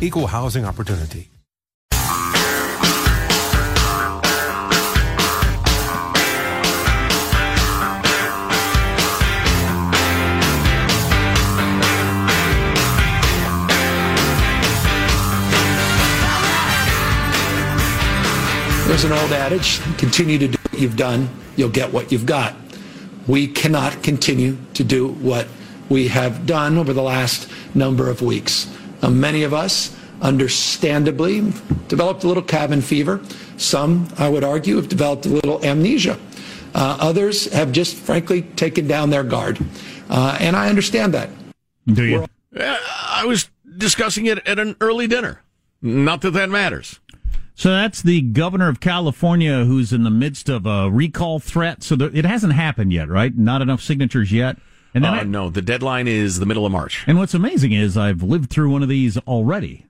equal 0.00 0.26
housing 0.26 0.64
opportunity. 0.64 1.30
There's 18.86 19.04
an 19.04 19.12
old 19.12 19.32
adage 19.32 19.80
continue 19.98 20.38
to 20.38 20.48
do 20.48 20.58
what 20.70 20.80
you've 20.80 20.96
done, 20.96 21.28
you'll 21.56 21.68
get 21.68 21.92
what 21.92 22.10
you've 22.10 22.24
got. 22.24 22.54
We 23.26 23.46
cannot 23.46 24.02
continue 24.02 24.56
to 24.72 24.84
do 24.84 25.08
what 25.08 25.48
we 25.88 26.08
have 26.08 26.46
done 26.46 26.78
over 26.78 26.92
the 26.92 27.02
last 27.02 27.48
number 27.74 28.08
of 28.08 28.22
weeks. 28.22 28.66
Uh, 29.06 29.10
many 29.10 29.44
of 29.44 29.54
us, 29.54 29.96
understandably, 30.20 31.40
developed 31.86 32.24
a 32.24 32.26
little 32.26 32.42
cabin 32.42 32.80
fever. 32.80 33.20
Some, 33.56 34.08
I 34.18 34.28
would 34.28 34.42
argue, 34.42 34.74
have 34.76 34.88
developed 34.88 35.26
a 35.26 35.28
little 35.28 35.64
amnesia. 35.64 36.18
Uh, 36.74 36.98
others 37.00 37.50
have 37.52 37.70
just, 37.70 37.94
frankly, 37.94 38.42
taken 38.42 38.88
down 38.88 39.10
their 39.10 39.22
guard. 39.22 39.64
Uh, 40.10 40.36
and 40.40 40.56
I 40.56 40.68
understand 40.68 41.14
that. 41.14 41.30
Do 41.86 42.02
you? 42.02 42.26
I 42.58 43.24
was 43.26 43.48
discussing 43.78 44.26
it 44.26 44.38
at 44.46 44.58
an 44.58 44.74
early 44.80 45.06
dinner. 45.06 45.40
Not 45.80 46.22
that 46.22 46.32
that 46.32 46.50
matters. 46.50 46.98
So 47.54 47.70
that's 47.70 48.02
the 48.02 48.22
governor 48.22 48.68
of 48.68 48.80
California 48.80 49.64
who's 49.64 49.92
in 49.92 50.02
the 50.02 50.10
midst 50.10 50.48
of 50.48 50.66
a 50.66 50.90
recall 50.90 51.38
threat. 51.38 51.84
So 51.84 51.94
there, 51.94 52.10
it 52.12 52.24
hasn't 52.24 52.54
happened 52.54 52.92
yet, 52.92 53.08
right? 53.08 53.36
Not 53.36 53.62
enough 53.62 53.80
signatures 53.80 54.32
yet. 54.32 54.56
And 54.96 55.04
then 55.04 55.12
uh, 55.12 55.16
I, 55.18 55.22
no, 55.24 55.50
the 55.50 55.60
deadline 55.60 56.08
is 56.08 56.38
the 56.38 56.46
middle 56.46 56.64
of 56.64 56.72
March. 56.72 57.04
And 57.06 57.18
what's 57.18 57.34
amazing 57.34 57.72
is 57.72 57.98
I've 57.98 58.22
lived 58.22 58.48
through 58.48 58.70
one 58.70 58.82
of 58.82 58.88
these 58.88 59.18
already. 59.18 59.84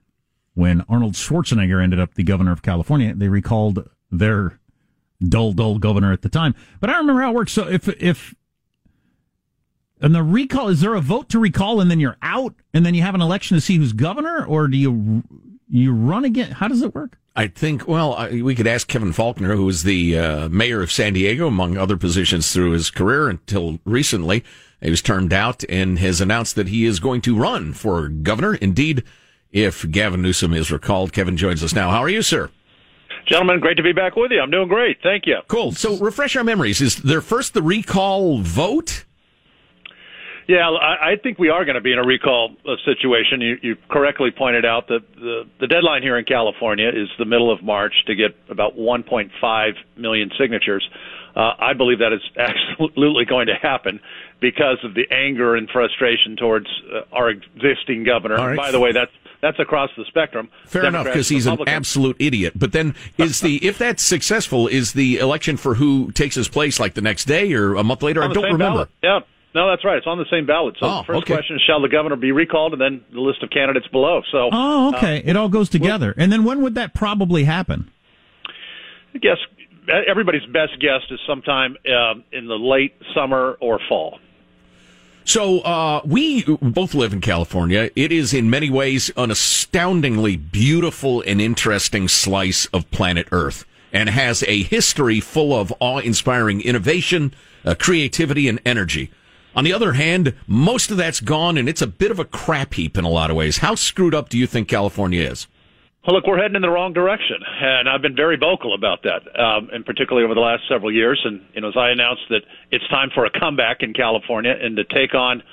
When 0.53 0.83
Arnold 0.89 1.13
Schwarzenegger 1.13 1.81
ended 1.81 1.97
up 1.97 2.15
the 2.15 2.23
governor 2.23 2.51
of 2.51 2.61
California, 2.61 3.13
they 3.15 3.29
recalled 3.29 3.89
their 4.11 4.59
dull, 5.25 5.53
dull 5.53 5.77
governor 5.77 6.11
at 6.11 6.23
the 6.23 6.29
time. 6.29 6.55
But 6.81 6.89
I 6.89 6.97
remember 6.97 7.21
how 7.21 7.29
it 7.29 7.35
works. 7.35 7.53
So 7.53 7.69
if 7.69 7.87
if 7.87 8.35
and 10.01 10.13
the 10.13 10.23
recall 10.23 10.67
is 10.67 10.81
there 10.81 10.93
a 10.93 10.99
vote 10.99 11.29
to 11.29 11.39
recall 11.39 11.79
and 11.79 11.89
then 11.89 12.01
you're 12.01 12.17
out 12.21 12.55
and 12.73 12.85
then 12.85 12.93
you 12.93 13.01
have 13.01 13.15
an 13.15 13.21
election 13.21 13.55
to 13.55 13.61
see 13.61 13.77
who's 13.77 13.93
governor 13.93 14.43
or 14.45 14.67
do 14.67 14.75
you 14.75 15.23
you 15.69 15.93
run 15.93 16.25
again? 16.25 16.51
How 16.51 16.67
does 16.67 16.81
it 16.81 16.93
work? 16.93 17.17
I 17.33 17.47
think, 17.47 17.87
well, 17.87 18.13
I, 18.13 18.41
we 18.41 18.55
could 18.55 18.67
ask 18.67 18.87
Kevin 18.87 19.13
Faulconer, 19.13 19.55
who 19.55 19.65
was 19.65 19.83
the 19.83 20.17
uh, 20.17 20.49
mayor 20.49 20.81
of 20.81 20.91
San 20.91 21.13
Diego, 21.13 21.47
among 21.47 21.77
other 21.77 21.95
positions 21.95 22.51
through 22.51 22.71
his 22.71 22.89
career 22.89 23.29
until 23.29 23.79
recently. 23.85 24.43
He 24.81 24.89
was 24.89 25.01
termed 25.01 25.33
out 25.33 25.63
and 25.69 25.97
has 25.99 26.21
announced 26.21 26.55
that 26.55 26.67
he 26.67 26.85
is 26.85 26.99
going 26.99 27.21
to 27.21 27.37
run 27.37 27.73
for 27.73 28.07
governor. 28.07 28.55
Indeed, 28.55 29.03
if 29.51 29.89
Gavin 29.89 30.21
Newsom 30.21 30.53
is 30.53 30.71
recalled, 30.71 31.13
Kevin 31.13 31.37
joins 31.37 31.63
us 31.63 31.73
now. 31.73 31.89
How 31.89 31.99
are 31.99 32.09
you, 32.09 32.21
sir? 32.21 32.49
Gentlemen, 33.25 33.59
great 33.59 33.75
to 33.77 33.83
be 33.83 33.91
back 33.91 34.15
with 34.15 34.31
you. 34.31 34.39
I'm 34.39 34.51
doing 34.51 34.69
great. 34.69 34.97
Thank 35.03 35.25
you. 35.25 35.39
Cool. 35.47 35.73
So, 35.73 35.97
refresh 35.97 36.35
our 36.35 36.43
memories. 36.43 36.79
Is 36.79 36.97
there 36.97 37.21
first 37.21 37.53
the 37.53 37.61
recall 37.61 38.39
vote? 38.39 39.03
Yeah, 40.47 40.69
I, 40.69 41.11
I 41.11 41.15
think 41.21 41.37
we 41.37 41.49
are 41.49 41.65
going 41.65 41.75
to 41.75 41.81
be 41.81 41.91
in 41.91 41.99
a 41.99 42.05
recall 42.05 42.55
uh, 42.65 42.75
situation. 42.85 43.41
You, 43.41 43.57
you 43.61 43.75
correctly 43.89 44.31
pointed 44.31 44.65
out 44.65 44.87
that 44.87 45.01
the, 45.15 45.43
the 45.59 45.67
deadline 45.67 46.03
here 46.03 46.17
in 46.17 46.23
California 46.23 46.87
is 46.87 47.09
the 47.19 47.25
middle 47.25 47.51
of 47.51 47.61
March 47.61 47.93
to 48.05 48.15
get 48.15 48.33
about 48.49 48.77
1.5 48.77 49.71
million 49.97 50.31
signatures. 50.39 50.87
Uh, 51.35 51.51
I 51.59 51.73
believe 51.73 51.99
that 51.99 52.13
is 52.13 52.21
absolutely 52.37 53.25
going 53.25 53.47
to 53.47 53.55
happen 53.55 53.99
because 54.39 54.77
of 54.83 54.93
the 54.93 55.05
anger 55.11 55.55
and 55.55 55.69
frustration 55.69 56.35
towards 56.35 56.67
uh, 56.93 57.01
our 57.11 57.29
existing 57.29 58.03
governor. 58.03 58.35
Right. 58.35 58.57
By 58.57 58.71
the 58.71 58.79
way, 58.79 58.91
that's 58.91 59.11
that's 59.41 59.59
across 59.59 59.89
the 59.97 60.05
spectrum. 60.05 60.49
Fair 60.65 60.83
Democrats, 60.83 61.05
enough, 61.05 61.13
because 61.13 61.29
he's 61.29 61.45
an 61.45 61.59
absolute 61.67 62.17
idiot. 62.19 62.53
But 62.55 62.71
then, 62.71 62.95
is 63.17 63.39
the 63.39 63.65
if 63.65 63.77
that's 63.77 64.03
successful, 64.03 64.67
is 64.67 64.93
the 64.93 65.19
election 65.19 65.57
for 65.57 65.75
who 65.75 66.11
takes 66.11 66.35
his 66.35 66.47
place 66.47 66.79
like 66.79 66.93
the 66.93 67.01
next 67.01 67.25
day 67.25 67.53
or 67.53 67.75
a 67.75 67.83
month 67.83 68.03
later? 68.03 68.23
On 68.23 68.31
I 68.31 68.33
don't 68.33 68.43
remember. 68.43 68.85
Ballot. 68.85 68.89
Yeah. 69.03 69.19
No, 69.55 69.69
that's 69.69 69.83
right. 69.83 69.97
It's 69.97 70.05
on 70.05 70.19
the 70.19 70.25
same 70.29 70.45
ballot. 70.45 70.75
So 70.79 70.85
oh, 70.85 70.97
the 70.97 71.03
first 71.05 71.17
okay. 71.23 71.33
question 71.33 71.55
is, 71.55 71.63
shall 71.65 71.81
the 71.81 71.89
governor 71.89 72.15
be 72.15 72.31
recalled, 72.31 72.73
and 72.73 72.81
then 72.81 73.03
the 73.11 73.21
list 73.21 73.41
of 73.41 73.49
candidates 73.49 73.87
below. 73.87 74.21
So, 74.31 74.49
oh, 74.51 74.93
okay, 74.95 75.17
uh, 75.17 75.29
it 75.29 75.35
all 75.35 75.49
goes 75.49 75.67
together. 75.69 76.13
Well, 76.15 76.23
and 76.23 76.31
then 76.31 76.43
when 76.43 76.61
would 76.61 76.75
that 76.75 76.93
probably 76.93 77.45
happen? 77.45 77.89
I 79.15 79.17
guess 79.17 79.37
everybody's 80.07 80.45
best 80.45 80.79
guess 80.79 81.01
is 81.09 81.19
sometime 81.27 81.75
uh, 81.85 82.19
in 82.31 82.47
the 82.47 82.55
late 82.55 82.93
summer 83.15 83.57
or 83.59 83.79
fall. 83.89 84.19
So 85.27 85.59
uh, 85.59 85.99
we 86.05 86.45
both 86.45 86.93
live 86.93 87.11
in 87.11 87.19
California. 87.19 87.91
It 87.97 88.13
is 88.13 88.33
in 88.33 88.49
many 88.49 88.69
ways 88.69 89.11
an 89.17 89.29
astoundingly 89.29 90.37
beautiful 90.37 91.21
and 91.27 91.41
interesting 91.41 92.07
slice 92.07 92.65
of 92.67 92.89
planet 92.91 93.27
Earth, 93.33 93.65
and 93.91 94.07
has 94.07 94.41
a 94.43 94.63
history 94.63 95.19
full 95.19 95.53
of 95.53 95.73
awe-inspiring 95.81 96.61
innovation, 96.61 97.33
uh, 97.65 97.75
creativity, 97.77 98.47
and 98.47 98.61
energy. 98.65 99.11
On 99.53 99.65
the 99.65 99.73
other 99.73 99.93
hand, 99.93 100.33
most 100.47 100.91
of 100.91 100.97
that's 100.97 101.19
gone, 101.19 101.57
and 101.57 101.67
it's 101.67 101.81
a 101.81 101.87
bit 101.87 102.09
of 102.09 102.19
a 102.19 102.25
crap 102.25 102.75
heap 102.75 102.97
in 102.97 103.03
a 103.03 103.09
lot 103.09 103.29
of 103.29 103.35
ways. 103.35 103.57
How 103.57 103.75
screwed 103.75 104.15
up 104.15 104.29
do 104.29 104.37
you 104.37 104.47
think 104.47 104.69
California 104.69 105.29
is? 105.29 105.45
Well, 106.07 106.15
look, 106.15 106.25
we're 106.25 106.39
heading 106.39 106.55
in 106.55 106.61
the 106.61 106.69
wrong 106.69 106.93
direction, 106.93 107.35
and 107.43 107.89
I've 107.89 108.01
been 108.01 108.15
very 108.15 108.37
vocal 108.37 108.73
about 108.73 109.03
that, 109.03 109.27
um, 109.37 109.67
and 109.73 109.85
particularly 109.85 110.23
over 110.23 110.33
the 110.33 110.39
last 110.39 110.63
several 110.69 110.89
years. 110.89 111.19
And 111.25 111.41
you 111.53 111.59
know, 111.59 111.67
as 111.67 111.75
I 111.75 111.89
announced 111.89 112.21
that 112.29 112.43
it's 112.71 112.87
time 112.87 113.09
for 113.13 113.25
a 113.25 113.29
comeback 113.29 113.83
in 113.83 113.91
California 113.91 114.55
and 114.55 114.77
to 114.77 114.85
take 114.85 115.13
on 115.13 115.43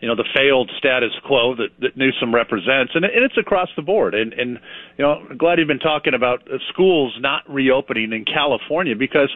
you 0.00 0.08
know 0.08 0.16
the 0.16 0.26
failed 0.34 0.68
status 0.76 1.12
quo 1.24 1.54
that, 1.54 1.68
that 1.78 1.96
Newsom 1.96 2.34
represents, 2.34 2.90
and, 2.96 3.04
and 3.04 3.22
it's 3.22 3.38
across 3.38 3.68
the 3.76 3.82
board. 3.82 4.16
And, 4.16 4.32
and 4.32 4.58
you 4.98 5.04
know, 5.04 5.22
I'm 5.30 5.38
glad 5.38 5.60
you've 5.60 5.68
been 5.68 5.78
talking 5.78 6.14
about 6.14 6.42
schools 6.72 7.16
not 7.20 7.48
reopening 7.48 8.12
in 8.12 8.24
California 8.24 8.96
because 8.96 9.30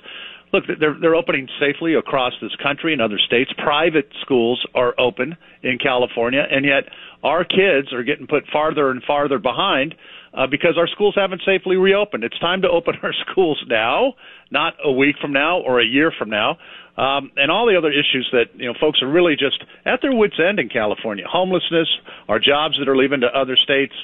look, 0.52 0.64
they're 0.66 0.98
they're 1.00 1.14
opening 1.14 1.46
safely 1.60 1.94
across 1.94 2.32
this 2.42 2.56
country 2.60 2.92
and 2.92 3.00
other 3.00 3.20
states. 3.24 3.52
Private 3.62 4.08
schools 4.22 4.66
are 4.74 4.92
open 4.98 5.36
in 5.62 5.78
California, 5.78 6.42
and 6.50 6.64
yet 6.64 6.90
our 7.22 7.44
kids 7.44 7.92
are 7.92 8.02
getting 8.02 8.26
put 8.26 8.42
farther 8.52 8.90
and 8.90 9.04
farther 9.04 9.38
behind 9.38 9.94
uh, 10.36 10.46
because 10.46 10.76
our 10.78 10.88
schools 10.88 11.14
haven't 11.16 11.42
safely 11.46 11.76
reopened. 11.76 12.24
It's 12.24 12.38
time 12.38 12.62
to 12.62 12.68
open 12.68 12.94
our 13.02 13.14
schools 13.30 13.62
now, 13.68 14.14
not 14.50 14.74
a 14.84 14.90
week 14.90 15.16
from 15.20 15.32
now 15.32 15.60
or 15.60 15.80
a 15.80 15.84
year 15.86 16.12
from 16.16 16.30
now. 16.30 16.58
Um, 16.96 17.32
and 17.36 17.50
all 17.50 17.66
the 17.66 17.76
other 17.76 17.90
issues 17.90 18.28
that 18.30 18.54
you 18.54 18.66
know 18.66 18.74
folks 18.80 19.02
are 19.02 19.10
really 19.10 19.34
just 19.34 19.64
at 19.84 20.00
their 20.00 20.14
wits' 20.14 20.38
end 20.38 20.60
in 20.60 20.68
California: 20.68 21.24
homelessness, 21.28 21.88
our 22.28 22.38
jobs 22.38 22.78
that 22.78 22.88
are 22.88 22.96
leaving 22.96 23.20
to 23.22 23.26
other 23.26 23.56
states, 23.56 23.94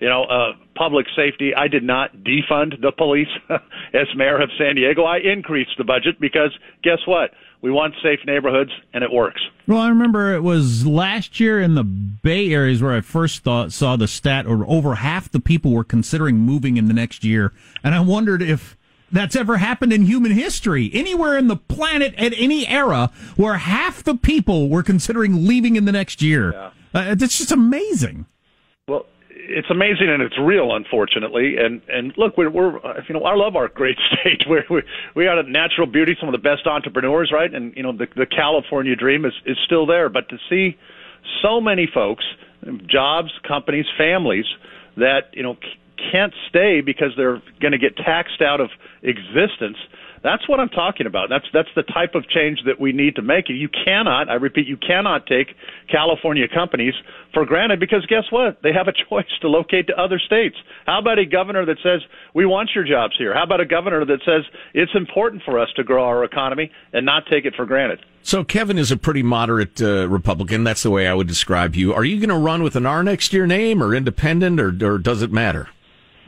you 0.00 0.08
know, 0.08 0.24
uh, 0.24 0.52
public 0.74 1.06
safety. 1.16 1.54
I 1.54 1.68
did 1.68 1.82
not 1.82 2.16
defund 2.18 2.80
the 2.80 2.92
police 2.92 3.28
as 3.48 4.06
mayor 4.16 4.40
of 4.40 4.50
San 4.58 4.76
Diego. 4.76 5.04
I 5.04 5.18
increased 5.18 5.72
the 5.76 5.84
budget 5.84 6.20
because 6.20 6.56
guess 6.82 6.98
what? 7.06 7.30
We 7.60 7.72
want 7.72 7.94
safe 8.02 8.20
neighborhoods, 8.24 8.70
and 8.94 9.02
it 9.02 9.10
works. 9.10 9.40
Well, 9.66 9.80
I 9.80 9.88
remember 9.88 10.32
it 10.32 10.42
was 10.42 10.86
last 10.86 11.40
year 11.40 11.60
in 11.60 11.74
the 11.74 11.82
Bay 11.82 12.52
Areas 12.52 12.80
where 12.80 12.92
I 12.92 13.00
first 13.00 13.42
thought, 13.42 13.72
saw 13.72 13.96
the 13.96 14.06
stat, 14.06 14.46
or 14.46 14.64
over 14.68 14.96
half 14.96 15.28
the 15.28 15.40
people 15.40 15.72
were 15.72 15.82
considering 15.82 16.36
moving 16.36 16.76
in 16.76 16.86
the 16.86 16.94
next 16.94 17.24
year, 17.24 17.52
and 17.82 17.96
I 17.96 18.00
wondered 18.00 18.42
if 18.42 18.76
that's 19.10 19.34
ever 19.34 19.56
happened 19.56 19.92
in 19.92 20.02
human 20.04 20.32
history 20.32 20.90
anywhere 20.92 21.36
in 21.36 21.48
the 21.48 21.56
planet 21.56 22.14
at 22.16 22.32
any 22.36 22.68
era 22.68 23.10
where 23.36 23.56
half 23.56 24.04
the 24.04 24.14
people 24.14 24.68
were 24.68 24.82
considering 24.82 25.46
leaving 25.46 25.76
in 25.76 25.84
the 25.84 25.92
next 25.92 26.22
year. 26.22 26.52
Yeah. 26.52 26.70
Uh, 26.94 27.14
that's 27.14 27.38
just 27.38 27.50
amazing 27.50 28.26
it's 29.48 29.70
amazing 29.70 30.08
and 30.08 30.22
it's 30.22 30.38
real, 30.38 30.76
unfortunately. 30.76 31.56
And 31.56 31.80
and 31.88 32.12
look, 32.16 32.36
we're, 32.36 32.50
we're 32.50 32.78
you 33.08 33.14
know 33.14 33.24
I 33.24 33.34
love 33.34 33.56
our 33.56 33.68
great 33.68 33.96
state. 34.12 34.42
We're, 34.46 34.64
we 34.70 34.82
we 35.14 35.24
got 35.24 35.38
a 35.38 35.50
natural 35.50 35.86
beauty, 35.86 36.16
some 36.20 36.28
of 36.28 36.32
the 36.32 36.38
best 36.38 36.66
entrepreneurs, 36.66 37.32
right? 37.32 37.52
And 37.52 37.74
you 37.76 37.82
know 37.82 37.92
the 37.92 38.06
the 38.14 38.26
California 38.26 38.94
dream 38.94 39.24
is 39.24 39.32
is 39.46 39.56
still 39.64 39.86
there. 39.86 40.08
But 40.08 40.28
to 40.28 40.38
see 40.48 40.76
so 41.42 41.60
many 41.60 41.88
folks, 41.92 42.24
jobs, 42.86 43.30
companies, 43.46 43.86
families 43.96 44.46
that 44.96 45.30
you 45.32 45.42
know 45.42 45.56
can't 46.12 46.34
stay 46.48 46.80
because 46.80 47.12
they're 47.16 47.42
going 47.60 47.72
to 47.72 47.78
get 47.78 47.96
taxed 47.96 48.40
out 48.40 48.60
of 48.60 48.70
existence 49.02 49.76
that's 50.22 50.48
what 50.48 50.60
I'm 50.60 50.68
talking 50.68 51.06
about. 51.06 51.28
That's 51.28 51.46
that's 51.52 51.68
the 51.76 51.82
type 51.82 52.14
of 52.14 52.28
change 52.28 52.60
that 52.66 52.80
we 52.80 52.92
need 52.92 53.16
to 53.16 53.22
make. 53.22 53.48
You 53.48 53.68
cannot, 53.68 54.28
I 54.28 54.34
repeat, 54.34 54.66
you 54.66 54.76
cannot 54.76 55.26
take 55.26 55.48
California 55.90 56.46
companies 56.48 56.94
for 57.32 57.44
granted 57.44 57.80
because 57.80 58.04
guess 58.06 58.24
what? 58.30 58.58
They 58.62 58.72
have 58.72 58.88
a 58.88 58.92
choice 59.08 59.30
to 59.40 59.48
locate 59.48 59.86
to 59.88 59.96
other 59.96 60.18
states. 60.18 60.56
How 60.86 60.98
about 60.98 61.18
a 61.18 61.26
governor 61.26 61.64
that 61.66 61.78
says 61.82 62.00
we 62.34 62.46
want 62.46 62.70
your 62.74 62.84
jobs 62.84 63.14
here? 63.18 63.34
How 63.34 63.44
about 63.44 63.60
a 63.60 63.66
governor 63.66 64.04
that 64.04 64.20
says 64.24 64.44
it's 64.74 64.92
important 64.94 65.42
for 65.44 65.58
us 65.58 65.68
to 65.76 65.84
grow 65.84 66.04
our 66.04 66.24
economy 66.24 66.70
and 66.92 67.04
not 67.04 67.24
take 67.30 67.44
it 67.44 67.54
for 67.54 67.66
granted? 67.66 68.00
So 68.22 68.44
Kevin 68.44 68.78
is 68.78 68.90
a 68.90 68.96
pretty 68.96 69.22
moderate 69.22 69.80
uh, 69.80 70.08
Republican. 70.08 70.64
That's 70.64 70.82
the 70.82 70.90
way 70.90 71.06
I 71.06 71.14
would 71.14 71.28
describe 71.28 71.74
you. 71.74 71.94
Are 71.94 72.04
you 72.04 72.18
going 72.18 72.28
to 72.28 72.36
run 72.36 72.62
with 72.62 72.76
an 72.76 72.84
R 72.84 73.02
next 73.02 73.30
to 73.30 73.36
your 73.36 73.46
name 73.46 73.82
or 73.82 73.94
independent, 73.94 74.60
or, 74.60 74.68
or 74.84 74.98
does 74.98 75.22
it 75.22 75.32
matter? 75.32 75.68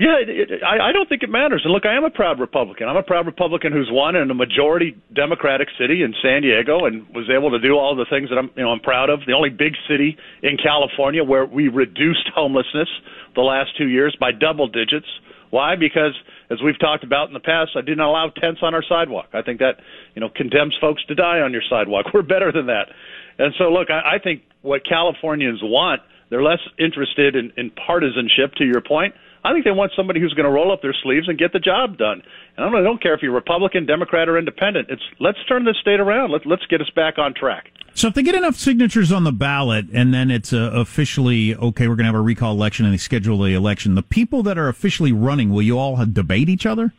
Yeah, 0.01 0.17
it, 0.17 0.31
it, 0.33 0.65
I, 0.65 0.89
I 0.89 0.93
don't 0.97 1.11
think 1.11 1.23
it 1.23 1.29
matters. 1.29 1.61
And 1.63 1.75
look, 1.75 1.85
I 1.85 1.95
am 1.95 2.05
a 2.05 2.11
proud 2.11 2.41
Republican. 2.41 2.89
I'm 2.89 2.97
a 2.97 3.03
proud 3.03 3.27
Republican 3.27 3.71
who's 3.71 3.91
won 3.93 4.17
in 4.17 4.31
a 4.31 4.35
majority 4.35 4.97
Democratic 5.15 5.69
city 5.79 6.01
in 6.01 6.15
San 6.25 6.41
Diego 6.41 6.87
and 6.87 7.07
was 7.13 7.29
able 7.29 7.51
to 7.51 7.61
do 7.61 7.77
all 7.77 7.95
the 7.95 8.07
things 8.09 8.31
that 8.31 8.39
I'm, 8.41 8.49
you 8.57 8.65
know, 8.65 8.71
I'm 8.73 8.81
proud 8.81 9.11
of. 9.11 9.21
The 9.27 9.35
only 9.35 9.51
big 9.51 9.77
city 9.87 10.17
in 10.43 10.57
California 10.57 11.23
where 11.23 11.45
we 11.45 11.69
reduced 11.69 12.31
homelessness 12.35 12.89
the 13.37 13.43
last 13.43 13.77
two 13.77 13.89
years 13.89 14.17
by 14.19 14.33
double 14.33 14.69
digits. 14.69 15.07
Why? 15.51 15.77
Because 15.77 16.17
as 16.49 16.63
we've 16.65 16.81
talked 16.81 17.05
about 17.05 17.29
in 17.29 17.35
the 17.35 17.45
past, 17.45 17.73
I 17.77 17.83
didn't 17.83 18.01
allow 18.01 18.31
tents 18.31 18.61
on 18.63 18.73
our 18.73 18.85
sidewalk. 18.89 19.29
I 19.35 19.43
think 19.43 19.59
that 19.59 19.85
you 20.15 20.21
know 20.21 20.31
condemns 20.35 20.79
folks 20.81 21.05
to 21.09 21.15
die 21.15 21.41
on 21.41 21.53
your 21.53 21.63
sidewalk. 21.69 22.07
We're 22.15 22.23
better 22.23 22.51
than 22.53 22.67
that. 22.73 22.89
And 23.37 23.53
so, 23.59 23.65
look, 23.65 23.91
I, 23.91 24.17
I 24.17 24.19
think 24.19 24.49
what 24.63 24.81
Californians 24.89 25.61
want, 25.63 26.01
they're 26.31 26.43
less 26.43 26.65
interested 26.79 27.37
in, 27.37 27.53
in 27.59 27.71
partisanship. 27.71 28.55
To 28.57 28.65
your 28.65 28.81
point 28.81 29.13
I 29.45 29.53
think 29.53 29.65
they 29.65 29.71
want 29.71 29.93
somebody 29.97 30.21
who's 30.21 30.35
going 30.35 30.45
to 30.45 30.51
roll 30.51 30.73
up 30.73 30.83
their 30.83 30.95
sleeves 31.03 31.29
and 31.29 31.39
get 31.39 31.53
the 31.53 31.59
job 31.59 31.97
done. 31.97 32.23
And 32.57 32.77
I 32.77 32.83
don't, 32.83 33.03
care 33.03 33.15
if 33.15 33.23
you're 33.23 33.33
Republican, 33.33 33.87
Democrat, 33.87 34.29
or 34.29 34.39
Independent. 34.39 34.91
It's 34.91 35.03
let's 35.19 35.39
turn 35.49 35.65
this 35.65 35.77
state 35.81 36.01
around. 36.01 36.31
Let, 36.31 36.45
let's 36.45 36.67
get 36.67 36.81
us 36.81 36.91
back 36.95 37.19
on 37.19 37.33
track. 37.35 37.71
So 37.95 38.09
if 38.09 38.15
they 38.15 38.23
get 38.23 38.35
enough 38.35 38.57
signatures 38.57 39.11
on 39.11 39.25
the 39.25 39.33
ballot, 39.33 39.87
and 39.93 40.13
then 40.13 40.31
it's 40.31 40.53
uh, 40.53 40.71
officially 40.75 41.55
okay, 41.57 41.89
we're 41.89 41.97
going 41.97 42.05
to 42.05 42.13
have 42.13 42.15
a 42.15 42.21
recall 42.21 42.53
election, 42.53 42.85
and 42.85 42.93
they 42.93 42.99
schedule 42.99 43.39
the 43.39 43.55
election. 43.55 43.95
The 43.95 44.03
people 44.03 44.43
that 44.45 44.59
are 44.59 44.69
officially 44.69 45.13
running, 45.13 45.51
will 45.51 45.63
you 45.63 45.79
all 45.79 46.05
debate 46.05 46.49
each 46.49 46.67
other? 46.67 46.93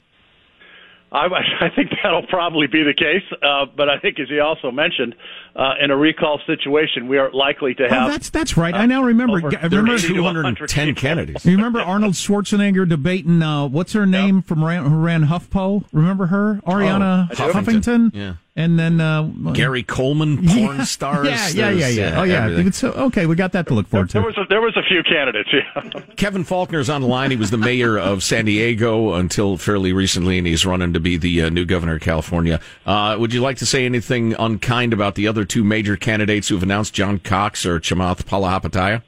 I, 1.11 1.25
I 1.61 1.69
think 1.75 1.89
that'll 2.03 2.25
probably 2.27 2.67
be 2.67 2.83
the 2.83 2.93
case, 2.93 3.23
uh, 3.43 3.65
but 3.75 3.89
I 3.89 3.99
think, 3.99 4.19
as 4.19 4.29
he 4.29 4.39
also 4.39 4.71
mentioned, 4.71 5.13
uh, 5.55 5.73
in 5.81 5.91
a 5.91 5.97
recall 5.97 6.39
situation, 6.47 7.09
we 7.09 7.17
are 7.17 7.29
likely 7.31 7.73
to 7.75 7.83
oh, 7.85 7.89
have. 7.89 8.07
Oh, 8.07 8.11
that's 8.11 8.29
that's 8.29 8.55
right. 8.55 8.73
Uh, 8.73 8.77
I 8.77 8.85
now 8.85 9.03
remember. 9.03 9.37
I 9.57 9.65
remember 9.65 9.97
210 9.97 10.95
candidates. 10.95 11.45
You 11.51 11.57
remember 11.57 11.81
Arnold 11.81 12.13
Schwarzenegger 12.13 12.87
debating 12.87 13.41
uh, 13.41 13.67
what's 13.67 13.91
her 13.91 14.05
name 14.05 14.37
yep. 14.37 14.45
from 14.45 14.63
ran, 14.63 14.85
who 14.85 14.97
ran 14.97 15.25
HuffPo? 15.25 15.83
Remember 15.91 16.27
her, 16.27 16.61
Arianna 16.65 17.27
oh, 17.29 17.35
Huffington? 17.35 17.51
Huffington? 17.51 18.11
Yeah 18.13 18.33
and 18.56 18.77
then 18.77 19.00
uh, 19.00 19.24
Gary 19.53 19.83
Coleman, 19.83 20.38
porn 20.48 20.77
yeah, 20.77 20.83
stars. 20.83 21.27
Yeah, 21.27 21.69
yeah, 21.69 21.69
yeah, 21.69 21.88
yeah. 21.88 22.19
Oh, 22.19 22.24
yeah. 22.24 22.69
So, 22.71 22.92
okay, 22.92 23.25
we 23.25 23.36
got 23.36 23.53
that 23.53 23.68
to 23.68 23.74
look 23.74 23.88
forward 23.88 24.09
there, 24.09 24.21
to. 24.21 24.33
There 24.33 24.44
was 24.44 24.45
a, 24.45 24.50
there 24.50 24.62
was 24.62 24.75
a 24.75 24.83
few 24.83 25.03
candidates. 25.03 25.50
Yeah. 25.53 26.03
Kevin 26.18 26.44
Faulconer's 26.44 26.89
on 26.89 27.01
the 27.01 27.07
line. 27.07 27.31
He 27.31 27.38
was 27.38 27.50
the 27.50 27.57
mayor 27.57 27.98
of 27.98 28.24
San 28.24 28.45
Diego 28.45 29.13
until 29.13 29.57
fairly 29.57 29.94
recently, 29.94 30.38
and 30.38 30.45
he's 30.45 30.65
running 30.65 30.92
to 30.94 31.00
be 31.00 31.15
the 31.15 31.44
uh, 31.44 31.50
new 31.50 31.63
governor 31.63 31.95
of 31.95 32.01
California. 32.01 32.59
Uh, 32.86 33.15
would 33.19 33.33
you 33.33 33.42
like 33.42 33.57
to 33.57 33.65
say 33.65 33.86
anything 33.86 34.33
unkind 34.38 34.92
about 34.92 35.15
the 35.15 35.27
other 35.27 35.45
two 35.45 35.63
major 35.63 35.95
candidates 35.95 36.50
who've 36.50 36.63
announced, 36.63 36.94
John 36.94 37.19
Cox 37.19 37.65
or 37.65 37.80
Chamath 37.80 38.24
Palihapitiya? 38.24 39.01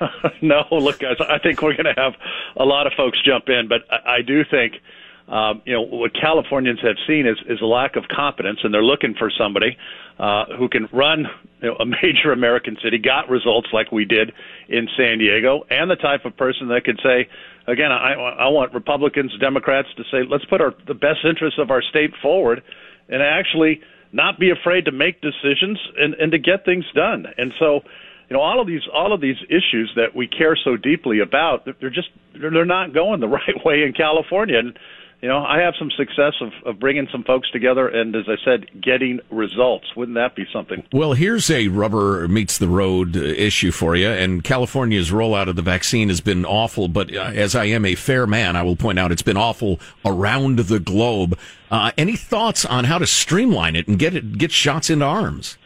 no, 0.42 0.64
look, 0.70 1.00
guys, 1.00 1.16
I 1.20 1.38
think 1.38 1.60
we're 1.60 1.76
going 1.76 1.94
to 1.94 2.00
have 2.00 2.14
a 2.56 2.64
lot 2.64 2.86
of 2.86 2.94
folks 2.94 3.18
jump 3.22 3.48
in, 3.48 3.68
but 3.68 3.82
I, 3.90 4.16
I 4.16 4.22
do 4.22 4.42
think 4.44 4.80
um, 5.28 5.62
you 5.64 5.72
know 5.72 5.82
what 5.82 6.12
Californians 6.14 6.80
have 6.82 6.96
seen 7.06 7.26
is, 7.26 7.38
is 7.48 7.60
a 7.62 7.66
lack 7.66 7.96
of 7.96 8.04
competence, 8.14 8.60
and 8.62 8.74
they're 8.74 8.84
looking 8.84 9.14
for 9.18 9.30
somebody 9.30 9.76
uh, 10.18 10.44
who 10.58 10.68
can 10.68 10.86
run 10.92 11.26
you 11.62 11.68
know, 11.68 11.76
a 11.76 11.86
major 12.02 12.32
American 12.32 12.76
city, 12.82 12.98
got 12.98 13.30
results 13.30 13.68
like 13.72 13.90
we 13.90 14.04
did 14.04 14.32
in 14.68 14.86
San 14.96 15.18
Diego, 15.18 15.62
and 15.70 15.90
the 15.90 15.96
type 15.96 16.24
of 16.24 16.36
person 16.36 16.68
that 16.68 16.84
could 16.84 17.00
say, 17.02 17.28
again, 17.66 17.90
I, 17.90 18.12
I 18.12 18.48
want 18.48 18.74
Republicans, 18.74 19.32
Democrats 19.40 19.88
to 19.96 20.04
say, 20.10 20.28
let's 20.28 20.44
put 20.44 20.60
our 20.60 20.74
the 20.86 20.94
best 20.94 21.24
interests 21.24 21.58
of 21.58 21.70
our 21.70 21.82
state 21.82 22.10
forward, 22.20 22.62
and 23.08 23.22
actually 23.22 23.80
not 24.12 24.38
be 24.38 24.50
afraid 24.50 24.84
to 24.84 24.92
make 24.92 25.20
decisions 25.20 25.78
and, 25.98 26.14
and 26.14 26.32
to 26.32 26.38
get 26.38 26.64
things 26.64 26.84
done. 26.94 27.26
And 27.36 27.52
so, 27.58 27.80
you 28.28 28.36
know, 28.36 28.40
all 28.40 28.60
of 28.60 28.66
these 28.66 28.82
all 28.92 29.12
of 29.12 29.20
these 29.20 29.36
issues 29.48 29.90
that 29.96 30.14
we 30.14 30.28
care 30.28 30.56
so 30.56 30.76
deeply 30.76 31.20
about, 31.20 31.66
they're 31.80 31.90
just 31.90 32.10
they're 32.38 32.64
not 32.66 32.92
going 32.92 33.20
the 33.20 33.28
right 33.40 33.64
way 33.64 33.82
in 33.82 33.94
California. 33.94 34.58
And 34.58 34.78
you 35.24 35.30
know, 35.30 35.42
I 35.42 35.60
have 35.60 35.72
some 35.78 35.90
success 35.90 36.34
of, 36.42 36.52
of 36.66 36.78
bringing 36.78 37.08
some 37.10 37.24
folks 37.24 37.50
together 37.50 37.88
and, 37.88 38.14
as 38.14 38.26
I 38.28 38.34
said, 38.44 38.82
getting 38.82 39.20
results. 39.30 39.86
Wouldn't 39.96 40.16
that 40.16 40.36
be 40.36 40.44
something? 40.52 40.82
Well, 40.92 41.14
here's 41.14 41.50
a 41.50 41.68
rubber 41.68 42.28
meets 42.28 42.58
the 42.58 42.68
road 42.68 43.16
uh, 43.16 43.20
issue 43.20 43.70
for 43.70 43.96
you. 43.96 44.06
And 44.06 44.44
California's 44.44 45.10
rollout 45.10 45.48
of 45.48 45.56
the 45.56 45.62
vaccine 45.62 46.10
has 46.10 46.20
been 46.20 46.44
awful, 46.44 46.88
but 46.88 47.10
uh, 47.16 47.22
as 47.22 47.54
I 47.54 47.64
am 47.64 47.86
a 47.86 47.94
fair 47.94 48.26
man, 48.26 48.54
I 48.54 48.64
will 48.64 48.76
point 48.76 48.98
out 48.98 49.12
it's 49.12 49.22
been 49.22 49.38
awful 49.38 49.80
around 50.04 50.58
the 50.58 50.78
globe. 50.78 51.38
Uh, 51.70 51.90
any 51.96 52.16
thoughts 52.16 52.66
on 52.66 52.84
how 52.84 52.98
to 52.98 53.06
streamline 53.06 53.76
it 53.76 53.88
and 53.88 53.98
get 53.98 54.14
it 54.14 54.36
get 54.36 54.52
shots 54.52 54.90
into 54.90 55.06
arms? 55.06 55.56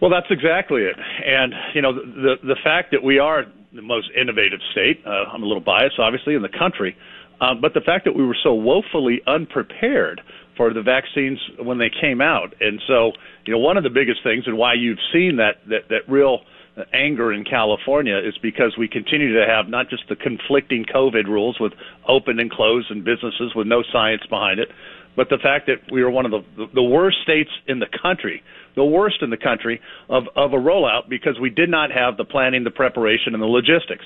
Well, 0.00 0.10
that's 0.10 0.30
exactly 0.30 0.82
it. 0.82 0.96
And 1.24 1.54
you 1.74 1.80
know, 1.80 1.94
the 1.94 2.34
the 2.42 2.56
fact 2.62 2.90
that 2.90 3.02
we 3.02 3.20
are 3.20 3.46
the 3.72 3.80
most 3.80 4.10
innovative 4.14 4.60
state, 4.72 5.02
uh, 5.06 5.32
I'm 5.32 5.42
a 5.42 5.46
little 5.46 5.62
biased, 5.62 5.98
obviously, 5.98 6.34
in 6.34 6.42
the 6.42 6.50
country 6.50 6.94
um, 7.40 7.60
but 7.60 7.74
the 7.74 7.80
fact 7.80 8.04
that 8.04 8.14
we 8.16 8.24
were 8.24 8.36
so 8.42 8.54
woefully 8.54 9.20
unprepared 9.26 10.20
for 10.56 10.72
the 10.72 10.82
vaccines 10.82 11.38
when 11.58 11.78
they 11.78 11.90
came 11.90 12.20
out, 12.20 12.54
and 12.60 12.80
so 12.86 13.12
you 13.44 13.52
know 13.52 13.58
one 13.58 13.76
of 13.76 13.84
the 13.84 13.90
biggest 13.90 14.22
things 14.22 14.44
and 14.46 14.56
why 14.56 14.74
you've 14.74 14.98
seen 15.12 15.36
that 15.36 15.56
that 15.68 15.88
that 15.90 16.08
real 16.08 16.40
anger 16.92 17.32
in 17.32 17.44
California 17.44 18.18
is 18.18 18.36
because 18.42 18.76
we 18.78 18.88
continue 18.88 19.32
to 19.32 19.46
have 19.46 19.68
not 19.68 19.88
just 19.88 20.04
the 20.08 20.16
conflicting 20.16 20.84
COVID 20.84 21.24
rules 21.24 21.58
with 21.58 21.72
open 22.06 22.38
and 22.38 22.50
closed 22.50 22.90
and 22.90 23.04
businesses 23.04 23.54
with 23.54 23.66
no 23.66 23.82
science 23.92 24.22
behind 24.28 24.60
it, 24.60 24.68
but 25.16 25.30
the 25.30 25.38
fact 25.38 25.66
that 25.66 25.90
we 25.90 26.02
are 26.02 26.10
one 26.10 26.26
of 26.26 26.32
the 26.32 26.66
the 26.74 26.82
worst 26.82 27.18
states 27.22 27.50
in 27.66 27.78
the 27.78 27.88
country, 28.02 28.42
the 28.76 28.84
worst 28.84 29.22
in 29.22 29.30
the 29.30 29.36
country 29.36 29.80
of 30.08 30.24
of 30.36 30.52
a 30.52 30.56
rollout 30.56 31.08
because 31.08 31.40
we 31.40 31.50
did 31.50 31.70
not 31.70 31.90
have 31.90 32.16
the 32.16 32.24
planning, 32.24 32.64
the 32.64 32.70
preparation, 32.70 33.32
and 33.34 33.42
the 33.42 33.46
logistics. 33.46 34.04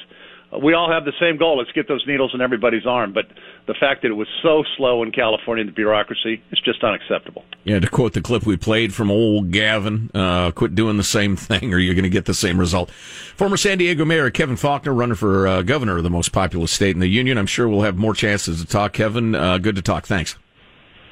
We 0.59 0.75
all 0.75 0.90
have 0.90 1.04
the 1.04 1.12
same 1.21 1.37
goal. 1.37 1.59
Let's 1.59 1.71
get 1.73 1.87
those 1.87 2.04
needles 2.07 2.33
in 2.35 2.40
everybody's 2.40 2.85
arm. 2.85 3.12
But 3.12 3.26
the 3.66 3.75
fact 3.75 4.02
that 4.02 4.09
it 4.09 4.14
was 4.14 4.26
so 4.42 4.64
slow 4.76 5.02
in 5.02 5.12
California, 5.12 5.64
the 5.64 5.71
bureaucracy, 5.71 6.42
is 6.50 6.61
just 6.61 6.83
unacceptable. 6.83 7.45
Yeah, 7.62 7.78
to 7.78 7.88
quote 7.88 8.14
the 8.14 8.21
clip 8.21 8.45
we 8.45 8.57
played 8.57 8.92
from 8.92 9.11
old 9.11 9.52
Gavin, 9.52 10.11
uh, 10.12 10.50
quit 10.50 10.75
doing 10.75 10.97
the 10.97 11.04
same 11.04 11.37
thing 11.37 11.73
or 11.73 11.78
you're 11.78 11.95
going 11.95 12.02
to 12.02 12.11
get 12.11 12.25
the 12.25 12.35
same 12.35 12.59
result. 12.59 12.90
Former 12.90 13.57
San 13.57 13.78
Diego 13.78 14.04
Mayor 14.04 14.30
Kevin 14.30 14.57
Faulconer 14.57 14.97
running 14.97 15.14
for 15.14 15.47
uh, 15.47 15.62
governor 15.62 15.99
of 15.99 16.02
the 16.02 16.11
most 16.11 16.33
populous 16.33 16.73
state 16.73 16.95
in 16.95 17.00
the 17.00 17.09
union. 17.09 17.38
I'm 17.38 17.47
sure 17.47 17.69
we'll 17.69 17.83
have 17.83 17.97
more 17.97 18.14
chances 18.14 18.61
to 18.61 18.66
talk. 18.66 18.92
Kevin, 18.92 19.35
uh, 19.35 19.59
good 19.59 19.76
to 19.76 19.83
talk. 19.83 20.07
Thanks. 20.07 20.37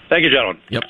Thank 0.09 0.25
you, 0.25 0.30
gentlemen. 0.30 0.61
Yep. 0.71 0.83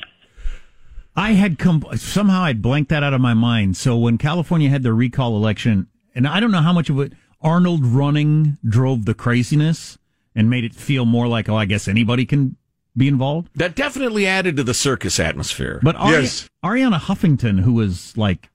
I 1.17 1.33
had 1.33 1.59
com- 1.59 1.85
somehow 1.97 2.43
I'd 2.43 2.63
blanked 2.63 2.91
that 2.91 3.03
out 3.03 3.13
of 3.13 3.21
my 3.21 3.35
mind. 3.35 3.77
So 3.77 3.99
when 3.99 4.19
California 4.19 4.71
had 4.71 4.85
their 4.85 4.95
recall 4.95 5.37
election, 5.37 5.89
and 6.15 6.27
I 6.27 6.39
don't 6.39 6.53
know 6.53 6.63
how 6.63 6.73
much 6.73 6.89
of 6.89 7.01
it 7.01 7.13
Arnold 7.41 7.85
running 7.87 8.59
drove 8.67 9.05
the 9.05 9.15
craziness 9.15 9.99
and 10.35 10.51
made 10.51 10.65
it 10.65 10.75
feel 10.75 11.05
more 11.05 11.29
like, 11.29 11.49
oh, 11.49 11.57
I 11.57 11.65
guess 11.65 11.89
anybody 11.89 12.25
can 12.27 12.57
be 12.97 13.07
involved. 13.09 13.49
That 13.55 13.77
definitely 13.77 14.27
added 14.27 14.57
to 14.57 14.65
the 14.65 14.75
circus 14.75 15.21
atmosphere. 15.21 15.79
But 15.83 15.95
Ari- 15.97 16.25
Arianna 16.65 16.99
Huffington, 17.01 17.61
who 17.61 17.75
was 17.75 18.17
like 18.17 18.49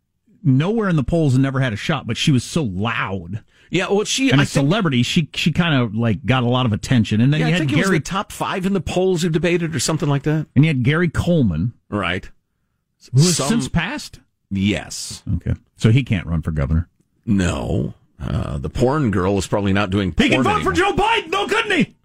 nowhere 0.44 0.90
in 0.90 0.98
the 0.98 1.04
polls 1.04 1.34
and 1.34 1.42
never 1.44 1.62
had 1.62 1.72
a 1.74 1.78
shot, 1.78 2.06
but 2.08 2.18
she 2.18 2.32
was 2.32 2.44
so 2.44 2.64
loud. 2.64 3.44
Yeah, 3.70 3.88
well, 3.90 4.04
she 4.04 4.30
and 4.30 4.40
I 4.40 4.44
a 4.44 4.46
think- 4.46 4.66
celebrity, 4.68 5.02
she 5.02 5.30
she 5.34 5.52
kind 5.52 5.74
of 5.82 5.96
like 5.96 6.26
got 6.26 6.44
a 6.44 6.48
lot 6.48 6.66
of 6.66 6.74
attention. 6.74 7.22
And 7.22 7.34
then 7.34 7.40
yeah, 7.40 7.48
you 7.48 7.50
I 7.56 7.58
had 7.58 7.60
think 7.62 7.72
it 7.72 7.78
was 7.78 7.86
Gary, 7.88 7.98
the 8.00 8.04
top 8.04 8.32
five 8.32 8.66
in 8.66 8.74
the 8.74 8.82
polls 8.82 9.22
who 9.24 9.30
debated 9.30 9.74
or 9.76 9.80
something 9.80 10.10
like 10.10 10.24
that. 10.24 10.46
and 10.56 10.64
you 10.66 10.70
had 10.70 10.84
Gary 10.84 11.10
Coleman, 11.10 11.74
Right. 11.90 12.30
who 13.14 13.22
has 13.22 13.38
Some- 13.38 13.48
since 13.48 13.70
passed. 13.70 14.20
Yes. 14.52 15.24
Okay, 15.36 15.54
so 15.78 15.90
he 15.90 16.04
can't 16.04 16.28
run 16.28 16.42
for 16.44 16.52
governor. 16.52 16.88
No. 17.26 17.94
Uh, 18.22 18.58
the 18.58 18.70
porn 18.70 19.12
girl 19.12 19.38
is 19.38 19.48
probably 19.48 19.74
not 19.74 19.90
doing 19.90 20.12
porn 20.14 20.30
He 20.30 20.36
can 20.36 20.44
vote 20.44 20.64
for. 20.64 20.72
Joe 20.74 20.94
Biden, 20.94 21.32
though, 21.32 21.48
couldn't 21.48 21.72
he? 21.78 21.96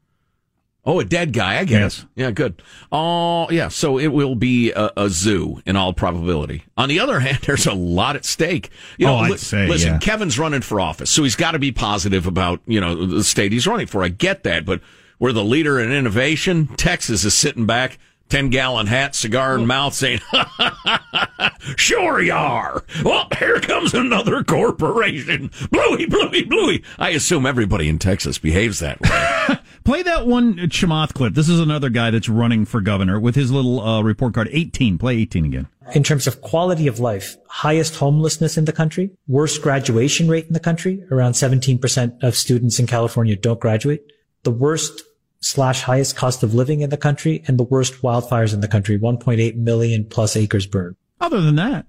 Oh, 0.85 1.01
a 1.01 1.05
dead 1.05 1.33
guy. 1.35 1.59
I 1.59 1.65
guess. 1.65 1.99
Yes. 1.99 2.07
Yeah, 2.17 2.31
good. 2.31 2.63
Oh, 2.91 3.51
yeah. 3.51 3.69
So 3.69 3.99
it 3.99 4.07
will 4.09 4.35
be 4.35 4.73
a, 4.73 4.91
a 4.97 5.11
zoo 5.11 5.61
in 5.67 5.77
all 5.77 5.93
probability. 5.93 6.65
On 6.79 6.89
the 6.89 6.99
other 7.01 7.21
hand, 7.27 7.39
there's 7.43 7.67
a 7.67 7.75
lot 7.75 8.17
at 8.17 8.25
stake. 8.25 8.71
You 8.97 9.07
know, 9.07 9.15
Oh, 9.15 9.19
I'd 9.19 9.31
li- 9.33 9.37
say, 9.37 9.67
listen, 9.69 9.93
yeah. 9.95 9.99
Kevin's 9.99 10.39
running 10.39 10.63
for 10.63 10.81
office, 10.81 11.11
so 11.11 11.23
he's 11.25 11.37
got 11.37 11.51
to 11.53 11.59
be 11.59 11.73
positive 11.73 12.27
about 12.27 12.61
you 12.67 12.81
know 12.81 13.05
the 13.07 13.23
state 13.23 13.53
he's 13.53 13.67
running 13.67 13.87
for. 13.87 14.03
I 14.03 14.09
get 14.09 14.45
that, 14.45 14.65
but 14.65 14.81
we're 15.19 15.33
the 15.33 15.45
leader 15.45 15.79
in 15.79 15.93
innovation. 15.93 16.69
Texas 16.77 17.23
is 17.25 17.35
sitting 17.35 17.67
back, 17.67 17.99
ten 18.29 18.49
gallon 18.51 18.87
hat, 18.87 19.15
cigar 19.15 19.57
in 19.57 19.67
mouth, 19.67 19.95
saying, 19.95 20.21
"Sure 21.77 22.21
you 22.21 22.33
are." 22.33 22.85
Well, 23.05 23.29
here 23.39 23.61
comes 23.61 23.95
another 23.95 24.43
corporation. 24.45 25.51
Bluey, 25.71 26.07
bluey, 26.07 26.45
bluey. 26.45 26.83
I 26.99 27.11
assume 27.11 27.47
everybody 27.47 27.89
in 27.89 27.99
Texas 27.99 28.39
behaves 28.39 28.79
that 28.81 29.01
way. 29.01 29.59
Play 29.85 30.03
that 30.03 30.27
one 30.27 30.57
Chamath 30.69 31.15
clip. 31.15 31.35
This 31.35 31.49
is 31.49 31.61
another 31.61 31.89
guy 31.89 32.11
that's 32.11 32.29
running 32.29 32.65
for 32.67 32.81
governor 32.81 33.19
with 33.19 33.35
his 33.35 33.51
little 33.51 33.81
uh, 33.81 34.03
report 34.03 34.35
card. 34.35 34.49
18. 34.53 34.99
Play 34.99 35.17
18 35.19 35.45
again. 35.47 35.69
in 35.95 36.03
terms 36.03 36.27
of 36.27 36.43
quality 36.43 36.87
of 36.87 37.01
life, 37.01 37.37
highest 37.49 37.97
homelessness 37.97 38.59
in 38.59 38.67
the 38.67 38.73
country, 38.73 39.11
worst 39.27 39.63
graduation 39.63 40.29
rate 40.29 40.47
in 40.47 40.53
the 40.53 40.61
country. 40.61 41.03
Around 41.11 41.33
17% 41.33 42.23
of 42.23 42.37
students 42.37 42.79
in 42.79 42.87
California 42.87 43.35
don't 43.37 43.61
graduate. 43.61 44.03
The 44.43 44.51
worst 44.51 45.03
slash 45.41 45.83
highest 45.83 46.17
cost 46.17 46.43
of 46.43 46.55
living 46.55 46.81
in 46.81 46.91
the 46.91 46.97
country 46.97 47.43
and 47.47 47.59
the 47.59 47.65
worst 47.65 48.03
wildfires 48.03 48.53
in 48.53 48.61
the 48.61 48.69
country. 48.69 48.99
1.8 48.99 49.57
million 49.57 50.05
plus 50.05 50.37
acres 50.37 50.67
burned. 50.67 50.97
Other 51.21 51.41
than 51.41 51.57
that, 51.57 51.87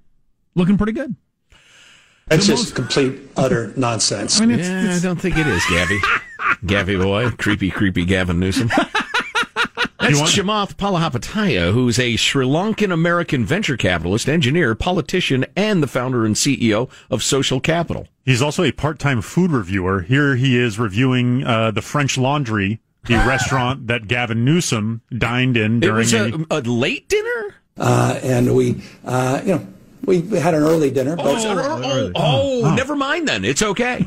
looking 0.55 0.77
pretty 0.77 0.93
good. 0.93 1.15
That's 2.27 2.45
The 2.45 2.53
just 2.53 2.63
most- 2.65 2.75
complete, 2.75 3.19
utter 3.35 3.73
nonsense. 3.77 4.39
I 4.39 4.45
mean, 4.45 4.59
it's, 4.59 4.67
Yeah, 4.69 4.95
I 4.95 4.99
don't 4.99 5.19
think 5.19 5.37
it 5.37 5.47
is, 5.47 5.63
Gabby. 5.69 5.99
Gabby 6.65 6.95
boy, 6.95 7.31
creepy, 7.31 7.71
creepy 7.71 8.05
Gavin 8.05 8.39
Newsom. 8.39 8.69
That's 9.99 10.21
Chamath 10.21 10.75
Palihapitiya, 10.75 11.73
who's 11.73 11.99
a 11.99 12.15
Sri 12.15 12.45
Lankan 12.45 12.91
American 12.91 13.45
venture 13.45 13.75
capitalist, 13.77 14.29
engineer, 14.29 14.73
politician, 14.73 15.45
and 15.55 15.83
the 15.83 15.87
founder 15.87 16.25
and 16.25 16.35
CEO 16.35 16.89
of 17.11 17.21
Social 17.21 17.59
Capital. 17.59 18.07
He's 18.25 18.41
also 18.41 18.63
a 18.63 18.71
part-time 18.71 19.21
food 19.21 19.51
reviewer. 19.51 20.01
Here 20.01 20.35
he 20.35 20.57
is 20.57 20.79
reviewing 20.79 21.43
uh, 21.43 21.71
the 21.71 21.81
French 21.81 22.17
Laundry, 22.17 22.79
the 23.09 23.27
restaurant 23.27 23.87
that 23.87 24.07
Gavin 24.07 24.45
Newsom 24.45 25.01
dined 25.15 25.57
in 25.57 25.77
It 25.77 25.81
during 25.81 25.97
was 25.97 26.13
a, 26.13 26.33
a, 26.49 26.59
a 26.59 26.61
late 26.61 27.09
dinner? 27.09 27.55
Uh, 27.77 28.19
and 28.23 28.55
we, 28.55 28.81
uh, 29.05 29.41
you 29.43 29.55
know, 29.55 29.67
we 30.05 30.21
had 30.39 30.53
an 30.53 30.63
early 30.63 30.91
dinner, 30.91 31.15
but 31.15 31.25
Oh, 31.25 32.11
oh, 32.15 32.61
oh, 32.63 32.75
never 32.75 32.95
mind 32.95 33.27
then. 33.27 33.45
It's 33.45 33.61
okay. 33.61 34.05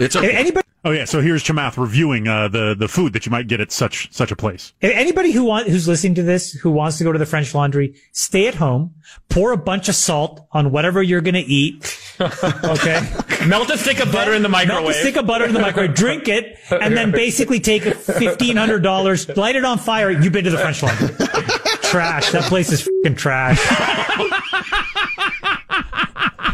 It's 0.00 0.16
okay. 0.16 0.32
Anybody, 0.32 0.63
Oh 0.86 0.90
yeah, 0.90 1.06
so 1.06 1.22
here's 1.22 1.42
Chamath 1.42 1.78
reviewing 1.78 2.28
uh, 2.28 2.48
the 2.48 2.74
the 2.78 2.88
food 2.88 3.14
that 3.14 3.24
you 3.24 3.30
might 3.32 3.46
get 3.46 3.60
at 3.60 3.72
such 3.72 4.12
such 4.12 4.30
a 4.30 4.36
place. 4.36 4.74
anybody 4.82 5.32
who 5.32 5.44
want, 5.44 5.66
who's 5.66 5.88
listening 5.88 6.14
to 6.16 6.22
this, 6.22 6.52
who 6.52 6.70
wants 6.70 6.98
to 6.98 7.04
go 7.04 7.12
to 7.12 7.18
the 7.18 7.24
French 7.24 7.54
laundry, 7.54 7.94
stay 8.12 8.46
at 8.46 8.54
home, 8.54 8.94
pour 9.30 9.52
a 9.52 9.56
bunch 9.56 9.88
of 9.88 9.94
salt 9.94 10.46
on 10.52 10.70
whatever 10.70 11.02
you're 11.02 11.22
going 11.22 11.34
to 11.34 11.40
eat. 11.40 11.98
Okay. 12.20 13.00
Melt 13.48 13.70
a 13.70 13.76
stick 13.76 13.98
of 13.98 14.12
butter 14.12 14.34
in 14.34 14.42
the 14.42 14.48
microwave. 14.48 14.68
Melt 14.68 14.84
microwave. 14.84 14.96
a 14.96 15.00
stick 15.00 15.16
of 15.16 15.26
butter 15.26 15.44
in 15.46 15.52
the 15.52 15.58
microwave, 15.58 15.94
drink 15.94 16.28
it, 16.28 16.58
and 16.70 16.96
then 16.96 17.10
basically 17.24 17.58
take 17.58 17.82
fifteen 17.82 18.56
hundred 18.56 18.84
dollars, 18.84 19.28
light 19.36 19.56
it 19.56 19.64
on 19.64 19.78
fire. 19.78 20.12
You've 20.12 20.32
been 20.32 20.44
to 20.44 20.50
the 20.50 20.58
French 20.58 20.80
Laundry. 20.80 21.08
trash. 21.82 22.30
That 22.30 22.44
place 22.44 22.70
is 22.72 22.82
fucking 22.82 23.16
trash. 23.16 23.58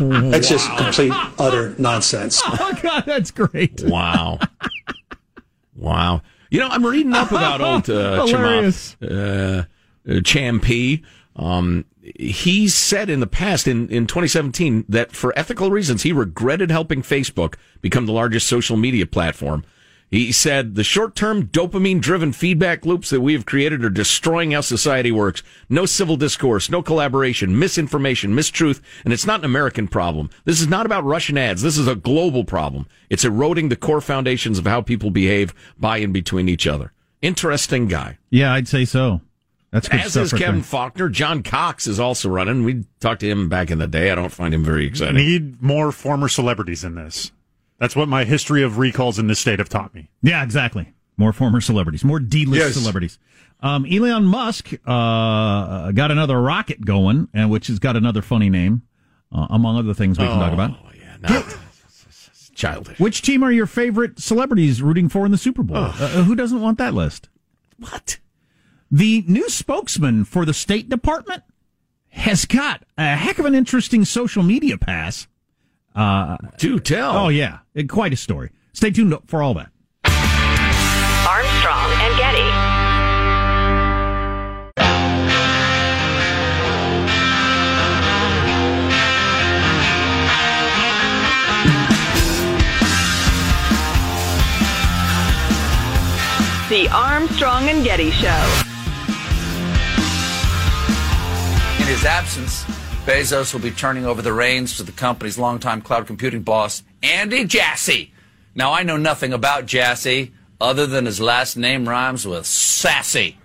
That's 0.09 0.49
just 0.49 0.69
complete, 0.76 1.12
utter 1.38 1.75
nonsense. 1.78 2.40
oh, 2.47 2.78
God, 2.83 3.04
that's 3.07 3.30
great. 3.30 3.83
Wow. 3.85 4.38
wow. 5.76 6.23
You 6.50 6.61
know, 6.61 6.69
I'm 6.69 6.85
reading 6.85 7.12
up 7.12 7.30
about 7.30 7.61
old 7.61 7.90
uh, 7.90 8.26
Hilarious. 8.26 8.97
Chamath 9.00 9.11
uh, 9.11 9.64
uh, 10.09 10.14
Champi. 10.21 11.02
Um, 11.37 11.85
he 12.02 12.69
said 12.69 13.09
in 13.09 13.21
the 13.21 13.26
past, 13.26 13.69
in, 13.69 13.88
in 13.88 14.07
2017, 14.07 14.85
that 14.88 15.12
for 15.12 15.38
ethical 15.38 15.71
reasons, 15.71 16.02
he 16.02 16.12
regretted 16.12 16.71
helping 16.71 17.02
Facebook 17.02 17.54
become 17.80 18.07
the 18.07 18.12
largest 18.12 18.47
social 18.47 18.76
media 18.76 19.07
platform. 19.07 19.64
He 20.11 20.33
said 20.33 20.75
the 20.75 20.83
short 20.83 21.14
term 21.14 21.47
dopamine 21.47 22.00
driven 22.00 22.33
feedback 22.33 22.85
loops 22.85 23.11
that 23.11 23.21
we 23.21 23.33
have 23.33 23.47
created 23.47 23.85
are 23.85 23.90
destroying 23.90 24.50
how 24.50 24.61
society 24.61 25.12
works. 25.12 25.45
No 25.69 25.87
civil 25.87 26.17
discourse, 26.17 26.69
no 26.69 26.83
collaboration, 26.83 27.57
misinformation, 27.57 28.33
mistruth, 28.35 28.81
and 29.05 29.12
it's 29.12 29.26
not 29.26 29.38
an 29.40 29.45
American 29.45 29.87
problem. 29.87 30.29
This 30.45 30.61
is 30.61 30.67
not 30.67 30.85
about 30.85 31.05
Russian 31.05 31.38
ads. 31.38 31.62
This 31.62 31.79
is 31.79 31.87
a 31.87 31.95
global 31.95 32.45
problem. 32.45 32.88
It's 33.09 33.25
eroding 33.25 33.69
the 33.69 33.76
core 33.76 34.00
foundations 34.00 34.59
of 34.59 34.67
how 34.67 34.83
people 34.83 35.11
behave 35.11 35.55
by 35.79 35.99
and 35.99 36.12
between 36.12 36.49
each 36.49 36.67
other. 36.67 36.93
Interesting 37.23 37.87
guy. 37.87 38.19
Yeah, 38.31 38.52
I'd 38.52 38.67
say 38.67 38.85
so. 38.85 39.21
That's 39.71 39.88
good 39.88 40.00
As 40.00 40.11
stuff. 40.12 40.25
is 40.25 40.33
right 40.33 40.43
Kevin 40.43 40.62
there. 40.62 40.64
Faulconer. 40.69 41.12
John 41.12 41.45
Cox 41.45 41.87
is 41.87 42.00
also 42.00 42.29
running. 42.29 42.64
We 42.64 42.85
talked 42.99 43.21
to 43.21 43.29
him 43.31 43.49
back 43.49 43.71
in 43.71 43.79
the 43.79 43.87
day. 43.87 44.11
I 44.11 44.17
don't 44.17 44.33
find 44.33 44.52
him 44.52 44.64
very 44.64 44.87
exciting. 44.87 45.14
Need 45.14 45.62
more 45.62 45.93
former 45.93 46.26
celebrities 46.29 46.83
in 46.83 46.97
this. 46.97 47.31
That's 47.80 47.96
what 47.96 48.08
my 48.08 48.25
history 48.25 48.62
of 48.62 48.78
recalls 48.78 49.18
in 49.18 49.26
this 49.26 49.40
state 49.40 49.58
have 49.58 49.68
taught 49.68 49.94
me. 49.94 50.10
Yeah, 50.22 50.44
exactly. 50.44 50.92
More 51.16 51.32
former 51.32 51.60
celebrities, 51.60 52.04
more 52.04 52.20
D-list 52.20 52.60
Yes. 52.62 52.75
celebrities. 52.75 53.18
Um, 53.60 53.84
Elon 53.90 54.25
Musk 54.25 54.72
uh, 54.87 55.90
got 55.92 56.10
another 56.10 56.40
rocket 56.40 56.84
going, 56.84 57.28
and 57.34 57.50
which 57.50 57.66
has 57.66 57.78
got 57.78 57.96
another 57.96 58.22
funny 58.22 58.49
name, 58.49 58.82
uh, 59.32 59.46
among 59.50 59.76
other 59.76 59.94
things 59.94 60.18
we 60.18 60.26
can 60.26 60.38
talk 60.38 60.52
about. 60.52 60.70
Oh, 60.72 60.90
yeah. 60.94 61.16
No, 61.28 61.44
childish. 62.54 62.99
Which 62.99 63.22
team 63.22 63.42
are 63.42 63.50
your 63.52 63.66
favorite 63.66 64.18
celebrities 64.18 64.80
rooting 64.82 65.08
for 65.08 65.25
in 65.26 65.32
the 65.32 65.38
Super 65.38 65.62
Bowl? 65.62 65.76
Uh, 65.78 66.22
who 66.25 66.34
doesn't 66.34 66.60
want 66.60 66.78
that 66.78 66.94
list? 66.94 67.28
What? 67.78 68.18
The 68.90 69.25
new 69.26 69.49
spokesman 69.49 70.25
for 70.25 70.44
the 70.44 70.52
State 70.54 70.88
Department 70.88 71.42
has 72.08 72.44
got 72.44 72.82
a 72.99 73.14
heck 73.16 73.38
of 73.38 73.46
an 73.46 73.54
interesting 73.54 74.04
social 74.04 74.42
media 74.42 74.76
pass. 74.76 75.26
Uh, 75.94 76.37
Do 76.59 76.78
tell. 76.78 77.16
oh, 77.16 77.28
yeah. 77.28 77.59
Quite 77.88 78.12
a 78.12 78.16
story. 78.16 78.50
Stay 78.73 78.90
tuned 78.90 79.16
for 79.26 79.42
all 79.42 79.54
that. 79.54 79.70
Armstrong 81.26 81.90
and 82.00 82.16
Getty. 82.18 82.50
The 96.68 96.88
Armstrong 96.92 97.68
and 97.68 97.82
Getty 97.85 98.12
Show. 98.12 98.62
In 101.80 101.87
his 101.88 102.04
absence, 102.04 102.64
Bezos 103.07 103.52
will 103.52 103.61
be 103.61 103.71
turning 103.71 104.04
over 104.04 104.21
the 104.21 104.33
reins 104.33 104.76
to 104.76 104.83
the 104.83 104.92
company's 104.92 105.38
longtime 105.38 105.80
cloud 105.80 106.07
computing 106.07 106.42
boss, 106.42 106.83
Andy 107.02 107.45
Jassy. 107.45 108.12
Now, 108.54 108.73
I 108.73 108.83
know 108.83 108.99
nothing 108.99 109.33
about 109.33 109.66
Jassy 109.66 110.33
other 110.61 110.87
than 110.87 111.07
his 111.07 111.21
last 111.21 111.57
name 111.57 111.88
rhymes 111.88 112.26
with 112.26 112.47
sassy. 112.47 113.38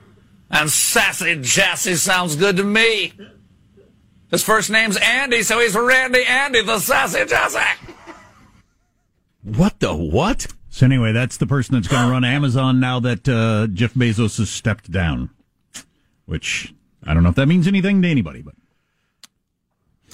And 0.51 0.69
sassy 0.69 1.39
Jassy 1.41 1.95
sounds 1.95 2.35
good 2.35 2.57
to 2.57 2.63
me. 2.63 3.13
His 4.29 4.43
first 4.43 4.69
name's 4.69 4.97
Andy, 4.97 5.41
so 5.41 5.59
he's 5.59 5.75
Randy 5.75 6.23
Andy, 6.25 6.61
the 6.61 6.79
sassy 6.79 7.25
Jassy. 7.25 7.59
What 9.41 9.79
the 9.79 9.95
what? 9.95 10.47
So 10.69 10.85
anyway, 10.85 11.13
that's 11.13 11.37
the 11.37 11.47
person 11.47 11.75
that's 11.75 11.87
going 11.87 12.05
to 12.05 12.11
run 12.11 12.25
Amazon 12.25 12.81
now 12.81 12.99
that 12.99 13.29
uh, 13.29 13.67
Jeff 13.67 13.93
Bezos 13.93 14.37
has 14.37 14.49
stepped 14.49 14.91
down. 14.91 15.29
Which 16.25 16.73
I 17.05 17.13
don't 17.13 17.23
know 17.23 17.29
if 17.29 17.35
that 17.35 17.47
means 17.47 17.67
anything 17.67 18.01
to 18.01 18.07
anybody, 18.09 18.41
but 18.41 18.55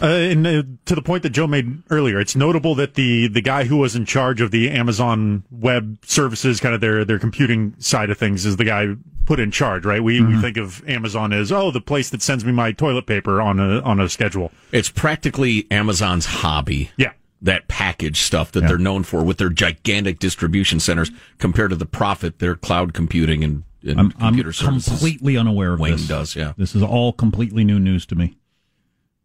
Uh, 0.02 0.06
and 0.06 0.48
uh, 0.48 0.64
to 0.86 0.96
the 0.96 1.02
point 1.02 1.24
that 1.24 1.32
Joe 1.32 1.48
made 1.48 1.84
earlier, 1.90 2.20
it's 2.20 2.36
notable 2.36 2.76
that 2.76 2.94
the 2.94 3.28
the 3.28 3.42
guy 3.42 3.66
who 3.66 3.78
was 3.78 3.96
in 3.96 4.06
charge 4.06 4.42
of 4.42 4.52
the 4.52 4.70
Amazon 4.70 5.44
Web 5.52 5.98
Services, 6.06 6.60
kind 6.60 6.74
of 6.74 6.82
their 6.82 7.04
their 7.04 7.20
computing 7.20 7.76
side 7.80 8.10
of 8.10 8.18
things, 8.18 8.46
is 8.46 8.58
the 8.58 8.64
guy 8.64 8.96
put 9.26 9.40
in 9.40 9.52
charge. 9.52 9.86
Right? 9.86 10.02
We 10.02 10.22
we 10.22 10.40
think 10.42 10.58
of 10.58 10.88
Amazon 10.88 11.34
as 11.34 11.52
oh 11.52 11.72
the 11.72 11.82
place 11.82 12.10
that 12.12 12.22
sends 12.22 12.46
me 12.46 12.52
my 12.52 12.72
toilet 12.72 13.06
paper 13.06 13.42
on 13.42 13.60
a 13.60 13.82
on 13.82 14.00
a 14.00 14.08
schedule. 14.08 14.52
It's 14.72 14.90
practically 14.90 15.68
Amazon's 15.70 16.26
hobby. 16.26 16.92
Yeah. 16.98 17.14
That 17.44 17.68
package 17.68 18.22
stuff 18.22 18.52
that 18.52 18.62
they're 18.62 18.78
known 18.78 19.02
for 19.02 19.24
with 19.24 19.40
their 19.40 19.50
gigantic 19.50 20.20
distribution 20.20 20.80
centers 20.80 21.10
compared 21.40 21.72
to 21.72 21.76
the 21.76 21.88
profit 21.88 22.38
their 22.38 22.56
cloud 22.56 22.94
computing 22.94 23.44
and, 23.44 23.64
and 23.82 24.00
I'm, 24.00 24.14
I'm 24.20 24.54
services. 24.54 24.88
completely 24.88 25.38
unaware 25.38 25.74
of 25.74 25.80
Wayne 25.80 25.94
this. 25.94 26.08
does, 26.08 26.36
yeah. 26.36 26.54
This 26.56 26.76
is 26.76 26.84
all 26.84 27.14
completely 27.14 27.64
new 27.64 27.80
news 27.80 28.06
to 28.08 28.16
me. 28.16 28.38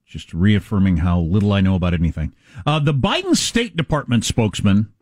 Just 0.06 0.32
reaffirming 0.32 0.98
how 0.98 1.18
little 1.20 1.52
I 1.52 1.60
know 1.60 1.74
about 1.74 1.92
anything. 1.94 2.32
Uh, 2.64 2.78
the 2.78 2.94
Biden 2.94 3.36
State 3.36 3.76
Department 3.76 4.24
spokesman, 4.24 4.92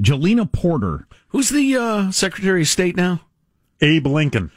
Jalina 0.00 0.50
Porter. 0.50 1.06
Who's 1.28 1.48
the 1.48 1.76
uh, 1.76 2.10
Secretary 2.10 2.62
of 2.62 2.68
State 2.68 2.94
now? 2.96 3.22
Abe 3.80 4.06
Lincoln. 4.06 4.50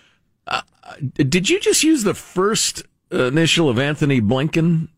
Did 1.13 1.49
you 1.49 1.59
just 1.61 1.83
use 1.83 2.03
the 2.03 2.13
first 2.13 2.83
initial 3.11 3.69
of 3.69 3.79
Anthony 3.79 4.19
Blinken 4.19 4.89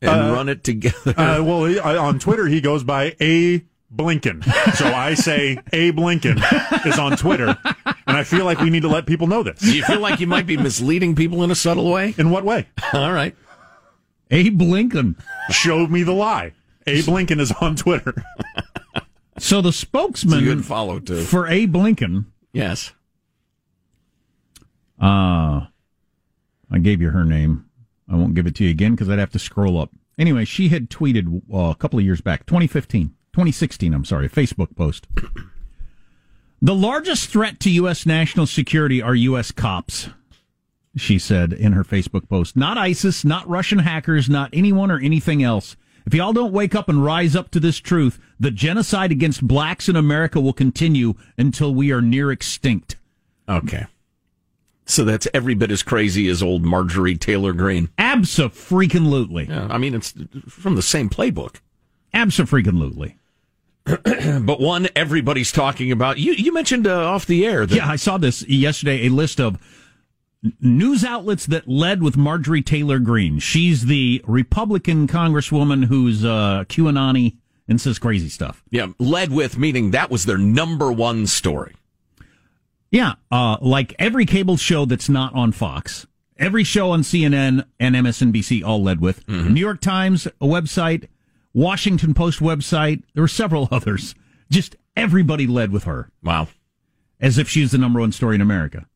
and 0.00 0.10
Uh, 0.10 0.32
run 0.32 0.48
it 0.48 0.62
together? 0.62 0.94
Uh, 1.16 1.42
well, 1.42 1.64
he- 1.64 1.78
uh, 1.80 2.00
on 2.00 2.20
Twitter 2.20 2.46
he 2.46 2.60
goes 2.60 2.84
by 2.84 3.16
A 3.20 3.64
Blinken, 3.94 4.44
so 4.76 4.86
I 4.86 5.14
say 5.14 5.58
Abe 5.72 5.98
Lincoln 5.98 6.38
is 6.84 6.98
on 7.00 7.16
Twitter, 7.16 7.56
and 8.06 8.16
I 8.16 8.22
feel 8.24 8.44
like 8.44 8.60
we 8.60 8.70
need 8.70 8.82
to 8.82 8.88
let 8.88 9.06
people 9.06 9.26
know 9.26 9.42
this. 9.42 9.58
Do 9.60 9.74
you 9.76 9.82
feel 9.84 10.00
like 10.00 10.20
you 10.20 10.26
might 10.28 10.46
be 10.46 10.56
misleading 10.56 11.14
people 11.16 11.42
in 11.42 11.50
a 11.50 11.54
subtle 11.56 11.90
way? 11.90 12.14
In 12.18 12.30
what 12.30 12.44
way? 12.44 12.68
All 12.92 13.12
right. 13.12 13.34
Abe 14.34 14.60
Lincoln. 14.62 15.16
showed 15.50 15.90
me 15.90 16.02
the 16.02 16.12
lie. 16.12 16.52
Abe 16.86 17.08
Lincoln 17.08 17.40
is 17.40 17.52
on 17.60 17.76
Twitter. 17.76 18.14
So 19.38 19.60
the 19.60 19.72
spokesman 19.72 20.38
It's 20.40 20.44
good 20.46 20.64
follow, 20.64 20.98
too. 21.00 21.22
for 21.22 21.46
Abe 21.48 21.74
Lincoln, 21.76 22.26
Yes. 22.52 22.92
uh, 25.00 25.66
I 26.70 26.78
gave 26.80 27.00
you 27.00 27.10
her 27.10 27.24
name. 27.24 27.64
I 28.08 28.16
won't 28.16 28.34
give 28.34 28.46
it 28.46 28.54
to 28.56 28.64
you 28.64 28.70
again 28.70 28.92
because 28.92 29.08
I'd 29.08 29.18
have 29.18 29.30
to 29.32 29.38
scroll 29.38 29.80
up. 29.80 29.90
Anyway, 30.18 30.44
she 30.44 30.68
had 30.68 30.90
tweeted 30.90 31.42
uh, 31.52 31.70
a 31.70 31.74
couple 31.74 31.98
of 31.98 32.04
years 32.04 32.20
back, 32.20 32.46
2015, 32.46 33.08
2016, 33.32 33.92
I'm 33.94 34.04
sorry, 34.04 34.26
a 34.26 34.28
Facebook 34.28 34.76
post. 34.76 35.06
The 36.62 36.74
largest 36.74 37.28
threat 37.28 37.58
to 37.60 37.70
U.S. 37.70 38.06
national 38.06 38.46
security 38.46 39.02
are 39.02 39.14
U.S. 39.14 39.50
cops, 39.50 40.08
she 40.96 41.18
said 41.18 41.52
in 41.52 41.72
her 41.72 41.84
Facebook 41.84 42.28
post. 42.28 42.56
Not 42.56 42.78
ISIS, 42.78 43.24
not 43.24 43.48
Russian 43.48 43.80
hackers, 43.80 44.28
not 44.28 44.50
anyone 44.52 44.90
or 44.90 44.98
anything 44.98 45.42
else. 45.42 45.76
If 46.06 46.14
y'all 46.14 46.32
don't 46.34 46.52
wake 46.52 46.74
up 46.74 46.88
and 46.88 47.02
rise 47.02 47.34
up 47.34 47.50
to 47.52 47.60
this 47.60 47.78
truth, 47.78 48.18
the 48.38 48.50
genocide 48.50 49.10
against 49.10 49.46
blacks 49.46 49.88
in 49.88 49.96
America 49.96 50.40
will 50.40 50.52
continue 50.52 51.14
until 51.38 51.74
we 51.74 51.92
are 51.92 52.02
near 52.02 52.30
extinct. 52.30 52.96
Okay. 53.48 53.86
So 54.86 55.04
that's 55.04 55.26
every 55.32 55.54
bit 55.54 55.70
as 55.70 55.82
crazy 55.82 56.28
as 56.28 56.42
old 56.42 56.62
Marjorie 56.62 57.16
Taylor 57.16 57.54
Greene. 57.54 57.88
Abso-freaking-lutely. 57.98 59.46
Yeah, 59.48 59.66
I 59.70 59.78
mean, 59.78 59.94
it's 59.94 60.14
from 60.46 60.76
the 60.76 60.82
same 60.82 61.08
playbook. 61.08 61.56
Abso-freaking-lutely. 62.12 63.16
but 64.44 64.60
one 64.60 64.88
everybody's 64.96 65.52
talking 65.52 65.92
about. 65.92 66.18
You 66.18 66.32
you 66.32 66.54
mentioned 66.54 66.86
uh, 66.86 67.06
off 67.06 67.26
the 67.26 67.46
air 67.46 67.66
that 67.66 67.74
Yeah, 67.74 67.86
I 67.86 67.96
saw 67.96 68.16
this 68.16 68.46
yesterday. 68.48 69.06
A 69.06 69.10
list 69.10 69.40
of 69.40 69.58
news 70.60 71.04
outlets 71.04 71.46
that 71.46 71.66
led 71.68 72.02
with 72.02 72.16
Marjorie 72.16 72.62
Taylor 72.62 72.98
Greene. 72.98 73.38
She's 73.38 73.86
the 73.86 74.22
Republican 74.26 75.06
congresswoman 75.08 75.86
who's 75.86 76.24
uh, 76.24 76.64
QAnon 76.68 77.36
and 77.66 77.80
says 77.80 77.98
crazy 77.98 78.28
stuff. 78.28 78.62
yeah 78.70 78.88
led 78.98 79.32
with 79.32 79.56
meaning 79.58 79.90
that 79.92 80.10
was 80.10 80.26
their 80.26 80.38
number 80.38 80.92
one 80.92 81.26
story. 81.26 81.74
Yeah, 82.90 83.14
uh, 83.30 83.56
like 83.60 83.92
every 83.98 84.24
cable 84.26 84.56
show 84.56 84.84
that's 84.84 85.08
not 85.08 85.34
on 85.34 85.50
Fox, 85.50 86.06
every 86.38 86.62
show 86.62 86.90
on 86.92 87.00
CNN 87.02 87.64
and 87.80 87.94
MSNBC 87.96 88.62
all 88.64 88.82
led 88.82 89.00
with. 89.00 89.26
New 89.28 89.58
York 89.60 89.80
Times, 89.80 90.26
a 90.26 90.46
website, 90.46 91.08
Washington 91.52 92.14
Post 92.14 92.38
website. 92.40 93.02
There 93.14 93.22
were 93.22 93.28
several 93.28 93.66
others. 93.72 94.14
Just 94.50 94.76
everybody 94.96 95.46
led 95.48 95.72
with 95.72 95.84
her. 95.84 96.10
Wow. 96.22 96.48
As 97.20 97.36
if 97.38 97.48
she's 97.48 97.72
the 97.72 97.78
number 97.78 97.98
one 97.98 98.12
story 98.12 98.36
in 98.36 98.40
America. 98.40 98.86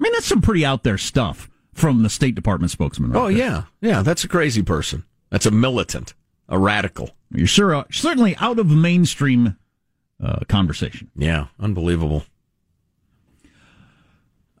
I 0.00 0.02
mean, 0.02 0.12
that's 0.14 0.26
some 0.26 0.40
pretty 0.40 0.64
out 0.64 0.82
there 0.82 0.96
stuff 0.98 1.50
from 1.74 2.02
the 2.02 2.08
State 2.08 2.34
Department 2.34 2.70
spokesman. 2.70 3.10
Right 3.12 3.20
Oh 3.20 3.28
there. 3.28 3.36
yeah, 3.36 3.62
yeah. 3.82 4.02
That's 4.02 4.24
a 4.24 4.28
crazy 4.28 4.62
person. 4.62 5.04
That's 5.30 5.46
a 5.46 5.50
militant, 5.50 6.14
a 6.48 6.58
radical. 6.58 7.10
You're 7.32 7.46
sure, 7.46 7.74
uh, 7.74 7.84
certainly 7.90 8.34
out 8.36 8.58
of 8.58 8.66
mainstream 8.70 9.56
uh, 10.22 10.40
conversation. 10.48 11.10
Yeah, 11.14 11.46
unbelievable. 11.60 12.24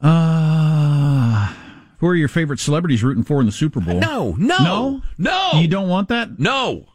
Uh, 0.00 1.52
who 1.98 2.06
are 2.06 2.14
your 2.14 2.28
favorite 2.28 2.58
celebrities 2.60 3.02
rooting 3.02 3.24
for 3.24 3.40
in 3.40 3.46
the 3.46 3.52
Super 3.52 3.80
Bowl? 3.80 4.00
No, 4.00 4.34
no, 4.38 4.58
No? 4.58 5.02
no. 5.18 5.50
You 5.60 5.68
don't 5.68 5.88
want 5.88 6.08
that? 6.08 6.38
No. 6.38 6.86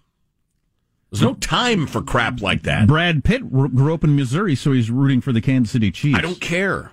There's 1.12 1.22
no 1.22 1.36
time 1.36 1.88
for 1.88 2.02
crap 2.02 2.42
like 2.42 2.64
that. 2.64 2.88
Brad 2.88 3.24
Pitt 3.24 3.50
grew 3.50 3.94
up 3.94 4.04
in 4.04 4.16
Missouri, 4.16 4.56
so 4.56 4.72
he's 4.72 4.90
rooting 4.92 5.22
for 5.22 5.32
the 5.32 5.40
Kansas 5.40 5.72
City 5.72 5.92
Chiefs. 5.92 6.18
I 6.18 6.22
don't 6.22 6.42
care. 6.42 6.92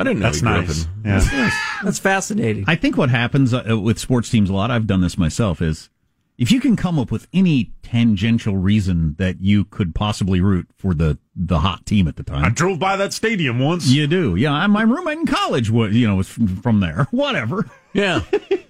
I 0.00 0.04
didn't 0.04 0.20
know 0.20 0.26
That's 0.26 0.42
nice. 0.42 0.84
in. 0.84 0.90
Yeah. 1.04 1.50
That's 1.84 1.98
fascinating. 1.98 2.64
I 2.66 2.74
think 2.76 2.96
what 2.96 3.10
happens 3.10 3.52
uh, 3.52 3.78
with 3.78 3.98
sports 3.98 4.30
teams 4.30 4.48
a 4.48 4.54
lot, 4.54 4.70
I've 4.70 4.86
done 4.86 5.02
this 5.02 5.18
myself, 5.18 5.60
is 5.60 5.90
if 6.38 6.50
you 6.50 6.58
can 6.58 6.74
come 6.74 6.98
up 6.98 7.10
with 7.10 7.28
any 7.34 7.72
tangential 7.82 8.56
reason 8.56 9.14
that 9.18 9.42
you 9.42 9.64
could 9.66 9.94
possibly 9.94 10.40
root 10.40 10.66
for 10.78 10.94
the, 10.94 11.18
the 11.36 11.58
hot 11.58 11.84
team 11.84 12.08
at 12.08 12.16
the 12.16 12.22
time. 12.22 12.44
I 12.44 12.48
drove 12.48 12.78
by 12.78 12.96
that 12.96 13.12
stadium 13.12 13.58
once. 13.58 13.88
You 13.88 14.06
do, 14.06 14.36
yeah. 14.36 14.66
My 14.66 14.82
roommate 14.82 15.18
in 15.18 15.26
college 15.26 15.68
was, 15.70 15.94
you 15.94 16.06
know, 16.08 16.16
was 16.16 16.28
from 16.28 16.56
from 16.56 16.80
there. 16.80 17.06
Whatever. 17.10 17.68
Yeah. 17.92 18.22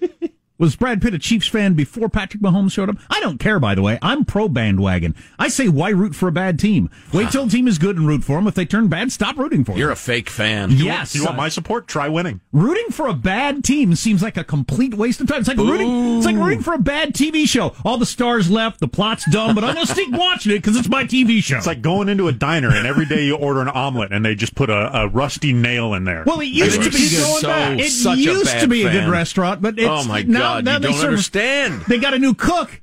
Was 0.61 0.75
Brad 0.75 1.01
Pitt 1.01 1.15
a 1.15 1.17
Chiefs 1.17 1.47
fan 1.47 1.73
before 1.73 2.07
Patrick 2.07 2.43
Mahomes 2.43 2.71
showed 2.71 2.87
up? 2.87 2.97
I 3.09 3.19
don't 3.19 3.39
care, 3.39 3.59
by 3.59 3.73
the 3.73 3.81
way. 3.81 3.97
I'm 4.03 4.23
pro 4.25 4.47
bandwagon. 4.47 5.15
I 5.39 5.47
say, 5.47 5.67
why 5.67 5.89
root 5.89 6.13
for 6.13 6.27
a 6.27 6.31
bad 6.31 6.59
team? 6.59 6.87
Wait 7.11 7.31
till 7.31 7.45
a 7.45 7.49
team 7.49 7.67
is 7.67 7.79
good 7.79 7.97
and 7.97 8.07
root 8.07 8.23
for 8.23 8.35
them. 8.35 8.45
If 8.45 8.53
they 8.53 8.65
turn 8.65 8.87
bad, 8.87 9.11
stop 9.11 9.37
rooting 9.37 9.65
for 9.65 9.71
them. 9.71 9.79
You're 9.79 9.89
a 9.89 9.95
fake 9.95 10.29
fan. 10.29 10.69
yes. 10.69 11.15
You 11.15 11.25
want 11.25 11.35
my 11.35 11.49
support? 11.49 11.87
Try 11.87 12.09
winning. 12.09 12.41
Rooting 12.51 12.89
for 12.91 13.07
a 13.07 13.13
bad 13.15 13.63
team 13.63 13.95
seems 13.95 14.21
like 14.21 14.37
a 14.37 14.43
complete 14.43 14.93
waste 14.93 15.19
of 15.19 15.25
time. 15.27 15.39
It's 15.39 15.47
like 15.47 15.57
rooting. 15.57 16.17
It's 16.17 16.27
like 16.27 16.35
rooting 16.35 16.61
for 16.61 16.75
a 16.75 16.79
bad 16.79 17.15
TV 17.15 17.47
show. 17.47 17.73
All 17.83 17.97
the 17.97 18.05
stars 18.05 18.51
left, 18.51 18.79
the 18.81 18.87
plot's 18.87 19.25
dumb, 19.31 19.55
but 19.55 19.63
I'm 19.63 19.73
gonna 19.73 19.87
stick 19.87 20.09
watching 20.11 20.51
it 20.51 20.57
because 20.59 20.77
it's 20.77 20.89
my 20.89 21.05
TV 21.05 21.41
show. 21.41 21.57
It's 21.57 21.65
like 21.65 21.81
going 21.81 22.07
into 22.07 22.27
a 22.27 22.31
diner 22.31 22.69
and 22.69 22.85
every 22.85 23.07
day 23.07 23.25
you 23.25 23.35
order 23.35 23.61
an 23.61 23.67
omelet 23.69 24.11
and 24.13 24.23
they 24.23 24.35
just 24.35 24.53
put 24.53 24.69
a, 24.69 24.95
a 24.95 25.07
rusty 25.07 25.53
nail 25.53 25.95
in 25.95 26.03
there. 26.03 26.23
well, 26.27 26.39
it 26.39 26.45
used 26.49 26.77
You 26.77 26.83
to 26.83 26.91
be 26.91 27.05
so- 27.07 27.41
good. 27.41 27.79
It 27.79 27.89
such 27.89 28.19
a 28.19 28.21
used 28.21 28.59
to 28.59 28.67
be 28.67 28.85
a 28.85 28.91
good 28.91 29.09
restaurant, 29.09 29.59
but 29.63 29.79
it's 29.79 29.87
Oh 29.89 30.03
my 30.07 30.21
now, 30.21 30.50
God, 30.55 30.65
now 30.65 30.73
you 30.73 30.79
they 30.79 30.87
don't 30.89 30.97
serve- 30.97 31.09
understand. 31.09 31.81
They 31.87 31.97
got 31.99 32.13
a 32.13 32.19
new 32.19 32.33
cook. 32.33 32.81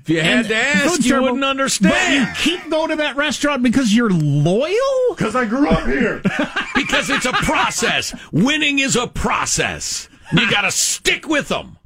If 0.00 0.08
you 0.10 0.20
had 0.22 0.38
and 0.38 0.48
to 0.48 0.56
ask, 0.56 0.84
food's 0.90 1.04
you 1.04 1.10
terrible, 1.10 1.26
wouldn't 1.32 1.44
understand. 1.44 1.92
But 1.92 2.10
you 2.12 2.20
understand. 2.20 2.62
keep 2.62 2.70
going 2.70 2.88
to 2.90 2.96
that 2.96 3.16
restaurant 3.16 3.62
because 3.62 3.94
you're 3.94 4.08
loyal. 4.10 4.74
Because 5.10 5.36
I 5.36 5.44
grew 5.44 5.68
up 5.68 5.86
here. 5.86 6.22
because 6.74 7.10
it's 7.10 7.26
a 7.26 7.32
process. 7.32 8.14
Winning 8.32 8.78
is 8.78 8.96
a 8.96 9.06
process. 9.06 10.08
You 10.32 10.50
got 10.50 10.62
to 10.62 10.70
stick 10.70 11.28
with 11.28 11.48
them. 11.48 11.76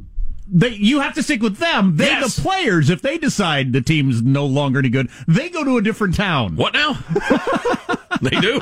They, 0.54 0.68
you 0.68 1.00
have 1.00 1.14
to 1.14 1.22
stick 1.22 1.42
with 1.42 1.56
them. 1.56 1.96
They, 1.96 2.04
Yes. 2.06 2.36
the 2.36 2.42
players, 2.42 2.90
if 2.90 3.02
they 3.02 3.18
decide 3.18 3.72
the 3.72 3.80
team's 3.80 4.22
no 4.22 4.46
longer 4.46 4.78
any 4.80 4.90
good, 4.90 5.08
they 5.26 5.48
go 5.48 5.64
to 5.64 5.78
a 5.78 5.82
different 5.82 6.14
town. 6.14 6.54
What 6.56 6.74
now? 6.74 6.98
they 8.20 8.38
do. 8.38 8.60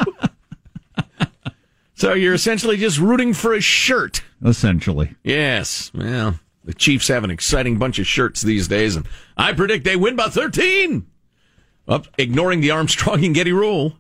so 1.94 2.14
you're 2.14 2.35
essentially 2.35 2.76
just 2.76 2.98
rooting 2.98 3.35
for 3.35 3.52
a 3.54 3.61
shirt. 3.61 4.22
Essentially. 4.44 5.14
Yes. 5.22 5.90
Well, 5.94 6.38
the 6.70 6.74
Chiefs 6.78 7.09
have 7.09 7.24
an 7.24 7.30
exciting 7.30 7.78
bunch 7.78 7.98
of 7.98 8.06
shirts 8.06 8.42
these 8.42 8.68
days, 8.68 8.94
and 8.94 9.06
I 9.37 9.52
predict 9.52 9.85
they 9.85 9.96
win 9.96 10.14
by 10.14 10.28
13. 10.28 11.04
Up, 11.88 12.06
ignoring 12.16 12.61
the 12.61 12.70
Armstrong 12.70 13.24
and 13.24 13.35
Getty 13.35 13.52
rule. 13.52 13.96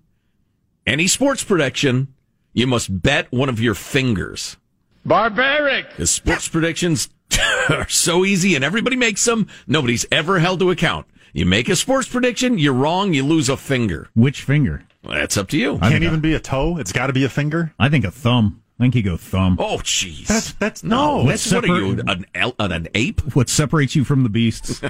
Any 0.86 1.08
sports 1.08 1.42
prediction, 1.42 2.14
you 2.52 2.68
must 2.68 3.02
bet 3.02 3.30
one 3.32 3.48
of 3.48 3.60
your 3.60 3.74
fingers. 3.74 4.56
Barbaric. 5.04 5.90
Because 5.90 6.10
sports 6.10 6.46
predictions 6.46 7.08
are 7.68 7.88
so 7.88 8.24
easy 8.24 8.54
and 8.54 8.64
everybody 8.64 8.94
makes 8.96 9.24
them. 9.24 9.48
Nobody's 9.66 10.06
ever 10.12 10.38
held 10.38 10.60
to 10.60 10.70
account. 10.70 11.06
You 11.32 11.46
make 11.46 11.68
a 11.68 11.74
sports 11.74 12.08
prediction, 12.08 12.56
you're 12.58 12.72
wrong, 12.72 13.14
you 13.14 13.24
lose 13.24 13.48
a 13.48 13.56
finger. 13.56 14.08
Which 14.14 14.42
finger? 14.42 14.84
Well, 15.02 15.14
that's 15.14 15.36
up 15.36 15.48
to 15.48 15.58
you. 15.58 15.76
I 15.76 15.78
Can't 15.80 15.92
think, 15.94 16.04
even 16.04 16.20
be 16.20 16.34
a 16.34 16.40
toe. 16.40 16.76
It's 16.76 16.92
got 16.92 17.08
to 17.08 17.12
be 17.12 17.24
a 17.24 17.28
finger. 17.28 17.72
I 17.78 17.88
think 17.88 18.04
a 18.04 18.10
thumb. 18.12 18.59
I 18.80 18.84
think 18.84 18.94
you 18.94 19.02
go 19.02 19.18
thumb. 19.18 19.58
Oh, 19.60 19.76
jeez. 19.76 20.26
That's 20.26 20.52
that's 20.52 20.82
no. 20.82 21.18
no. 21.20 21.28
That's 21.28 21.52
what 21.52 21.68
are 21.68 21.78
you, 21.78 22.00
an, 22.06 22.24
an, 22.34 22.52
an 22.58 22.88
ape? 22.94 23.20
What 23.36 23.50
separates 23.50 23.94
you 23.94 24.04
from 24.04 24.22
the 24.22 24.30
beasts? 24.30 24.80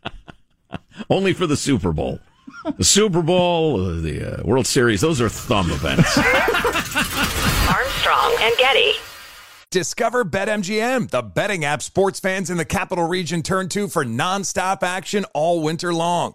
Only 1.10 1.32
for 1.32 1.46
the 1.46 1.56
Super 1.56 1.92
Bowl. 1.92 2.20
the 2.76 2.84
Super 2.84 3.22
Bowl, 3.22 3.80
uh, 3.80 4.00
the 4.02 4.40
uh, 4.40 4.42
World 4.44 4.66
Series, 4.66 5.00
those 5.00 5.18
are 5.18 5.30
thumb 5.30 5.70
events. 5.70 6.18
Armstrong 7.70 8.36
and 8.40 8.54
Getty. 8.58 8.92
Discover 9.70 10.26
BetMGM, 10.26 11.08
the 11.08 11.22
betting 11.22 11.64
app 11.64 11.80
sports 11.80 12.20
fans 12.20 12.50
in 12.50 12.58
the 12.58 12.66
capital 12.66 13.08
region 13.08 13.42
turn 13.42 13.70
to 13.70 13.88
for 13.88 14.04
nonstop 14.04 14.82
action 14.82 15.24
all 15.32 15.62
winter 15.62 15.94
long. 15.94 16.34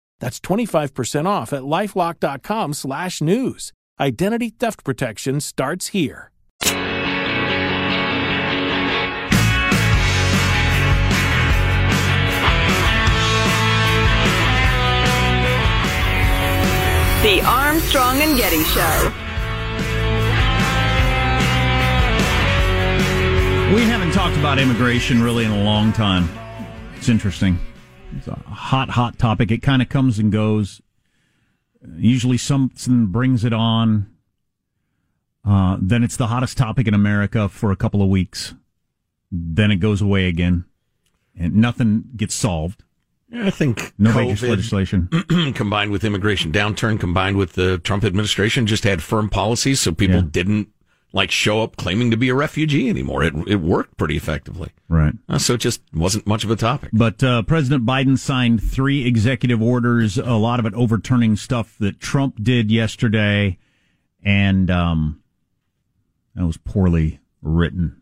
That's 0.21 0.39
25% 0.39 1.25
off 1.25 1.51
at 1.51 1.63
lifelock.com 1.63 2.73
slash 2.73 3.21
news. 3.21 3.73
Identity 3.99 4.51
theft 4.51 4.85
protection 4.85 5.41
starts 5.41 5.87
here. 5.87 6.31
The 17.23 17.41
Armstrong 17.45 18.21
and 18.21 18.37
Getty 18.37 18.63
Show. 18.63 19.11
We 23.75 23.83
haven't 23.83 24.11
talked 24.11 24.37
about 24.37 24.59
immigration 24.59 25.21
really 25.21 25.45
in 25.45 25.51
a 25.51 25.63
long 25.63 25.93
time. 25.93 26.29
It's 26.95 27.09
interesting. 27.09 27.57
It's 28.17 28.27
a 28.27 28.35
hot, 28.35 28.89
hot 28.91 29.17
topic. 29.17 29.51
It 29.51 29.61
kind 29.61 29.81
of 29.81 29.89
comes 29.89 30.19
and 30.19 30.31
goes. 30.31 30.81
Usually 31.95 32.37
something 32.37 33.07
brings 33.07 33.43
it 33.43 33.53
on. 33.53 34.07
Uh, 35.43 35.77
then 35.81 36.03
it's 36.03 36.17
the 36.17 36.27
hottest 36.27 36.57
topic 36.57 36.87
in 36.87 36.93
America 36.93 37.49
for 37.49 37.71
a 37.71 37.75
couple 37.75 38.01
of 38.01 38.09
weeks. 38.09 38.53
Then 39.31 39.71
it 39.71 39.77
goes 39.77 40.01
away 40.01 40.27
again. 40.27 40.65
And 41.37 41.55
nothing 41.55 42.03
gets 42.15 42.35
solved. 42.35 42.83
I 43.33 43.49
think 43.49 43.93
no 43.97 44.11
COVID, 44.11 44.27
major 44.27 44.49
legislation 44.49 45.07
combined 45.55 45.89
with 45.91 46.03
immigration 46.03 46.51
downturn, 46.51 46.99
combined 46.99 47.37
with 47.37 47.53
the 47.53 47.77
Trump 47.79 48.03
administration, 48.03 48.67
just 48.67 48.83
had 48.83 49.01
firm 49.01 49.29
policies, 49.29 49.79
so 49.79 49.93
people 49.93 50.17
Yeah. 50.17 50.23
didn't 50.29 50.67
like 51.13 51.31
show 51.31 51.61
up 51.61 51.75
claiming 51.75 52.11
to 52.11 52.17
be 52.17 52.29
a 52.29 52.35
refugee 52.35 52.89
anymore. 52.89 53.23
It 53.23 53.33
it 53.47 53.57
worked 53.57 53.97
pretty 53.97 54.15
effectively, 54.15 54.69
Right. 54.87 55.13
Uh, 55.27 55.37
so 55.37 55.53
it 55.53 55.59
just 55.59 55.81
wasn't 55.93 56.25
much 56.27 56.43
of 56.43 56.51
a 56.51 56.55
topic. 56.55 56.89
But 56.93 57.23
uh, 57.23 57.43
President 57.43 57.85
Biden 57.85 58.17
signed 58.17 58.61
three 58.63 59.05
executive 59.05 59.61
orders, 59.61 60.17
a 60.17 60.33
lot 60.33 60.59
of 60.59 60.65
it 60.65 60.73
overturning 60.73 61.35
stuff 61.35 61.75
that 61.79 61.99
Trump 61.99 62.41
did 62.43 62.71
yesterday, 62.71 63.57
and 64.23 64.69
um, 64.71 65.21
that 66.35 66.45
was 66.45 66.57
poorly 66.57 67.19
written. 67.41 68.01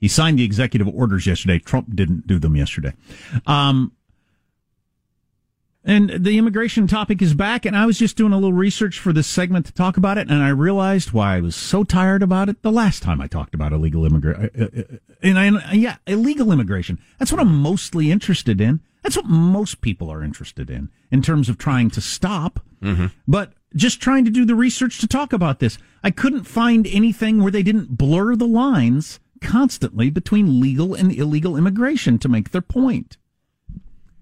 He 0.00 0.08
signed 0.08 0.38
the 0.38 0.44
executive 0.44 0.88
orders 0.88 1.26
yesterday. 1.26 1.58
Trump 1.58 1.94
didn't 1.94 2.26
do 2.26 2.38
them 2.38 2.54
yesterday. 2.54 2.92
Um, 3.46 3.92
and 5.88 6.10
the 6.10 6.36
immigration 6.36 6.86
topic 6.86 7.22
is 7.22 7.32
back, 7.32 7.64
and 7.64 7.74
I 7.74 7.86
was 7.86 7.98
just 7.98 8.14
doing 8.14 8.34
a 8.34 8.36
little 8.36 8.52
research 8.52 8.98
for 8.98 9.10
this 9.10 9.26
segment 9.26 9.64
to 9.66 9.72
talk 9.72 9.96
about 9.96 10.18
it, 10.18 10.30
and 10.30 10.42
I 10.42 10.50
realized 10.50 11.12
why 11.12 11.36
I 11.36 11.40
was 11.40 11.56
so 11.56 11.82
tired 11.82 12.22
about 12.22 12.50
it 12.50 12.60
the 12.60 12.70
last 12.70 13.02
time 13.02 13.22
I 13.22 13.26
talked 13.26 13.54
about 13.54 13.72
illegal 13.72 14.04
immigration. 14.04 14.50
Uh, 14.54 14.64
uh, 14.64 14.82
uh, 14.82 14.96
and 15.22 15.38
I, 15.38 15.72
yeah, 15.72 15.96
illegal 16.06 16.52
immigration. 16.52 16.98
That's 17.18 17.32
what 17.32 17.40
I'm 17.40 17.54
mostly 17.54 18.10
interested 18.10 18.60
in. 18.60 18.80
That's 19.02 19.16
what 19.16 19.24
most 19.24 19.80
people 19.80 20.10
are 20.10 20.22
interested 20.22 20.68
in, 20.68 20.90
in 21.10 21.22
terms 21.22 21.48
of 21.48 21.56
trying 21.56 21.88
to 21.92 22.02
stop. 22.02 22.60
Mm-hmm. 22.82 23.06
But 23.26 23.54
just 23.74 23.98
trying 23.98 24.26
to 24.26 24.30
do 24.30 24.44
the 24.44 24.54
research 24.54 24.98
to 24.98 25.06
talk 25.06 25.32
about 25.32 25.58
this, 25.58 25.78
I 26.04 26.10
couldn't 26.10 26.44
find 26.44 26.86
anything 26.86 27.42
where 27.42 27.52
they 27.52 27.62
didn't 27.62 27.96
blur 27.96 28.36
the 28.36 28.46
lines 28.46 29.20
constantly 29.40 30.10
between 30.10 30.60
legal 30.60 30.94
and 30.94 31.10
illegal 31.12 31.56
immigration 31.56 32.18
to 32.18 32.28
make 32.28 32.50
their 32.50 32.60
point 32.60 33.16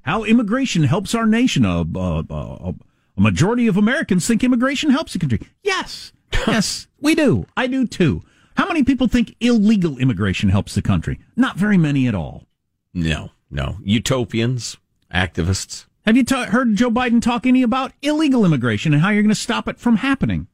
how 0.07 0.23
immigration 0.23 0.85
helps 0.85 1.15
our 1.15 1.27
nation. 1.27 1.65
A, 1.65 1.81
a, 1.81 2.25
a, 2.31 2.75
a 3.17 3.21
majority 3.21 3.67
of 3.67 3.77
Americans 3.77 4.27
think 4.27 4.43
immigration 4.45 4.91
helps 4.91 5.13
the 5.13 5.19
country. 5.19 5.41
Yes, 5.63 6.13
yes, 6.47 6.87
we 7.01 7.15
do. 7.15 7.47
I 7.57 7.67
do 7.67 7.87
too. 7.87 8.23
How 8.57 8.67
many 8.67 8.85
people 8.85 9.09
think 9.09 9.35
illegal 9.41 9.99
immigration 9.99 10.49
helps 10.49 10.75
the 10.75 10.81
country? 10.83 11.19
Not 11.35 11.57
very 11.57 11.77
many 11.77 12.07
at 12.07 12.15
all. 12.15 12.47
No, 12.95 13.31
no, 13.51 13.77
utopians, 13.83 14.77
activists, 15.13 15.87
Have 16.07 16.17
you 16.17 16.25
ta- 16.25 16.47
heard 16.47 16.77
Joe 16.77 16.91
Biden 16.91 17.21
talk 17.21 17.45
any 17.45 17.63
about 17.63 17.93
illegal 18.01 18.45
immigration 18.45 18.95
and 18.95 19.03
how 19.03 19.11
you're 19.11 19.23
going 19.23 19.29
to 19.29 19.35
stop 19.35 19.69
it 19.69 19.79
from 19.79 19.97
happening? 19.97 20.47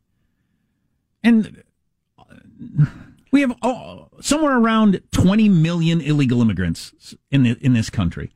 And 1.22 1.62
we 3.30 3.42
have 3.42 3.54
oh, 3.62 4.08
somewhere 4.20 4.56
around 4.56 5.02
20 5.12 5.48
million 5.50 6.00
illegal 6.00 6.40
immigrants 6.40 7.14
in 7.30 7.42
the, 7.42 7.58
in 7.60 7.74
this 7.74 7.90
country. 7.90 8.32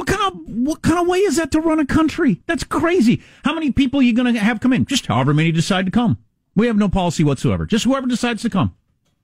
What 0.00 0.06
kind 0.08 0.32
of 0.32 0.40
what 0.46 0.80
kind 0.80 0.98
of 0.98 1.06
way 1.08 1.18
is 1.18 1.36
that 1.36 1.50
to 1.50 1.60
run 1.60 1.78
a 1.78 1.84
country? 1.84 2.40
That's 2.46 2.64
crazy. 2.64 3.22
How 3.44 3.52
many 3.52 3.70
people 3.70 4.00
are 4.00 4.02
you 4.02 4.14
going 4.14 4.32
to 4.32 4.40
have 4.40 4.58
come 4.58 4.72
in? 4.72 4.86
Just 4.86 5.04
however 5.04 5.34
many 5.34 5.52
decide 5.52 5.84
to 5.84 5.92
come. 5.92 6.16
We 6.56 6.68
have 6.68 6.78
no 6.78 6.88
policy 6.88 7.22
whatsoever. 7.22 7.66
Just 7.66 7.84
whoever 7.84 8.06
decides 8.06 8.40
to 8.40 8.48
come. 8.48 8.74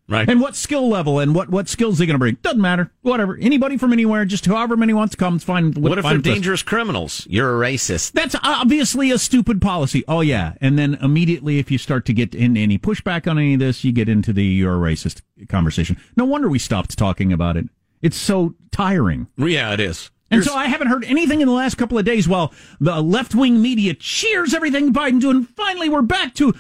Right. 0.07 0.29
And 0.29 0.39
what 0.39 0.55
skill 0.55 0.87
level 0.87 1.19
and 1.19 1.35
what, 1.35 1.49
what 1.49 1.71
skills 1.71 1.97
they're 1.97 2.07
going 2.07 2.17
to 2.17 2.19
bring. 2.19 2.35
Doesn't 2.43 2.61
matter. 2.61 2.93
Whatever. 3.01 3.39
Anybody 3.41 3.79
from 3.79 3.95
anywhere, 3.95 4.27
just 4.27 4.45
however 4.45 4.77
many 4.77 4.93
wants 4.93 5.13
to 5.13 5.17
come, 5.17 5.37
it's 5.37 5.45
fine. 5.45 5.73
What 5.73 5.97
if 5.97 6.05
they're 6.05 6.19
with 6.19 6.27
us. 6.27 6.35
dangerous 6.35 6.63
criminals? 6.63 7.27
You're 7.31 7.57
a 7.57 7.67
racist. 7.67 8.13
That's 8.13 8.37
obviously 8.43 9.11
a 9.11 9.19
stupid 9.19 9.63
policy. 9.63 10.05
Oh 10.07 10.21
yeah. 10.21 10.57
And 10.61 10.79
then 10.79 10.99
immediately 11.01 11.59
if 11.59 11.71
you 11.71 11.79
start 11.79 12.05
to 12.05 12.13
get 12.13 12.35
into 12.35 12.61
any 12.61 12.77
pushback 12.77 13.27
on 13.27 13.39
any 13.39 13.55
of 13.55 13.61
this, 13.61 13.83
you 13.83 13.93
get 13.93 14.11
into 14.11 14.35
the 14.35 14.45
you're 14.45 14.75
a 14.75 14.93
racist 14.93 15.23
conversation. 15.49 15.97
No 16.19 16.27
wonder 16.27 16.51
we 16.51 16.59
stopped 16.59 16.99
talking 16.99 17.33
about 17.33 17.57
it. 17.57 17.65
It's 18.03 18.19
so 18.19 18.55
tiring. 18.71 19.29
Yeah, 19.39 19.73
it 19.73 19.81
is. 19.81 20.11
And 20.31 20.43
so 20.45 20.55
I 20.55 20.67
haven't 20.67 20.89
heard 20.89 21.05
anything 21.05 21.41
in 21.41 21.47
the 21.47 21.55
last 21.55 21.77
couple 21.77 21.99
of 21.99 22.05
days 22.05 22.27
while 22.27 22.53
the 22.81 23.01
left 23.01 23.35
wing 23.35 23.63
media 23.63 23.95
cheers 23.95 24.55
everything 24.55 24.93
Biden 24.93 25.21
doing. 25.21 25.45
Finally, 25.45 25.89
we're 25.89 26.03
back 26.03 26.35
to 26.35 26.53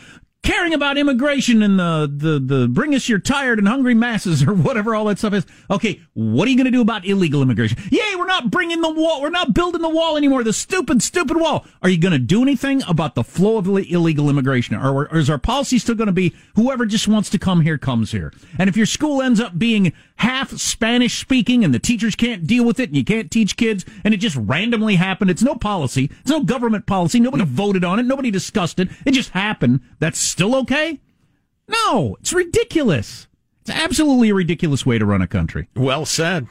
caring 0.46 0.72
about 0.72 0.96
immigration 0.96 1.61
and 1.61 1.78
the, 1.78 2.09
the, 2.14 2.38
the 2.38 2.68
bring 2.68 2.94
us 2.94 3.09
your 3.09 3.18
tired 3.18 3.59
and 3.59 3.66
hungry 3.66 3.94
masses 3.94 4.42
or 4.46 4.54
whatever 4.54 4.94
all 4.94 5.04
that 5.06 5.18
stuff 5.18 5.35
is. 5.35 5.44
Okay, 5.70 6.00
what 6.14 6.46
are 6.46 6.50
you 6.52 6.56
going 6.56 6.66
to 6.66 6.70
do 6.70 6.80
about 6.80 7.04
illegal 7.04 7.42
immigration? 7.42 7.76
Yay, 7.90 8.14
we're 8.16 8.26
not 8.26 8.48
bringing 8.50 8.80
the 8.80 8.92
wall. 8.92 9.20
We're 9.20 9.30
not 9.30 9.54
building 9.54 9.82
the 9.82 9.88
wall 9.88 10.16
anymore. 10.16 10.44
The 10.44 10.52
stupid, 10.52 11.02
stupid 11.02 11.37
wall. 11.37 11.66
Are 11.82 11.88
you 11.88 11.98
going 11.98 12.12
to 12.12 12.18
do 12.18 12.42
anything 12.42 12.82
about 12.87 13.16
the 13.16 13.24
flow 13.24 13.59
of 13.59 13.66
illegal 13.66 14.30
immigration? 14.30 14.76
Or, 14.76 15.09
or 15.09 15.16
is 15.16 15.28
our 15.28 15.38
policy 15.38 15.78
still 15.78 15.96
going 15.96 16.06
to 16.06 16.12
be 16.12 16.32
whoever 16.54 16.87
just 16.87 17.09
wants 17.09 17.28
to 17.30 17.38
come 17.38 17.62
here 17.62 17.76
comes 17.76 18.12
here? 18.12 18.32
And 18.56 18.68
if 18.68 18.76
your 18.76 18.87
school 18.87 19.20
ends 19.20 19.40
up 19.40 19.59
being 19.59 19.92
half 20.16 20.52
Spanish 20.52 21.18
speaking 21.18 21.64
and 21.64 21.74
the 21.74 21.78
teachers 21.80 22.14
can't 22.14 22.46
deal 22.46 22.64
with 22.64 22.78
it 22.78 22.88
and 22.88 22.96
you 22.96 23.04
can't 23.04 23.32
teach 23.32 23.56
kids 23.56 23.85
and 24.04 24.14
it 24.14 24.18
just 24.18 24.37
randomly 24.37 24.94
happened, 24.94 25.30
it's 25.30 25.42
no 25.42 25.56
policy. 25.56 26.09
It's 26.20 26.30
no 26.30 26.44
government 26.44 26.87
policy. 26.87 27.18
Nobody 27.18 27.44
voted 27.44 27.85
on 27.85 27.98
it. 27.98 28.04
Nobody 28.04 28.30
discussed 28.30 28.78
it. 28.78 28.88
It 29.04 29.11
just 29.11 29.30
happened. 29.30 29.80
That's 29.98 30.36
still 30.37 30.55
okay? 30.55 31.01
No, 31.66 32.18
it's 32.20 32.35
ridiculous. 32.35 33.27
It's 33.62 33.70
absolutely 33.70 34.29
a 34.29 34.35
ridiculous 34.35 34.85
way 34.85 34.99
to 34.99 35.07
run 35.07 35.22
a 35.22 35.27
country. 35.27 35.70
Well 35.75 36.05
said. 36.05 36.46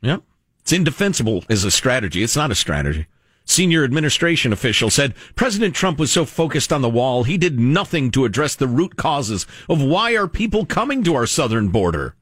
Yep. 0.00 0.24
It's 0.58 0.72
indefensible 0.72 1.44
as 1.48 1.62
a 1.62 1.70
strategy. 1.70 2.24
It's 2.24 2.34
not 2.34 2.50
a 2.50 2.56
strategy. 2.56 3.06
Senior 3.44 3.84
administration 3.84 4.52
official 4.52 4.90
said 4.90 5.14
President 5.36 5.76
Trump 5.76 6.00
was 6.00 6.10
so 6.10 6.24
focused 6.24 6.72
on 6.72 6.82
the 6.82 6.88
wall, 6.88 7.22
he 7.22 7.38
did 7.38 7.60
nothing 7.60 8.10
to 8.10 8.24
address 8.24 8.56
the 8.56 8.66
root 8.66 8.96
causes 8.96 9.46
of 9.68 9.80
why 9.80 10.16
are 10.16 10.26
people 10.26 10.66
coming 10.66 11.04
to 11.04 11.14
our 11.14 11.24
southern 11.24 11.68
border. 11.68 12.16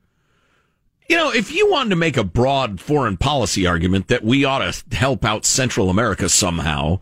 You 1.09 1.16
know, 1.16 1.33
if 1.33 1.50
you 1.50 1.70
wanted 1.70 1.90
to 1.90 1.96
make 1.96 2.18
a 2.18 2.24
broad 2.24 2.79
foreign 2.79 3.16
policy 3.16 3.66
argument 3.66 4.09
that 4.09 4.22
we 4.22 4.44
ought 4.44 4.70
to 4.70 4.94
help 4.94 5.24
out 5.24 5.46
Central 5.46 5.88
America 5.88 6.29
somehow, 6.29 7.00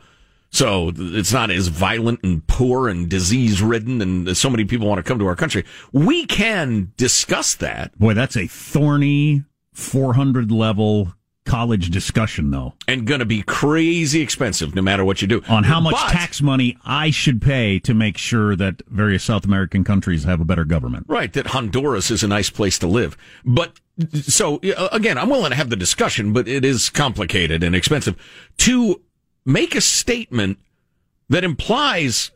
so 0.55 0.93
it's 0.97 1.33
not 1.33 1.51
as 1.51 1.67
violent 1.69 2.21
and 2.23 2.47
poor 2.47 2.89
and 2.89 3.09
disease 3.09 3.61
ridden 3.61 4.01
and 4.01 4.37
so 4.37 4.49
many 4.49 4.65
people 4.65 4.87
want 4.87 4.99
to 4.99 5.03
come 5.03 5.19
to 5.19 5.27
our 5.27 5.35
country. 5.35 5.65
We 5.93 6.27
can 6.27 6.93
discuss 6.97 7.55
that. 7.57 7.99
Boy, 7.99 8.15
that's 8.15 8.37
a 8.37 8.47
thorny 8.47 9.43
400 9.73 10.53
level 10.53 11.13
college 11.45 11.91
discussion 11.91 12.53
though. 12.53 12.73
And 12.87 13.05
going 13.05 13.19
to 13.19 13.27
be 13.27 13.43
crazy 13.43 14.21
expensive 14.21 14.75
no 14.77 14.81
matter 14.81 15.05
what 15.05 15.21
you 15.21 15.27
do. 15.29 15.43
On 15.49 15.65
how 15.65 15.81
much 15.81 15.95
But- 15.97 16.13
tax 16.13 16.41
money 16.41 16.79
I 16.85 17.11
should 17.11 17.43
pay 17.43 17.81
to 17.81 17.93
make 17.93 18.17
sure 18.17 18.55
that 18.55 18.81
various 18.89 19.25
South 19.25 19.45
American 19.45 19.83
countries 19.83 20.23
have 20.23 20.41
a 20.41 20.45
better 20.45 20.65
government. 20.65 21.07
Right, 21.09 21.33
that 21.33 21.49
Honduras 21.49 22.11
is 22.13 22.23
a 22.23 22.29
nice 22.29 22.49
place 22.49 22.79
to 22.79 22.87
live. 22.87 23.17
But 23.45 23.73
so 24.23 24.61
again, 24.93 25.19
I'm 25.19 25.29
willing 25.31 25.51
to 25.51 25.57
have 25.57 25.69
the 25.71 25.77
discussion, 25.77 26.33
but 26.33 26.47
it 26.47 26.65
is 26.65 26.89
complicated 26.91 27.63
and 27.65 27.75
expensive 27.75 28.15
to 28.59 29.01
make 29.45 29.75
a 29.75 29.81
statement 29.81 30.59
that 31.29 31.45
implies 31.45 32.31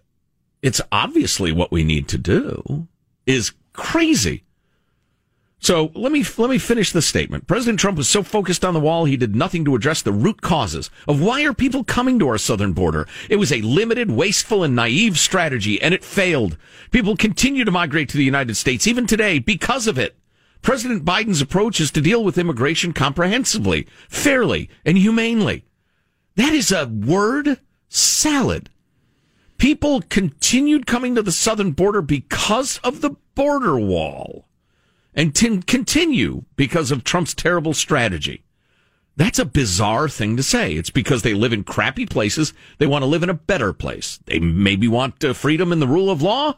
it's 0.63 0.81
obviously 0.91 1.53
what 1.53 1.73
we 1.73 1.85
need 1.85 2.09
to 2.09 2.19
do 2.19 2.89
is 3.27 3.53
crazy. 3.73 4.45
So 5.61 5.91
let 5.95 6.13
me 6.13 6.25
let 6.37 6.51
me 6.51 6.59
finish 6.59 6.93
the 6.93 7.03
statement. 7.03 7.49
President 7.49 7.81
Trump 7.81 7.99
was 7.99 8.09
so 8.09 8.23
focused 8.23 8.65
on 8.65 8.75
the 8.75 8.81
wall 8.81 9.05
he 9.05 9.17
did 9.17 9.35
nothing 9.35 9.65
to 9.65 9.75
address 9.75 10.03
the 10.03 10.13
root 10.13 10.41
causes 10.41 10.89
of 11.09 11.21
why 11.21 11.45
are 11.45 11.53
people 11.53 11.83
coming 11.83 12.19
to 12.21 12.29
our 12.29 12.39
southern 12.39 12.73
border. 12.73 13.09
It 13.29 13.37
was 13.37 13.53
a 13.53 13.61
limited, 13.63 14.11
wasteful, 14.11 14.63
and 14.63 14.77
naive 14.77 15.19
strategy, 15.19 15.81
and 15.83 15.93
it 15.93 16.05
failed. 16.05 16.57
People 16.93 17.17
continue 17.17 17.65
to 17.65 17.73
migrate 17.73 18.09
to 18.11 18.17
the 18.17 18.25
United 18.25 18.57
States 18.57 18.87
even 18.87 19.07
today 19.07 19.41
because 19.41 19.89
of 19.89 19.99
it. 19.99 20.17
President 20.63 21.05
Biden's 21.05 21.41
approach 21.41 21.81
is 21.81 21.91
to 21.91 22.01
deal 22.01 22.23
with 22.23 22.39
immigration 22.39 22.93
comprehensively, 22.93 23.87
fairly, 24.09 24.69
and 24.85 24.97
humanely. 24.97 25.65
That 26.39 26.55
is 26.55 26.71
a 26.71 26.87
word 26.87 27.59
salad. 27.89 28.71
People 29.59 30.03
continued 30.03 30.87
coming 30.87 31.17
to 31.17 31.23
the 31.23 31.33
southern 31.33 31.73
border 31.73 32.01
because 32.01 32.79
of 32.85 33.01
the 33.01 33.17
border 33.35 33.77
wall 33.77 34.47
and 35.13 35.35
to 35.35 35.61
continue 35.63 36.45
because 36.55 36.93
of 36.93 37.03
Trump's 37.03 37.35
terrible 37.35 37.75
strategy. 37.75 38.45
That's 39.17 39.41
a 39.41 39.45
bizarre 39.45 40.09
thing 40.09 40.37
to 40.37 40.45
say. 40.45 40.75
It's 40.75 40.91
because 40.91 41.23
they 41.23 41.35
live 41.35 41.53
in 41.53 41.65
crappy 41.65 42.07
places. 42.07 42.53
They 42.79 42.87
want 42.87 43.03
to 43.03 43.07
live 43.07 43.25
in 43.25 43.31
a 43.31 43.35
better 43.35 43.73
place. 43.73 44.21
They 44.27 44.39
maybe 44.39 44.87
want 44.87 45.25
uh, 45.25 45.33
freedom 45.33 45.73
and 45.73 45.83
the 45.83 45.89
rule 45.89 46.09
of 46.09 46.23
law 46.23 46.55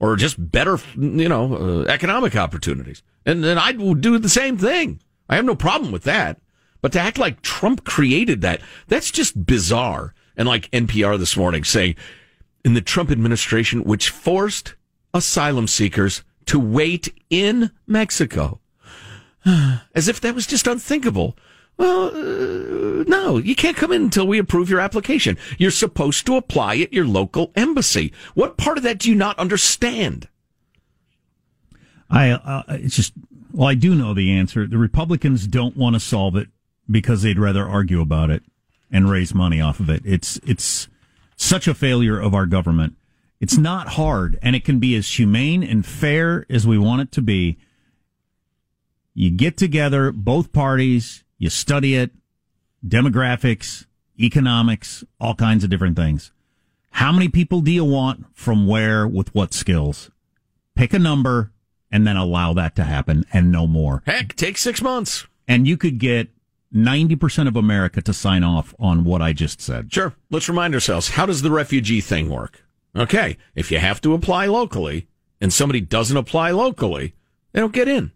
or 0.00 0.16
just 0.16 0.50
better, 0.50 0.76
you 0.96 1.28
know, 1.28 1.54
uh, 1.54 1.84
economic 1.84 2.34
opportunities. 2.34 3.04
And 3.24 3.44
then 3.44 3.58
I 3.58 3.76
would 3.78 4.00
do 4.00 4.18
the 4.18 4.28
same 4.28 4.58
thing. 4.58 5.00
I 5.28 5.36
have 5.36 5.44
no 5.44 5.54
problem 5.54 5.92
with 5.92 6.02
that. 6.02 6.40
But 6.80 6.92
to 6.92 7.00
act 7.00 7.18
like 7.18 7.42
Trump 7.42 7.84
created 7.84 8.40
that, 8.40 8.60
that's 8.88 9.10
just 9.10 9.46
bizarre. 9.46 10.14
And 10.36 10.48
like 10.48 10.70
NPR 10.70 11.18
this 11.18 11.36
morning 11.36 11.64
saying, 11.64 11.96
in 12.64 12.74
the 12.74 12.80
Trump 12.80 13.10
administration, 13.10 13.84
which 13.84 14.10
forced 14.10 14.74
asylum 15.12 15.66
seekers 15.66 16.22
to 16.46 16.58
wait 16.58 17.12
in 17.28 17.70
Mexico. 17.86 18.60
As 19.94 20.08
if 20.08 20.20
that 20.20 20.34
was 20.34 20.46
just 20.46 20.66
unthinkable. 20.66 21.36
Well, 21.76 22.08
uh, 22.08 23.04
no, 23.06 23.38
you 23.38 23.54
can't 23.54 23.76
come 23.76 23.92
in 23.92 24.02
until 24.02 24.26
we 24.26 24.38
approve 24.38 24.68
your 24.68 24.80
application. 24.80 25.38
You're 25.58 25.70
supposed 25.70 26.26
to 26.26 26.36
apply 26.36 26.76
at 26.78 26.92
your 26.92 27.06
local 27.06 27.52
embassy. 27.54 28.12
What 28.34 28.58
part 28.58 28.76
of 28.76 28.84
that 28.84 28.98
do 28.98 29.08
you 29.08 29.14
not 29.14 29.38
understand? 29.38 30.28
I 32.10 32.32
uh, 32.32 32.64
it's 32.68 32.96
just 32.96 33.14
well, 33.52 33.68
I 33.68 33.74
do 33.74 33.94
know 33.94 34.12
the 34.12 34.32
answer. 34.32 34.66
The 34.66 34.76
Republicans 34.76 35.46
don't 35.46 35.76
want 35.76 35.94
to 35.94 36.00
solve 36.00 36.36
it 36.36 36.48
because 36.90 37.22
they'd 37.22 37.38
rather 37.38 37.64
argue 37.64 38.00
about 38.00 38.30
it 38.30 38.42
and 38.90 39.10
raise 39.10 39.34
money 39.34 39.60
off 39.60 39.80
of 39.80 39.88
it. 39.88 40.02
It's 40.04 40.38
it's 40.44 40.88
such 41.36 41.68
a 41.68 41.74
failure 41.74 42.18
of 42.18 42.34
our 42.34 42.46
government. 42.46 42.96
It's 43.40 43.56
not 43.56 43.90
hard, 43.90 44.38
and 44.42 44.54
it 44.54 44.64
can 44.64 44.78
be 44.78 44.94
as 44.96 45.18
humane 45.18 45.62
and 45.62 45.86
fair 45.86 46.44
as 46.50 46.66
we 46.66 46.76
want 46.76 47.02
it 47.02 47.12
to 47.12 47.22
be. 47.22 47.58
You 49.14 49.30
get 49.30 49.56
together, 49.56 50.12
both 50.12 50.52
parties, 50.52 51.24
you 51.38 51.48
study 51.48 51.94
it, 51.94 52.10
demographics, 52.86 53.86
economics, 54.18 55.04
all 55.18 55.34
kinds 55.34 55.64
of 55.64 55.70
different 55.70 55.96
things. 55.96 56.32
How 56.92 57.12
many 57.12 57.28
people 57.28 57.60
do 57.60 57.70
you 57.70 57.84
want 57.84 58.26
from 58.34 58.66
where 58.66 59.06
with 59.06 59.34
what 59.34 59.54
skills? 59.54 60.10
Pick 60.74 60.92
a 60.92 60.98
number 60.98 61.52
and 61.90 62.06
then 62.06 62.16
allow 62.16 62.52
that 62.54 62.76
to 62.76 62.84
happen 62.84 63.24
and 63.32 63.50
no 63.50 63.66
more. 63.66 64.02
Heck, 64.06 64.36
take 64.36 64.58
six 64.58 64.82
months. 64.82 65.26
And 65.48 65.66
you 65.66 65.76
could 65.76 65.98
get 65.98 66.28
90% 66.74 67.48
of 67.48 67.56
America 67.56 68.00
to 68.02 68.12
sign 68.12 68.44
off 68.44 68.74
on 68.78 69.04
what 69.04 69.20
I 69.22 69.32
just 69.32 69.60
said. 69.60 69.92
Sure. 69.92 70.14
Let's 70.30 70.48
remind 70.48 70.74
ourselves 70.74 71.10
how 71.10 71.26
does 71.26 71.42
the 71.42 71.50
refugee 71.50 72.00
thing 72.00 72.28
work? 72.28 72.64
Okay. 72.94 73.36
If 73.54 73.70
you 73.70 73.78
have 73.78 74.00
to 74.02 74.14
apply 74.14 74.46
locally 74.46 75.08
and 75.40 75.52
somebody 75.52 75.80
doesn't 75.80 76.16
apply 76.16 76.50
locally, 76.52 77.14
they 77.52 77.60
don't 77.60 77.72
get 77.72 77.88
in. 77.88 78.12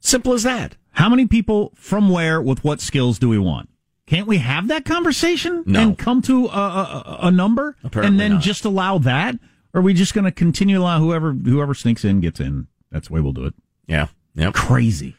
Simple 0.00 0.32
as 0.34 0.42
that. 0.44 0.76
How 0.92 1.08
many 1.08 1.26
people 1.26 1.72
from 1.74 2.08
where 2.08 2.40
with 2.40 2.62
what 2.64 2.80
skills 2.80 3.18
do 3.18 3.28
we 3.28 3.38
want? 3.38 3.68
Can't 4.06 4.28
we 4.28 4.38
have 4.38 4.68
that 4.68 4.84
conversation 4.84 5.64
No. 5.66 5.80
and 5.80 5.98
come 5.98 6.22
to 6.22 6.46
a, 6.46 6.50
a, 6.50 7.18
a 7.22 7.30
number 7.32 7.76
Apparently 7.82 8.08
and 8.08 8.20
then 8.20 8.32
not. 8.34 8.42
just 8.42 8.64
allow 8.64 8.98
that? 8.98 9.34
Or 9.74 9.80
are 9.80 9.82
we 9.82 9.94
just 9.94 10.14
going 10.14 10.24
to 10.24 10.30
continue 10.32 10.76
to 10.76 10.82
allow 10.82 11.00
whoever 11.00 11.32
whoever 11.32 11.74
sneaks 11.74 12.04
in 12.04 12.20
gets 12.20 12.38
in? 12.40 12.68
That's 12.92 13.08
the 13.08 13.14
way 13.14 13.20
we'll 13.20 13.32
do 13.32 13.46
it. 13.46 13.54
Yeah. 13.88 14.06
Yep. 14.36 14.54
Crazy. 14.54 15.16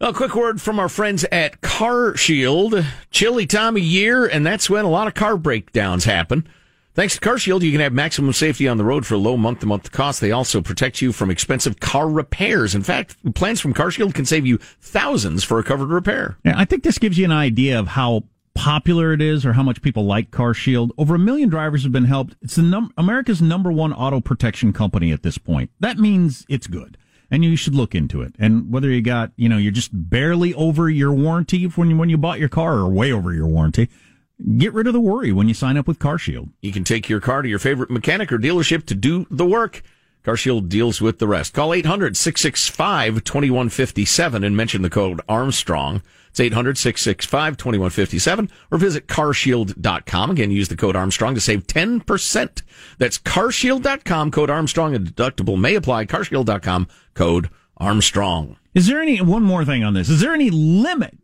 A 0.00 0.12
quick 0.12 0.34
word 0.34 0.60
from 0.60 0.80
our 0.80 0.88
friends 0.88 1.24
at 1.30 1.60
Car 1.60 2.16
Shield. 2.16 2.84
Chilly 3.12 3.46
time 3.46 3.76
of 3.76 3.82
year, 3.82 4.26
and 4.26 4.44
that's 4.44 4.68
when 4.68 4.84
a 4.84 4.90
lot 4.90 5.06
of 5.06 5.14
car 5.14 5.36
breakdowns 5.36 6.04
happen. 6.04 6.48
Thanks 6.94 7.14
to 7.14 7.20
Car 7.20 7.38
Shield, 7.38 7.62
you 7.62 7.70
can 7.70 7.80
have 7.80 7.92
maximum 7.92 8.32
safety 8.32 8.66
on 8.66 8.76
the 8.76 8.84
road 8.84 9.06
for 9.06 9.14
a 9.14 9.18
low 9.18 9.36
month 9.36 9.60
to 9.60 9.66
month 9.66 9.92
cost. 9.92 10.20
They 10.20 10.32
also 10.32 10.60
protect 10.60 11.00
you 11.00 11.12
from 11.12 11.30
expensive 11.30 11.78
car 11.78 12.08
repairs. 12.08 12.74
In 12.74 12.82
fact, 12.82 13.16
plans 13.34 13.60
from 13.60 13.72
Car 13.72 13.92
Shield 13.92 14.14
can 14.14 14.24
save 14.24 14.44
you 14.44 14.58
thousands 14.80 15.44
for 15.44 15.60
a 15.60 15.64
covered 15.64 15.90
repair. 15.90 16.38
Yeah, 16.44 16.54
I 16.56 16.64
think 16.64 16.82
this 16.82 16.98
gives 16.98 17.16
you 17.16 17.24
an 17.24 17.32
idea 17.32 17.78
of 17.78 17.88
how 17.88 18.24
popular 18.54 19.12
it 19.12 19.22
is 19.22 19.46
or 19.46 19.52
how 19.52 19.62
much 19.62 19.80
people 19.80 20.04
like 20.06 20.32
Car 20.32 20.54
Shield. 20.54 20.92
Over 20.98 21.14
a 21.14 21.20
million 21.20 21.48
drivers 21.48 21.84
have 21.84 21.92
been 21.92 22.04
helped. 22.06 22.34
It's 22.42 22.58
num- 22.58 22.92
America's 22.98 23.40
number 23.40 23.70
one 23.70 23.92
auto 23.92 24.20
protection 24.20 24.72
company 24.72 25.12
at 25.12 25.22
this 25.22 25.38
point. 25.38 25.70
That 25.78 25.98
means 25.98 26.44
it's 26.48 26.66
good. 26.66 26.98
And 27.30 27.44
you 27.44 27.56
should 27.56 27.74
look 27.74 27.94
into 27.94 28.22
it. 28.22 28.34
And 28.38 28.70
whether 28.70 28.90
you 28.90 29.02
got, 29.02 29.32
you 29.36 29.48
know, 29.48 29.56
you're 29.56 29.72
just 29.72 29.90
barely 29.92 30.54
over 30.54 30.88
your 30.88 31.12
warranty 31.12 31.64
when 31.64 31.90
you, 31.90 31.96
when 31.96 32.10
you 32.10 32.18
bought 32.18 32.38
your 32.38 32.48
car 32.48 32.78
or 32.78 32.88
way 32.88 33.12
over 33.12 33.32
your 33.32 33.48
warranty, 33.48 33.88
get 34.56 34.72
rid 34.72 34.86
of 34.86 34.92
the 34.92 35.00
worry 35.00 35.32
when 35.32 35.48
you 35.48 35.54
sign 35.54 35.76
up 35.76 35.88
with 35.88 35.98
CarShield. 35.98 36.50
You 36.60 36.72
can 36.72 36.84
take 36.84 37.08
your 37.08 37.20
car 37.20 37.42
to 37.42 37.48
your 37.48 37.58
favorite 37.58 37.90
mechanic 37.90 38.32
or 38.32 38.38
dealership 38.38 38.86
to 38.86 38.94
do 38.94 39.26
the 39.30 39.46
work. 39.46 39.82
CarShield 40.24 40.68
deals 40.68 41.00
with 41.00 41.18
the 41.18 41.26
rest. 41.28 41.52
Call 41.52 41.70
800-665-2157 41.70 44.46
and 44.46 44.56
mention 44.56 44.82
the 44.82 44.90
code 44.90 45.20
Armstrong. 45.28 46.02
It's 46.30 46.40
800-665-2157 46.40 48.50
or 48.72 48.78
visit 48.78 49.06
carshield.com. 49.06 50.30
Again, 50.30 50.50
use 50.50 50.68
the 50.68 50.76
code 50.76 50.96
Armstrong 50.96 51.34
to 51.34 51.40
save 51.40 51.66
10%. 51.66 52.62
That's 52.98 53.18
carshield.com, 53.18 54.30
code 54.30 54.50
Armstrong. 54.50 54.96
A 54.96 54.98
deductible 54.98 55.60
may 55.60 55.74
apply. 55.74 56.06
carshield.com, 56.06 56.88
code 57.12 57.50
Armstrong. 57.76 58.56
Is 58.72 58.86
there 58.86 59.00
any, 59.00 59.20
one 59.20 59.42
more 59.42 59.64
thing 59.64 59.84
on 59.84 59.94
this. 59.94 60.08
Is 60.08 60.20
there 60.20 60.32
any 60.32 60.50
limit 60.50 61.18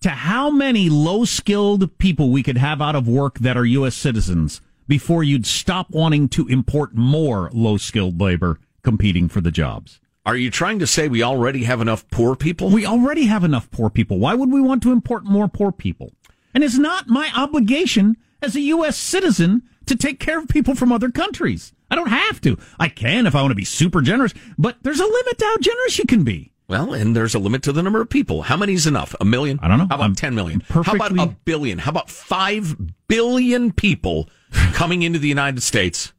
to 0.00 0.10
how 0.10 0.50
many 0.50 0.88
low 0.88 1.24
skilled 1.24 1.98
people 1.98 2.30
we 2.30 2.42
could 2.42 2.56
have 2.56 2.80
out 2.80 2.96
of 2.96 3.06
work 3.06 3.38
that 3.40 3.56
are 3.56 3.64
U.S. 3.64 3.94
citizens 3.94 4.60
before 4.88 5.22
you'd 5.22 5.46
stop 5.46 5.90
wanting 5.90 6.28
to 6.30 6.48
import 6.48 6.94
more 6.94 7.50
low 7.52 7.76
skilled 7.76 8.20
labor 8.20 8.58
competing 8.82 9.28
for 9.28 9.40
the 9.40 9.50
jobs. 9.52 10.00
Are 10.26 10.36
you 10.36 10.50
trying 10.50 10.78
to 10.80 10.86
say 10.86 11.08
we 11.08 11.22
already 11.22 11.64
have 11.64 11.80
enough 11.80 12.08
poor 12.10 12.34
people? 12.34 12.70
We 12.70 12.84
already 12.84 13.26
have 13.26 13.44
enough 13.44 13.70
poor 13.70 13.88
people. 13.90 14.18
Why 14.18 14.34
would 14.34 14.50
we 14.52 14.60
want 14.60 14.82
to 14.82 14.92
import 14.92 15.24
more 15.24 15.48
poor 15.48 15.72
people? 15.72 16.12
And 16.54 16.64
it's 16.64 16.76
not 16.78 17.08
my 17.08 17.30
obligation 17.36 18.16
as 18.42 18.56
a 18.56 18.60
U.S. 18.60 18.96
citizen 18.96 19.62
to 19.86 19.96
take 19.96 20.20
care 20.20 20.38
of 20.38 20.48
people 20.48 20.74
from 20.74 20.92
other 20.92 21.10
countries. 21.10 21.72
I 21.90 21.94
don't 21.96 22.08
have 22.10 22.40
to. 22.42 22.58
I 22.78 22.88
can 22.88 23.26
if 23.26 23.34
I 23.34 23.40
want 23.40 23.52
to 23.52 23.56
be 23.56 23.64
super 23.64 24.02
generous, 24.02 24.34
but 24.58 24.76
there's 24.82 25.00
a 25.00 25.04
limit 25.06 25.38
to 25.38 25.44
how 25.46 25.56
generous 25.58 25.98
you 25.98 26.04
can 26.04 26.24
be. 26.24 26.52
Well, 26.68 26.92
and 26.92 27.16
there's 27.16 27.34
a 27.34 27.38
limit 27.38 27.62
to 27.62 27.72
the 27.72 27.82
number 27.82 28.02
of 28.02 28.10
people. 28.10 28.42
How 28.42 28.58
many 28.58 28.74
is 28.74 28.86
enough? 28.86 29.14
A 29.20 29.24
million? 29.24 29.58
I 29.62 29.68
don't 29.68 29.78
know. 29.78 29.86
How 29.88 29.94
about 29.94 30.04
I'm 30.04 30.14
10 30.14 30.34
million? 30.34 30.60
perfectly- 30.60 30.98
How 30.98 31.06
about 31.14 31.28
a 31.28 31.36
billion? 31.46 31.78
How 31.78 31.90
about 31.90 32.10
5 32.10 32.76
billion 33.08 33.72
people 33.72 34.28
coming 34.52 35.02
into 35.02 35.18
the 35.18 35.28
United 35.28 35.62
States 35.62 36.12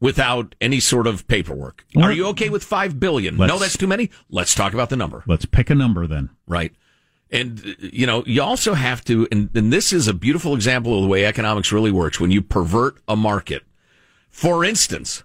without 0.00 0.54
any 0.60 0.80
sort 0.80 1.06
of 1.06 1.26
paperwork? 1.28 1.84
Are 1.96 2.12
you 2.12 2.26
okay 2.28 2.48
with 2.48 2.62
5 2.64 2.98
billion? 3.00 3.36
let's- 3.36 3.52
No, 3.52 3.58
that's 3.58 3.76
too 3.78 3.86
many. 3.86 4.10
Let's 4.30 4.54
talk 4.54 4.74
about 4.74 4.90
the 4.90 4.96
number. 4.96 5.22
Let's 5.26 5.44
pick 5.46 5.70
a 5.70 5.74
number 5.74 6.06
then. 6.06 6.30
Right. 6.46 6.72
And, 7.30 7.76
you 7.80 8.06
know, 8.06 8.22
you 8.26 8.42
also 8.42 8.74
have 8.74 9.02
to, 9.06 9.26
and, 9.32 9.50
and 9.54 9.72
this 9.72 9.92
is 9.92 10.06
a 10.06 10.14
beautiful 10.14 10.54
example 10.54 10.96
of 10.96 11.02
the 11.02 11.08
way 11.08 11.24
economics 11.24 11.72
really 11.72 11.90
works 11.90 12.20
when 12.20 12.30
you 12.30 12.42
pervert 12.42 12.98
a 13.08 13.16
market. 13.16 13.62
For 14.30 14.64
instance, 14.64 15.24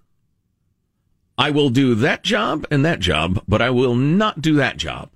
I 1.38 1.52
will 1.52 1.69
do 1.69 1.93
that 1.95 2.23
job 2.23 2.65
and 2.71 2.84
that 2.86 2.99
job, 2.99 3.43
but 3.47 3.62
I 3.62 3.69
will 3.69 3.95
not 3.95 4.41
do 4.41 4.56
that 4.56 4.78
job. 4.78 5.10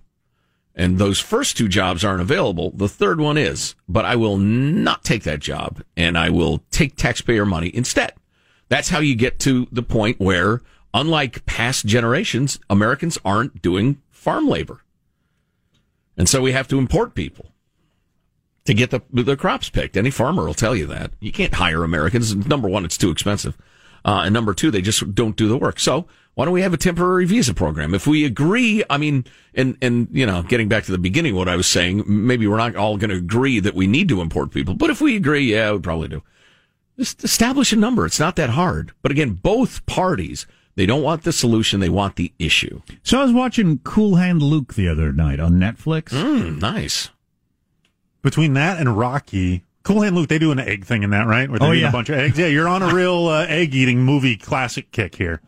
And 0.75 0.97
those 0.97 1.19
first 1.19 1.55
two 1.55 1.67
jobs 1.67 2.03
aren't 2.03 2.21
available. 2.21 2.71
The 2.71 2.89
third 2.89 3.19
one 3.19 3.37
is, 3.37 3.75
but 3.87 4.05
I 4.05 4.15
will 4.15 4.37
not 4.37 5.03
take 5.03 5.23
that 5.23 5.39
job 5.39 5.83
and 5.95 6.17
I 6.17 6.29
will 6.29 6.63
take 6.71 6.95
taxpayer 6.95 7.45
money 7.45 7.71
instead. 7.73 8.13
That's 8.69 8.89
how 8.89 8.99
you 8.99 9.15
get 9.15 9.39
to 9.41 9.67
the 9.71 9.83
point 9.83 10.19
where, 10.19 10.61
unlike 10.93 11.45
past 11.45 11.85
generations, 11.85 12.59
Americans 12.69 13.19
aren't 13.23 13.61
doing 13.61 14.01
farm 14.09 14.47
labor. 14.47 14.81
And 16.17 16.27
so 16.27 16.41
we 16.41 16.53
have 16.53 16.67
to 16.69 16.79
import 16.79 17.13
people 17.13 17.51
to 18.65 18.73
get 18.73 18.91
the, 18.91 19.01
the 19.11 19.35
crops 19.37 19.69
picked. 19.69 19.97
Any 19.97 20.09
farmer 20.09 20.45
will 20.45 20.53
tell 20.53 20.75
you 20.75 20.87
that. 20.87 21.11
You 21.19 21.31
can't 21.31 21.53
hire 21.53 21.83
Americans. 21.83 22.35
Number 22.35 22.67
one, 22.67 22.85
it's 22.85 22.97
too 22.97 23.11
expensive. 23.11 23.57
Uh, 24.05 24.23
and 24.25 24.33
number 24.33 24.53
two, 24.53 24.71
they 24.71 24.81
just 24.81 25.15
don't 25.15 25.35
do 25.35 25.47
the 25.47 25.57
work. 25.57 25.79
So 25.79 26.07
why 26.35 26.45
don't 26.45 26.53
we 26.53 26.61
have 26.61 26.73
a 26.73 26.77
temporary 26.77 27.25
visa 27.25 27.53
program? 27.53 27.93
If 27.93 28.07
we 28.07 28.25
agree, 28.25 28.83
I 28.89 28.97
mean, 28.97 29.25
and, 29.53 29.77
and, 29.81 30.07
you 30.11 30.25
know, 30.25 30.43
getting 30.43 30.67
back 30.67 30.83
to 30.85 30.91
the 30.91 30.97
beginning, 30.97 31.35
what 31.35 31.47
I 31.47 31.55
was 31.55 31.67
saying, 31.67 32.03
maybe 32.07 32.47
we're 32.47 32.57
not 32.57 32.75
all 32.75 32.97
going 32.97 33.11
to 33.11 33.17
agree 33.17 33.59
that 33.59 33.75
we 33.75 33.87
need 33.87 34.09
to 34.09 34.21
import 34.21 34.51
people, 34.51 34.73
but 34.73 34.89
if 34.89 34.99
we 34.99 35.15
agree, 35.15 35.53
yeah, 35.53 35.71
we 35.71 35.79
probably 35.79 36.07
do. 36.07 36.23
Just 36.97 37.23
establish 37.23 37.71
a 37.71 37.75
number. 37.75 38.05
It's 38.05 38.19
not 38.19 38.35
that 38.35 38.51
hard. 38.51 38.91
But 39.01 39.11
again, 39.11 39.31
both 39.31 39.85
parties, 39.85 40.45
they 40.75 40.85
don't 40.85 41.01
want 41.01 41.23
the 41.23 41.31
solution. 41.31 41.79
They 41.79 41.89
want 41.89 42.17
the 42.17 42.33
issue. 42.37 42.81
So 43.03 43.19
I 43.19 43.23
was 43.23 43.33
watching 43.33 43.79
Cool 43.79 44.15
Hand 44.15 44.41
Luke 44.41 44.73
the 44.73 44.87
other 44.87 45.11
night 45.11 45.39
on 45.39 45.53
Netflix. 45.53 46.09
Mm, 46.09 46.59
nice. 46.61 47.09
Between 48.21 48.53
that 48.53 48.79
and 48.79 48.97
Rocky, 48.97 49.63
Cool 49.83 50.01
Hand 50.01 50.15
Luke, 50.15 50.29
they 50.29 50.39
do 50.39 50.51
an 50.51 50.59
egg 50.59 50.85
thing 50.85 51.03
in 51.03 51.09
that, 51.09 51.27
right? 51.27 51.49
Where 51.49 51.59
they 51.59 51.65
Oh, 51.65 51.73
eat 51.73 51.81
yeah. 51.81 51.89
a 51.89 51.91
bunch 51.91 52.09
of 52.09 52.15
eggs. 52.17 52.37
Yeah, 52.39 52.47
you're 52.47 52.67
on 52.69 52.81
a 52.81 52.93
real 52.93 53.27
uh, 53.27 53.45
egg 53.47 53.75
eating 53.75 54.03
movie 54.03 54.37
classic 54.37 54.91
kick 54.91 55.15
here. 55.15 55.41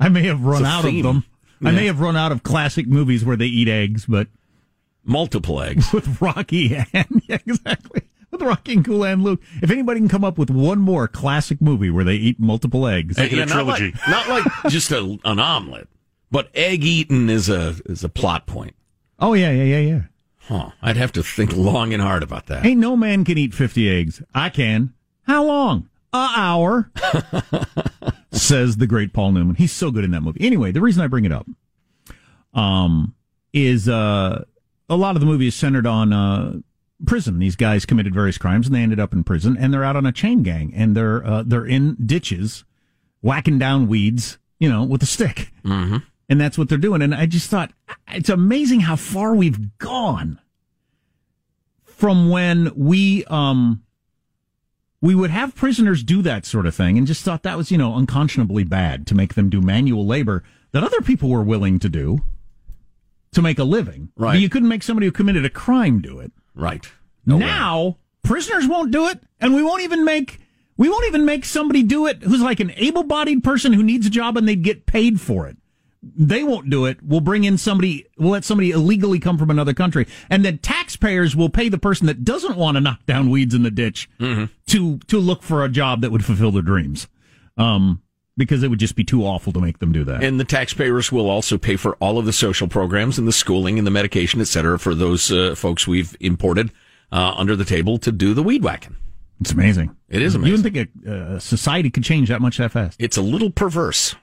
I 0.00 0.08
may 0.08 0.22
have 0.24 0.42
run 0.44 0.64
out 0.64 0.84
theme. 0.84 1.04
of 1.04 1.14
them. 1.14 1.24
I 1.64 1.70
may 1.72 1.86
have 1.86 2.00
run 2.00 2.16
out 2.16 2.32
of 2.32 2.42
classic 2.42 2.86
movies 2.86 3.24
where 3.24 3.36
they 3.36 3.46
eat 3.46 3.68
eggs, 3.68 4.06
but 4.06 4.28
Multiple 5.04 5.60
eggs. 5.60 5.92
with 5.92 6.20
Rocky 6.22 6.76
and 6.76 7.22
yeah, 7.28 7.38
exactly 7.46 8.02
with 8.30 8.40
Rocky 8.40 8.74
and 8.74 8.84
Cool 8.84 9.02
Hand 9.02 9.24
Luke. 9.24 9.42
If 9.60 9.70
anybody 9.70 9.98
can 10.00 10.08
come 10.08 10.24
up 10.24 10.38
with 10.38 10.48
one 10.48 10.78
more 10.78 11.06
classic 11.08 11.60
movie 11.60 11.90
where 11.90 12.04
they 12.04 12.14
eat 12.14 12.38
multiple 12.40 12.86
eggs, 12.86 13.18
Make 13.18 13.32
it 13.32 13.34
a 13.34 13.38
Yeah, 13.40 13.44
not 13.46 13.66
like- 13.66 13.76
trilogy. 13.78 13.98
Not 14.08 14.28
like, 14.28 14.44
just 14.68 14.90
a, 14.92 15.18
an 15.24 15.38
omelet, 15.40 15.88
but 16.30 16.48
egg 16.54 16.84
eating 16.84 17.28
is 17.28 17.48
a 17.48 17.74
is 17.86 18.04
a 18.04 18.08
plot 18.08 18.46
point. 18.46 18.74
oh 19.18 19.34
yeah, 19.34 19.50
yeah, 19.50 19.64
yeah, 19.64 19.78
yeah. 19.80 20.00
Huh. 20.48 20.70
I'd 20.82 20.96
have 20.96 21.12
to 21.12 21.22
think 21.22 21.56
long 21.56 21.92
and 21.92 22.02
hard 22.02 22.22
about 22.22 22.46
that. 22.46 22.64
Ain't 22.66 22.80
no 22.80 22.96
man 22.96 23.24
can 23.24 23.38
eat 23.38 23.54
fifty 23.54 23.88
eggs. 23.88 24.22
I 24.34 24.48
can. 24.50 24.92
How 25.22 25.44
long? 25.44 25.88
A 26.12 26.28
hour. 26.36 26.90
says 28.32 28.76
the 28.78 28.86
great 28.86 29.12
Paul 29.12 29.32
Newman. 29.32 29.56
He's 29.56 29.72
so 29.72 29.90
good 29.90 30.04
in 30.04 30.10
that 30.12 30.22
movie. 30.22 30.44
Anyway, 30.44 30.72
the 30.72 30.80
reason 30.80 31.02
I 31.02 31.06
bring 31.06 31.24
it 31.24 31.32
up, 31.32 31.46
um, 32.54 33.14
is 33.52 33.88
uh, 33.88 34.44
a 34.88 34.96
lot 34.96 35.16
of 35.16 35.20
the 35.20 35.26
movie 35.26 35.46
is 35.46 35.54
centered 35.54 35.86
on 35.86 36.12
uh, 36.12 36.54
prison. 37.06 37.38
These 37.38 37.56
guys 37.56 37.84
committed 37.86 38.14
various 38.14 38.38
crimes 38.38 38.66
and 38.66 38.74
they 38.74 38.80
ended 38.80 39.00
up 39.00 39.12
in 39.12 39.24
prison, 39.24 39.56
and 39.58 39.72
they're 39.72 39.84
out 39.84 39.96
on 39.96 40.06
a 40.06 40.12
chain 40.12 40.42
gang, 40.42 40.72
and 40.74 40.96
they're 40.96 41.24
uh, 41.26 41.42
they're 41.46 41.66
in 41.66 41.96
ditches, 42.04 42.64
whacking 43.20 43.58
down 43.58 43.86
weeds, 43.86 44.38
you 44.58 44.68
know, 44.68 44.82
with 44.84 45.02
a 45.02 45.06
stick, 45.06 45.50
Mm-hmm. 45.64 45.98
And 46.32 46.40
that's 46.40 46.56
what 46.56 46.68
they're 46.70 46.78
doing. 46.78 47.02
And 47.02 47.14
I 47.14 47.26
just 47.26 47.50
thought 47.50 47.72
it's 48.08 48.30
amazing 48.30 48.80
how 48.80 48.96
far 48.96 49.34
we've 49.34 49.76
gone 49.78 50.40
from 51.84 52.30
when 52.30 52.72
we 52.74 53.24
um 53.26 53.82
we 55.00 55.14
would 55.14 55.30
have 55.30 55.54
prisoners 55.54 56.02
do 56.02 56.22
that 56.22 56.46
sort 56.46 56.66
of 56.66 56.74
thing 56.74 56.96
and 56.98 57.06
just 57.06 57.22
thought 57.24 57.42
that 57.42 57.56
was 57.56 57.70
you 57.70 57.78
know 57.78 57.94
unconscionably 57.94 58.64
bad 58.64 59.06
to 59.06 59.14
make 59.14 59.34
them 59.34 59.48
do 59.50 59.60
manual 59.60 60.06
labor 60.06 60.42
that 60.72 60.82
other 60.82 61.00
people 61.00 61.28
were 61.28 61.42
willing 61.42 61.78
to 61.78 61.88
do 61.88 62.18
to 63.32 63.42
make 63.42 63.58
a 63.58 63.64
living 63.64 64.08
Right. 64.16 64.32
but 64.32 64.40
you 64.40 64.48
couldn't 64.48 64.68
make 64.68 64.82
somebody 64.82 65.06
who 65.06 65.12
committed 65.12 65.44
a 65.44 65.50
crime 65.50 66.00
do 66.00 66.18
it 66.18 66.32
Right. 66.54 66.90
No 67.24 67.36
way. 67.36 67.40
now 67.40 67.98
prisoners 68.24 68.66
won't 68.66 68.90
do 68.90 69.06
it 69.08 69.20
and 69.40 69.54
we 69.54 69.62
won't 69.62 69.82
even 69.82 70.04
make 70.04 70.38
we 70.76 70.88
won't 70.88 71.06
even 71.06 71.24
make 71.24 71.44
somebody 71.44 71.82
do 71.82 72.06
it 72.06 72.22
who's 72.22 72.40
like 72.40 72.58
an 72.60 72.72
able-bodied 72.76 73.44
person 73.44 73.72
who 73.74 73.82
needs 73.82 74.06
a 74.06 74.10
job 74.10 74.36
and 74.36 74.48
they'd 74.48 74.62
get 74.64 74.86
paid 74.86 75.20
for 75.20 75.46
it 75.46 75.56
they 76.02 76.42
won't 76.42 76.68
do 76.68 76.86
it. 76.86 76.98
We'll 77.02 77.20
bring 77.20 77.44
in 77.44 77.58
somebody, 77.58 78.06
we'll 78.18 78.32
let 78.32 78.44
somebody 78.44 78.70
illegally 78.72 79.18
come 79.20 79.38
from 79.38 79.50
another 79.50 79.72
country. 79.74 80.06
And 80.28 80.44
then 80.44 80.58
taxpayers 80.58 81.36
will 81.36 81.48
pay 81.48 81.68
the 81.68 81.78
person 81.78 82.06
that 82.08 82.24
doesn't 82.24 82.56
want 82.56 82.76
to 82.76 82.80
knock 82.80 83.06
down 83.06 83.30
weeds 83.30 83.54
in 83.54 83.62
the 83.62 83.70
ditch 83.70 84.10
to, 84.18 84.98
to 84.98 85.18
look 85.18 85.42
for 85.42 85.64
a 85.64 85.68
job 85.68 86.00
that 86.00 86.10
would 86.10 86.24
fulfill 86.24 86.50
their 86.50 86.62
dreams. 86.62 87.06
Um, 87.56 88.02
because 88.34 88.62
it 88.62 88.68
would 88.68 88.78
just 88.78 88.96
be 88.96 89.04
too 89.04 89.26
awful 89.26 89.52
to 89.52 89.60
make 89.60 89.78
them 89.78 89.92
do 89.92 90.04
that. 90.04 90.24
And 90.24 90.40
the 90.40 90.44
taxpayers 90.44 91.12
will 91.12 91.28
also 91.28 91.58
pay 91.58 91.76
for 91.76 91.96
all 91.96 92.18
of 92.18 92.24
the 92.24 92.32
social 92.32 92.66
programs 92.66 93.18
and 93.18 93.28
the 93.28 93.32
schooling 93.32 93.76
and 93.76 93.86
the 93.86 93.90
medication, 93.90 94.40
et 94.40 94.46
cetera, 94.48 94.78
for 94.78 94.94
those 94.94 95.30
uh, 95.30 95.54
folks 95.54 95.86
we've 95.86 96.16
imported 96.18 96.72
uh, 97.12 97.34
under 97.36 97.56
the 97.56 97.66
table 97.66 97.98
to 97.98 98.10
do 98.10 98.32
the 98.32 98.42
weed 98.42 98.64
whacking. 98.64 98.96
It's 99.38 99.52
amazing. 99.52 99.94
It 100.08 100.22
is 100.22 100.34
amazing. 100.34 100.46
You 100.46 100.62
wouldn't 100.62 100.92
think 100.94 101.06
a, 101.06 101.34
a 101.34 101.40
society 101.40 101.90
could 101.90 102.04
change 102.04 102.30
that 102.30 102.40
much 102.40 102.56
that 102.56 102.72
fast. 102.72 102.96
It's 102.98 103.18
a 103.18 103.22
little 103.22 103.50
perverse. 103.50 104.16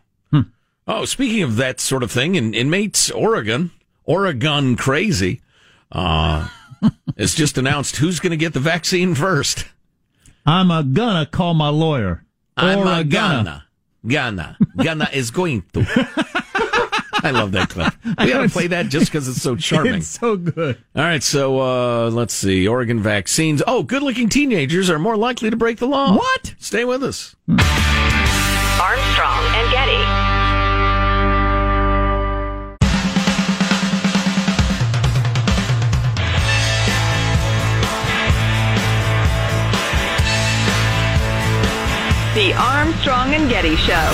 Oh, 0.92 1.06
speaking 1.06 1.44
of 1.44 1.56
that 1.58 1.80
sort 1.80 2.02
of 2.02 2.12
thing, 2.12 2.34
in 2.34 2.56
inmates 2.56 3.12
Oregon, 3.12 3.70
Oregon 4.06 4.76
crazy, 4.76 5.40
uh, 5.92 6.50
has 7.16 7.36
just 7.36 7.60
announced 7.60 7.98
who's 7.98 8.20
going 8.20 8.32
to 8.32 8.38
get 8.38 8.54
the 8.54 8.60
vaccine 8.60 9.14
first. 9.14 9.66
I'm 10.48 10.72
a 10.72 10.84
gonna 10.84 11.28
call 11.28 11.54
my 11.54 11.70
lawyer. 11.70 12.26
I'm 12.58 12.80
Or 12.80 13.02
a 13.02 13.04
gonna, 13.04 13.66
gonna 14.08 15.10
is 15.14 15.30
going 15.30 15.62
to. 15.74 15.86
I 17.22 17.32
love 17.32 17.52
that 17.52 17.70
clip. 17.70 17.94
We 18.04 18.32
got 18.32 18.42
to 18.42 18.50
play 18.50 18.66
that 18.68 18.88
just 18.88 19.12
because 19.12 19.28
it's 19.28 19.44
so 19.44 19.56
charming. 19.58 19.96
It's 19.96 20.08
so 20.08 20.38
good. 20.38 20.78
All 20.96 21.04
right, 21.04 21.22
so 21.22 21.60
uh, 21.60 22.10
let's 22.10 22.34
see. 22.34 22.68
Oregon 22.68 23.00
vaccines. 23.00 23.62
Oh, 23.68 23.84
good 23.84 24.02
looking 24.02 24.28
teenagers 24.28 24.90
are 24.90 24.98
more 24.98 25.18
likely 25.18 25.52
to 25.52 25.56
break 25.56 25.78
the 25.78 25.88
law. 25.88 26.16
What? 26.18 26.56
Stay 26.58 26.84
with 26.84 27.04
us. 27.04 27.36
Armstrong 27.50 29.39
Armstrong 43.09 43.33
and 43.33 43.49
Getty 43.49 43.77
Show. 43.77 44.11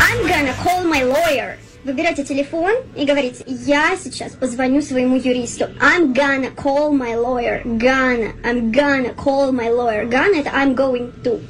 I'm 0.00 0.26
gonna 0.26 0.52
call 0.54 0.82
my 0.82 1.04
lawyer. 1.04 1.56
Вы 1.84 1.92
берете 1.92 2.24
телефон 2.24 2.72
и 2.96 3.04
говорите, 3.04 3.44
я 3.46 3.96
сейчас 3.96 4.32
позвоню 4.32 4.82
своему 4.82 5.14
юристу. 5.14 5.66
I'm 5.78 6.12
gonna 6.12 6.50
call 6.52 6.90
my 6.92 7.14
lawyer. 7.14 7.62
Gonna. 7.64 8.34
I'm 8.42 8.72
gonna 8.72 9.14
call 9.14 9.52
my 9.52 9.68
lawyer. 9.70 10.04
Gonna 10.04 10.40
это 10.40 10.50
I'm 10.52 10.74
going 10.74 11.12
to. 11.22 11.40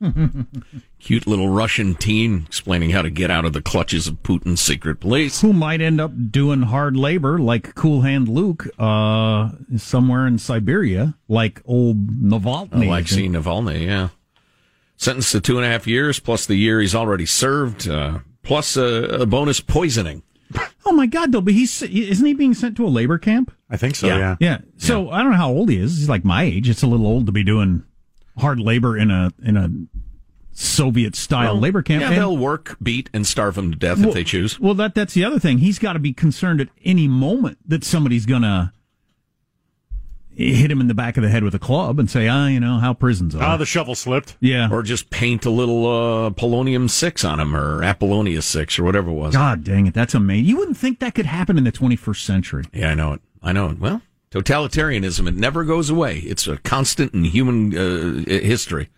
Cute 1.00 1.26
little 1.26 1.48
Russian 1.48 1.94
teen 1.94 2.44
explaining 2.46 2.90
how 2.90 3.00
to 3.02 3.10
get 3.10 3.30
out 3.30 3.46
of 3.46 3.54
the 3.54 3.62
clutches 3.62 4.06
of 4.06 4.22
Putin's 4.22 4.60
secret 4.60 5.00
police. 5.00 5.40
Who 5.40 5.52
might 5.54 5.80
end 5.80 6.00
up 6.00 6.12
doing 6.30 6.62
hard 6.62 6.94
labor 6.94 7.38
like 7.38 7.74
Cool 7.74 8.02
Hand 8.02 8.28
Luke 8.28 8.68
uh, 8.78 9.50
somewhere 9.76 10.26
in 10.26 10.38
Siberia, 10.38 11.14
like 11.26 11.62
old 11.64 12.22
Navalny. 12.22 12.86
Alexei 12.86 13.28
Navalny, 13.28 13.86
yeah. 13.86 14.08
Sentenced 14.98 15.32
to 15.32 15.40
two 15.40 15.56
and 15.56 15.64
a 15.64 15.68
half 15.70 15.86
years, 15.86 16.20
plus 16.20 16.44
the 16.44 16.54
year 16.56 16.80
he's 16.80 16.94
already 16.94 17.24
served, 17.24 17.88
uh, 17.88 18.18
plus 18.42 18.76
a, 18.76 19.22
a 19.22 19.26
bonus 19.26 19.60
poisoning. 19.60 20.22
Oh 20.86 20.92
my 20.92 21.06
God, 21.06 21.30
though, 21.30 21.42
but 21.42 21.52
he's 21.54 21.82
isn't 21.82 22.26
he 22.26 22.34
being 22.34 22.54
sent 22.54 22.76
to 22.78 22.84
a 22.86 22.88
labor 22.88 23.16
camp? 23.16 23.52
I 23.68 23.76
think 23.76 23.94
so. 23.94 24.08
Yeah. 24.08 24.36
Yeah. 24.40 24.58
So 24.78 25.10
I 25.10 25.22
don't 25.22 25.30
know 25.30 25.36
how 25.36 25.50
old 25.50 25.68
he 25.68 25.76
is. 25.78 25.98
He's 25.98 26.08
like 26.08 26.24
my 26.24 26.42
age. 26.42 26.68
It's 26.68 26.82
a 26.82 26.86
little 26.88 27.06
old 27.06 27.26
to 27.26 27.32
be 27.32 27.44
doing 27.44 27.84
hard 28.36 28.58
labor 28.58 28.96
in 28.96 29.10
a 29.12 29.30
in 29.40 29.56
a 29.56 29.70
Soviet 30.52 31.14
style 31.16 31.54
Well, 31.54 31.60
labor 31.60 31.82
camp. 31.82 32.02
Yeah, 32.02 32.08
And- 32.08 32.16
they'll 32.18 32.36
work, 32.36 32.76
beat, 32.82 33.08
and 33.12 33.26
starve 33.26 33.56
him 33.56 33.70
to 33.70 33.78
death 33.78 33.98
Well- 33.98 34.08
if 34.08 34.14
they 34.14 34.24
choose. 34.24 34.58
Well, 34.60 34.74
that 34.74 34.94
that's 34.94 35.14
the 35.14 35.24
other 35.24 35.38
thing. 35.38 35.58
He's 35.58 35.78
got 35.78 35.94
to 35.94 35.98
be 35.98 36.12
concerned 36.12 36.60
at 36.60 36.68
any 36.84 37.08
moment 37.08 37.58
that 37.66 37.84
somebody's 37.84 38.26
gonna 38.26 38.72
hit 40.34 40.70
him 40.70 40.80
in 40.80 40.88
the 40.88 40.94
back 40.94 41.16
of 41.16 41.22
the 41.22 41.28
head 41.28 41.44
with 41.44 41.54
a 41.54 41.58
club 41.58 41.98
and 41.98 42.08
say, 42.08 42.26
ah, 42.26 42.46
you 42.46 42.60
know 42.60 42.78
how 42.78 42.94
prisons 42.94 43.34
are. 43.34 43.42
Ah, 43.42 43.56
the 43.56 43.66
shovel 43.66 43.94
slipped. 43.94 44.36
Yeah. 44.40 44.68
Or 44.70 44.82
just 44.82 45.10
paint 45.10 45.44
a 45.44 45.50
little 45.50 45.86
uh, 45.86 46.30
polonium 46.30 46.88
6 46.88 47.24
on 47.24 47.40
him, 47.40 47.54
or 47.54 47.82
Apollonia 47.82 48.40
6, 48.40 48.78
or 48.78 48.84
whatever 48.84 49.10
it 49.10 49.14
was. 49.14 49.34
God 49.34 49.64
dang 49.64 49.86
it, 49.86 49.92
that's 49.94 50.14
amazing. 50.14 50.46
You 50.46 50.56
wouldn't 50.56 50.78
think 50.78 51.00
that 51.00 51.14
could 51.14 51.26
happen 51.26 51.58
in 51.58 51.64
the 51.64 51.72
21st 51.72 52.24
century. 52.24 52.64
Yeah, 52.72 52.90
I 52.90 52.94
know 52.94 53.12
it. 53.14 53.20
I 53.42 53.52
know 53.52 53.68
it. 53.70 53.78
Well, 53.80 54.00
totalitarianism, 54.30 55.26
it 55.28 55.34
never 55.36 55.64
goes 55.64 55.90
away. 55.90 56.18
It's 56.20 56.46
a 56.46 56.56
constant 56.58 57.12
in 57.12 57.24
human 57.24 57.76
uh, 57.76 58.24
history 58.26 58.88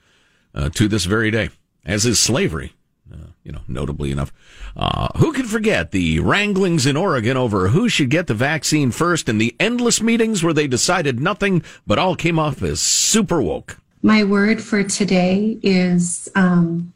uh, 0.54 0.68
to 0.70 0.88
this 0.88 1.04
very 1.04 1.30
day, 1.30 1.50
as 1.84 2.04
is 2.06 2.18
slavery, 2.18 2.72
uh, 3.12 3.28
you 3.44 3.52
know, 3.52 3.62
notably 3.68 4.10
enough. 4.10 4.32
Uh, 4.76 5.08
who 5.18 5.32
can 5.32 5.46
forget 5.46 5.90
the 5.90 6.18
wranglings 6.20 6.86
in 6.86 6.96
Oregon 6.96 7.36
over 7.36 7.68
who 7.68 7.88
should 7.88 8.08
get 8.10 8.26
the 8.26 8.34
vaccine 8.34 8.90
first 8.90 9.28
and 9.28 9.40
the 9.40 9.54
endless 9.60 10.00
meetings 10.00 10.42
where 10.42 10.54
they 10.54 10.66
decided 10.66 11.20
nothing 11.20 11.62
but 11.86 11.98
all 11.98 12.16
came 12.16 12.38
off 12.38 12.62
as 12.62 12.80
super 12.80 13.42
woke? 13.42 13.78
My 14.02 14.24
word 14.24 14.60
for 14.62 14.82
today 14.82 15.58
is 15.62 16.28
um, 16.34 16.92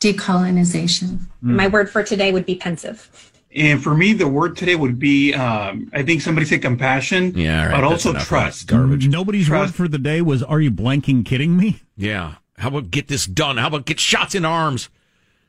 decolonization. 0.00 1.20
My 1.40 1.68
word 1.68 1.90
for 1.90 2.02
today 2.02 2.32
would 2.32 2.46
be 2.46 2.54
pensive. 2.56 3.30
And 3.54 3.82
for 3.82 3.94
me, 3.94 4.12
the 4.14 4.26
word 4.26 4.56
today 4.56 4.74
would 4.74 4.98
be, 4.98 5.32
um, 5.32 5.88
I 5.94 6.02
think 6.02 6.22
somebody 6.22 6.44
said 6.44 6.60
compassion, 6.60 7.32
Yeah, 7.36 7.60
all 7.60 7.68
right, 7.68 7.70
but 7.70 7.80
that's 7.82 7.92
also 7.92 8.10
enough 8.10 8.26
trust. 8.26 8.66
that 8.68 8.74
Garbage. 8.74 9.08
Nobody's 9.08 9.48
word 9.48 9.72
for 9.74 9.86
the 9.86 9.98
day 9.98 10.20
was, 10.22 10.42
"Are 10.42 10.60
you 10.60 10.72
blanking 10.72 11.24
kidding 11.24 11.56
me?" 11.56 11.80
Yeah. 11.96 12.34
How 12.64 12.70
about 12.70 12.90
get 12.90 13.08
this 13.08 13.26
done? 13.26 13.58
How 13.58 13.66
about 13.66 13.84
get 13.84 14.00
shots 14.00 14.34
in 14.34 14.46
arms? 14.46 14.88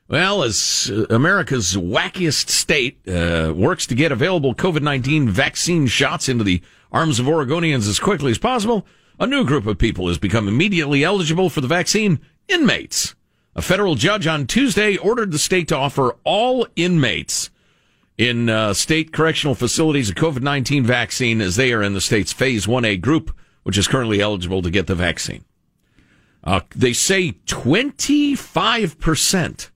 Well, 0.06 0.42
as 0.42 0.92
uh, 0.92 1.06
America's 1.08 1.74
wackiest 1.74 2.50
state 2.50 2.98
uh, 3.08 3.54
works 3.56 3.86
to 3.86 3.94
get 3.94 4.12
available 4.12 4.54
COVID 4.54 4.82
19 4.82 5.30
vaccine 5.30 5.86
shots 5.86 6.28
into 6.28 6.44
the 6.44 6.60
arms 6.92 7.18
of 7.18 7.24
Oregonians 7.24 7.88
as 7.88 7.98
quickly 7.98 8.30
as 8.32 8.36
possible, 8.36 8.86
a 9.18 9.26
new 9.26 9.46
group 9.46 9.66
of 9.66 9.78
people 9.78 10.08
has 10.08 10.18
become 10.18 10.46
immediately 10.46 11.04
eligible 11.04 11.48
for 11.48 11.62
the 11.62 11.66
vaccine 11.66 12.20
inmates. 12.48 13.14
A 13.54 13.62
federal 13.62 13.94
judge 13.94 14.26
on 14.26 14.46
Tuesday 14.46 14.98
ordered 14.98 15.32
the 15.32 15.38
state 15.38 15.68
to 15.68 15.76
offer 15.76 16.16
all 16.22 16.66
inmates 16.76 17.48
in 18.18 18.50
uh, 18.50 18.74
state 18.74 19.10
correctional 19.14 19.54
facilities 19.54 20.10
a 20.10 20.14
COVID 20.14 20.42
19 20.42 20.84
vaccine 20.84 21.40
as 21.40 21.56
they 21.56 21.72
are 21.72 21.82
in 21.82 21.94
the 21.94 22.02
state's 22.02 22.34
phase 22.34 22.66
1A 22.66 23.00
group, 23.00 23.34
which 23.62 23.78
is 23.78 23.88
currently 23.88 24.20
eligible 24.20 24.60
to 24.60 24.70
get 24.70 24.86
the 24.86 24.94
vaccine. 24.94 25.46
Uh, 26.46 26.60
they 26.74 26.92
say 26.92 27.32
25% 27.46 29.70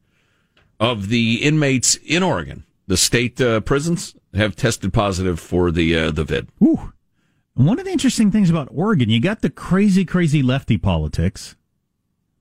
of 0.79 1.09
the 1.09 1.43
inmates 1.43 1.97
in 1.97 2.23
Oregon, 2.23 2.65
the 2.87 2.97
state 2.97 3.41
uh, 3.41 3.59
prisons, 3.61 4.15
have 4.35 4.55
tested 4.55 4.93
positive 4.93 5.41
for 5.41 5.73
the 5.73 5.97
uh, 5.97 6.13
the 6.13 6.23
vid. 6.23 6.49
Ooh. 6.63 6.93
One 7.55 7.81
of 7.81 7.85
the 7.85 7.91
interesting 7.91 8.31
things 8.31 8.49
about 8.49 8.69
Oregon, 8.73 9.11
you 9.11 9.21
got 9.21 9.43
the 9.43 9.51
crazy, 9.51 10.05
crazy 10.05 10.43
lefty 10.43 10.79
politics. 10.79 11.57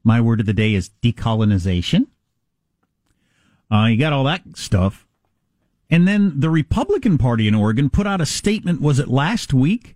My 0.03 0.21
word 0.21 0.39
of 0.39 0.45
the 0.45 0.53
day 0.53 0.75
is 0.75 0.91
decolonization. 1.01 2.05
Uh, 3.71 3.85
you 3.85 3.97
got 3.97 4.13
all 4.13 4.23
that 4.25 4.43
stuff. 4.55 5.07
And 5.89 6.07
then 6.07 6.39
the 6.39 6.51
Republican 6.51 7.17
Party 7.17 7.47
in 7.47 7.55
Oregon 7.55 7.89
put 7.89 8.05
out 8.05 8.21
a 8.21 8.25
statement, 8.25 8.79
was 8.79 8.99
it 8.99 9.07
last 9.07 9.53
week, 9.53 9.95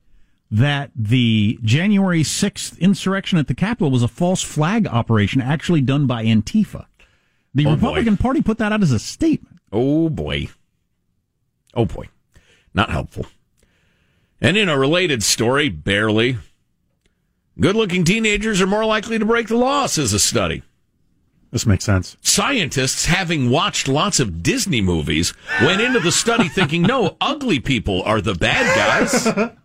that 0.54 0.92
the 0.96 1.58
January 1.64 2.22
6th 2.22 2.78
insurrection 2.80 3.40
at 3.40 3.48
the 3.48 3.56
Capitol 3.56 3.90
was 3.90 4.04
a 4.04 4.08
false 4.08 4.44
flag 4.44 4.86
operation 4.86 5.42
actually 5.42 5.82
done 5.82 6.06
by 6.06 6.24
Antifa. 6.24 6.86
The 7.56 7.66
Oh, 7.66 7.70
boy. 7.70 7.74
Republican 7.76 8.18
Party 8.18 8.42
put 8.44 8.60
that 8.60 8.72
out 8.72 8.84
as 8.84 8.92
a 8.92 9.00
statement. 9.00 9.58
Oh 9.72 10.10
boy. 10.10 10.50
Oh 11.74 11.86
boy. 11.86 12.08
Not 12.76 12.92
helpful. 12.92 13.26
And 14.40 14.56
in 14.56 14.70
a 14.70 14.78
related 14.78 15.24
story, 15.24 15.70
barely, 15.70 16.38
good 17.60 17.76
looking 17.76 18.04
teenagers 18.04 18.62
are 18.62 18.68
more 18.68 18.86
likely 18.86 19.18
to 19.18 19.26
break 19.26 19.48
the 19.48 19.58
law, 19.58 19.88
says 19.88 20.14
a 20.14 20.20
study. 20.20 20.62
This 21.50 21.66
makes 21.66 21.84
sense. 21.86 22.16
Scientists, 22.22 23.06
having 23.06 23.50
watched 23.50 23.88
lots 23.88 24.20
of 24.20 24.44
Disney 24.44 24.82
movies, 24.82 25.34
went 25.62 25.82
into 25.82 26.00
the 26.00 26.12
study 26.12 26.48
thinking, 26.48 26.84
no, 26.84 27.18
ugly 27.22 27.60
people 27.60 28.04
are 28.04 28.22
the 28.22 28.36
bad 28.36 28.76
guys. 28.76 29.52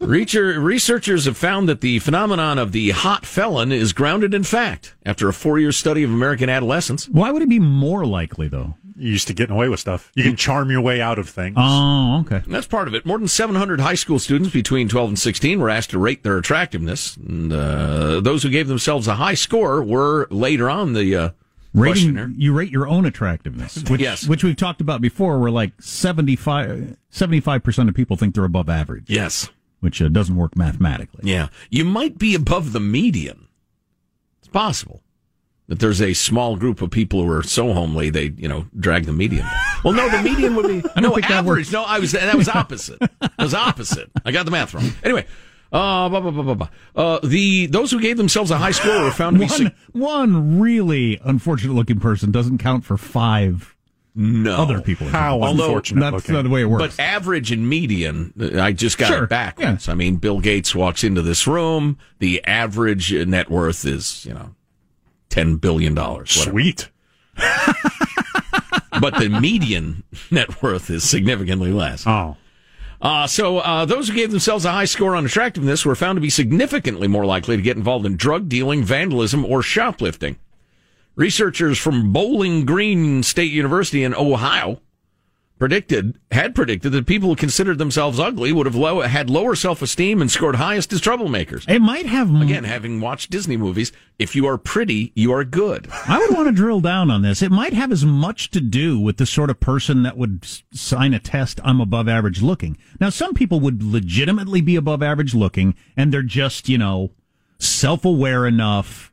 Reacher- 0.00 0.62
Researchers 0.62 1.26
have 1.26 1.36
found 1.36 1.68
that 1.68 1.80
the 1.82 1.98
phenomenon 1.98 2.58
of 2.58 2.72
the 2.72 2.90
hot 2.90 3.26
felon 3.26 3.70
is 3.70 3.92
grounded 3.92 4.32
in 4.32 4.44
fact 4.44 4.94
after 5.04 5.28
a 5.28 5.32
four 5.32 5.58
year 5.58 5.72
study 5.72 6.02
of 6.02 6.10
American 6.10 6.48
adolescents. 6.48 7.08
Why 7.08 7.30
would 7.30 7.42
it 7.42 7.48
be 7.48 7.58
more 7.58 8.06
likely, 8.06 8.48
though? 8.48 8.74
You 8.96 9.10
used 9.12 9.28
to 9.28 9.34
getting 9.34 9.54
away 9.54 9.68
with 9.68 9.80
stuff. 9.80 10.10
You 10.14 10.24
can 10.24 10.36
charm 10.36 10.70
your 10.70 10.80
way 10.82 11.00
out 11.00 11.18
of 11.18 11.28
things. 11.28 11.54
Oh, 11.58 12.20
okay. 12.20 12.36
And 12.44 12.52
that's 12.54 12.66
part 12.66 12.86
of 12.88 12.94
it. 12.94 13.06
More 13.06 13.18
than 13.18 13.28
700 13.28 13.80
high 13.80 13.94
school 13.94 14.18
students 14.18 14.52
between 14.52 14.88
12 14.88 15.08
and 15.10 15.18
16 15.18 15.58
were 15.60 15.70
asked 15.70 15.90
to 15.90 15.98
rate 15.98 16.22
their 16.22 16.36
attractiveness. 16.36 17.16
And 17.16 17.50
uh, 17.52 18.20
those 18.20 18.42
who 18.42 18.50
gave 18.50 18.68
themselves 18.68 19.06
a 19.08 19.14
high 19.14 19.34
score 19.34 19.82
were 19.82 20.26
later 20.30 20.68
on 20.68 20.92
the 20.92 21.16
uh, 21.16 21.30
rating 21.72 21.92
questionnaire. 22.14 22.30
you 22.36 22.52
rate 22.52 22.70
your 22.70 22.86
own 22.88 23.06
attractiveness 23.06 23.82
which, 23.88 24.00
Yes. 24.02 24.26
which 24.26 24.44
we've 24.44 24.56
talked 24.56 24.80
about 24.82 25.00
before 25.00 25.38
where 25.38 25.50
like 25.50 25.72
75 25.80 27.62
percent 27.62 27.88
of 27.88 27.94
people 27.94 28.16
think 28.16 28.34
they're 28.34 28.44
above 28.44 28.68
average 28.68 29.04
Yes. 29.08 29.48
Which 29.80 30.00
uh, 30.00 30.08
doesn't 30.08 30.36
work 30.36 30.56
mathematically 30.56 31.20
Yeah. 31.30 31.48
You 31.70 31.84
might 31.84 32.18
be 32.18 32.34
above 32.34 32.72
the 32.72 32.80
median. 32.80 33.48
It's 34.38 34.48
possible 34.48 35.02
that 35.68 35.78
there's 35.78 36.02
a 36.02 36.14
small 36.14 36.56
group 36.56 36.82
of 36.82 36.90
people 36.90 37.22
who 37.22 37.30
are 37.30 37.42
so 37.42 37.72
homely 37.72 38.10
they, 38.10 38.32
you 38.36 38.48
know, 38.48 38.66
drag 38.78 39.04
the 39.06 39.12
median. 39.12 39.46
Well, 39.84 39.92
no, 39.94 40.08
the 40.08 40.20
median 40.22 40.56
would 40.56 40.66
be 40.66 40.78
I 40.96 41.00
don't 41.00 41.02
no 41.02 41.14
think 41.14 41.28
that 41.28 41.38
average. 41.44 41.66
works. 41.66 41.72
No, 41.72 41.82
I 41.84 41.98
was 42.00 42.12
that 42.12 42.34
was 42.34 42.48
opposite. 42.48 42.98
That 42.98 43.32
was 43.38 43.54
opposite. 43.54 44.10
I 44.24 44.32
got 44.32 44.44
the 44.46 44.50
math 44.50 44.74
wrong. 44.74 44.90
Anyway, 45.04 45.26
uh, 45.72 46.08
blah, 46.08 46.20
blah, 46.20 46.30
blah, 46.32 46.42
blah, 46.42 46.54
blah. 46.54 46.68
uh, 46.96 47.20
the 47.22 47.66
those 47.66 47.92
who 47.92 48.00
gave 48.00 48.16
themselves 48.16 48.50
a 48.50 48.58
high 48.58 48.72
score 48.72 49.04
were 49.04 49.12
found 49.12 49.36
to 49.36 49.40
be 49.40 49.46
one, 49.46 49.56
sig- 49.56 49.74
one 49.92 50.58
really 50.58 51.20
unfortunate 51.24 51.74
looking 51.74 52.00
person 52.00 52.32
doesn't 52.32 52.58
count 52.58 52.84
for 52.84 52.96
five 52.96 53.76
no 54.14 54.56
other 54.56 54.80
people 54.80 55.06
How 55.08 55.40
Although- 55.42 55.64
unfortunate 55.66 56.00
that's 56.00 56.14
looking. 56.14 56.34
not 56.34 56.42
the 56.42 56.50
way 56.50 56.62
it 56.62 56.66
works 56.66 56.96
But 56.96 57.02
average 57.02 57.52
and 57.52 57.68
median, 57.68 58.32
I 58.58 58.72
just 58.72 58.98
got 58.98 59.08
Sure, 59.08 59.24
it 59.24 59.30
backwards. 59.30 59.88
I 59.88 59.94
mean, 59.94 60.16
Bill 60.16 60.40
Gates 60.40 60.74
walks 60.74 61.04
into 61.04 61.22
this 61.22 61.46
room. 61.46 61.96
The 62.18 62.44
average 62.44 63.12
net 63.12 63.50
worth 63.50 63.84
is, 63.84 64.24
you 64.26 64.34
know, 64.34 64.54
ten 65.28 65.56
billion 65.56 65.94
dollars. 65.94 66.30
Sweet. 66.30 66.88
but 69.00 69.14
the 69.18 69.28
median 69.40 70.02
net 70.30 70.62
worth 70.62 70.90
is 70.90 71.08
significantly 71.08 71.72
less. 71.72 72.06
Oh. 72.06 72.36
Uh, 73.00 73.26
so 73.26 73.58
uh, 73.58 73.86
those 73.86 74.08
who 74.08 74.14
gave 74.14 74.30
themselves 74.30 74.66
a 74.66 74.72
high 74.72 74.84
score 74.84 75.16
on 75.16 75.24
attractiveness 75.24 75.86
were 75.86 75.94
found 75.94 76.16
to 76.18 76.20
be 76.20 76.28
significantly 76.28 77.08
more 77.08 77.24
likely 77.24 77.56
to 77.56 77.62
get 77.62 77.76
involved 77.78 78.04
in 78.04 78.16
drug 78.16 78.46
dealing, 78.48 78.84
vandalism, 78.84 79.44
or 79.46 79.62
shoplifting. 79.62 80.36
Researchers 81.16 81.78
from 81.78 82.12
Bowling 82.12 82.64
Green 82.64 83.22
State 83.22 83.52
University 83.52 84.04
in 84.04 84.14
Ohio 84.14 84.80
predicted 85.60 86.18
had 86.32 86.54
predicted 86.54 86.90
that 86.90 87.06
people 87.06 87.28
who 87.28 87.36
considered 87.36 87.76
themselves 87.78 88.18
ugly 88.18 88.50
would 88.50 88.64
have 88.66 88.74
low, 88.74 89.02
had 89.02 89.28
lower 89.28 89.54
self 89.54 89.82
esteem 89.82 90.20
and 90.20 90.30
scored 90.30 90.56
highest 90.56 90.92
as 90.92 91.00
troublemakers. 91.00 91.68
It 91.68 91.80
might 91.80 92.06
have 92.06 92.34
again, 92.40 92.64
having 92.64 93.00
watched 93.00 93.30
Disney 93.30 93.56
movies. 93.56 93.92
If 94.18 94.34
you 94.34 94.46
are 94.46 94.56
pretty, 94.56 95.12
you 95.14 95.32
are 95.32 95.44
good. 95.44 95.86
I 96.08 96.18
would 96.18 96.34
want 96.34 96.48
to 96.48 96.52
drill 96.52 96.80
down 96.80 97.10
on 97.10 97.22
this. 97.22 97.42
It 97.42 97.52
might 97.52 97.74
have 97.74 97.92
as 97.92 98.04
much 98.04 98.50
to 98.52 98.60
do 98.60 98.98
with 98.98 99.18
the 99.18 99.26
sort 99.26 99.50
of 99.50 99.60
person 99.60 100.02
that 100.02 100.16
would 100.16 100.46
sign 100.72 101.12
a 101.12 101.18
test. 101.18 101.60
I'm 101.62 101.80
above 101.80 102.08
average 102.08 102.40
looking. 102.40 102.78
Now, 102.98 103.10
some 103.10 103.34
people 103.34 103.60
would 103.60 103.82
legitimately 103.82 104.62
be 104.62 104.76
above 104.76 105.02
average 105.02 105.34
looking, 105.34 105.74
and 105.96 106.12
they're 106.12 106.22
just 106.22 106.68
you 106.68 106.78
know 106.78 107.10
self 107.58 108.04
aware 108.06 108.46
enough, 108.46 109.09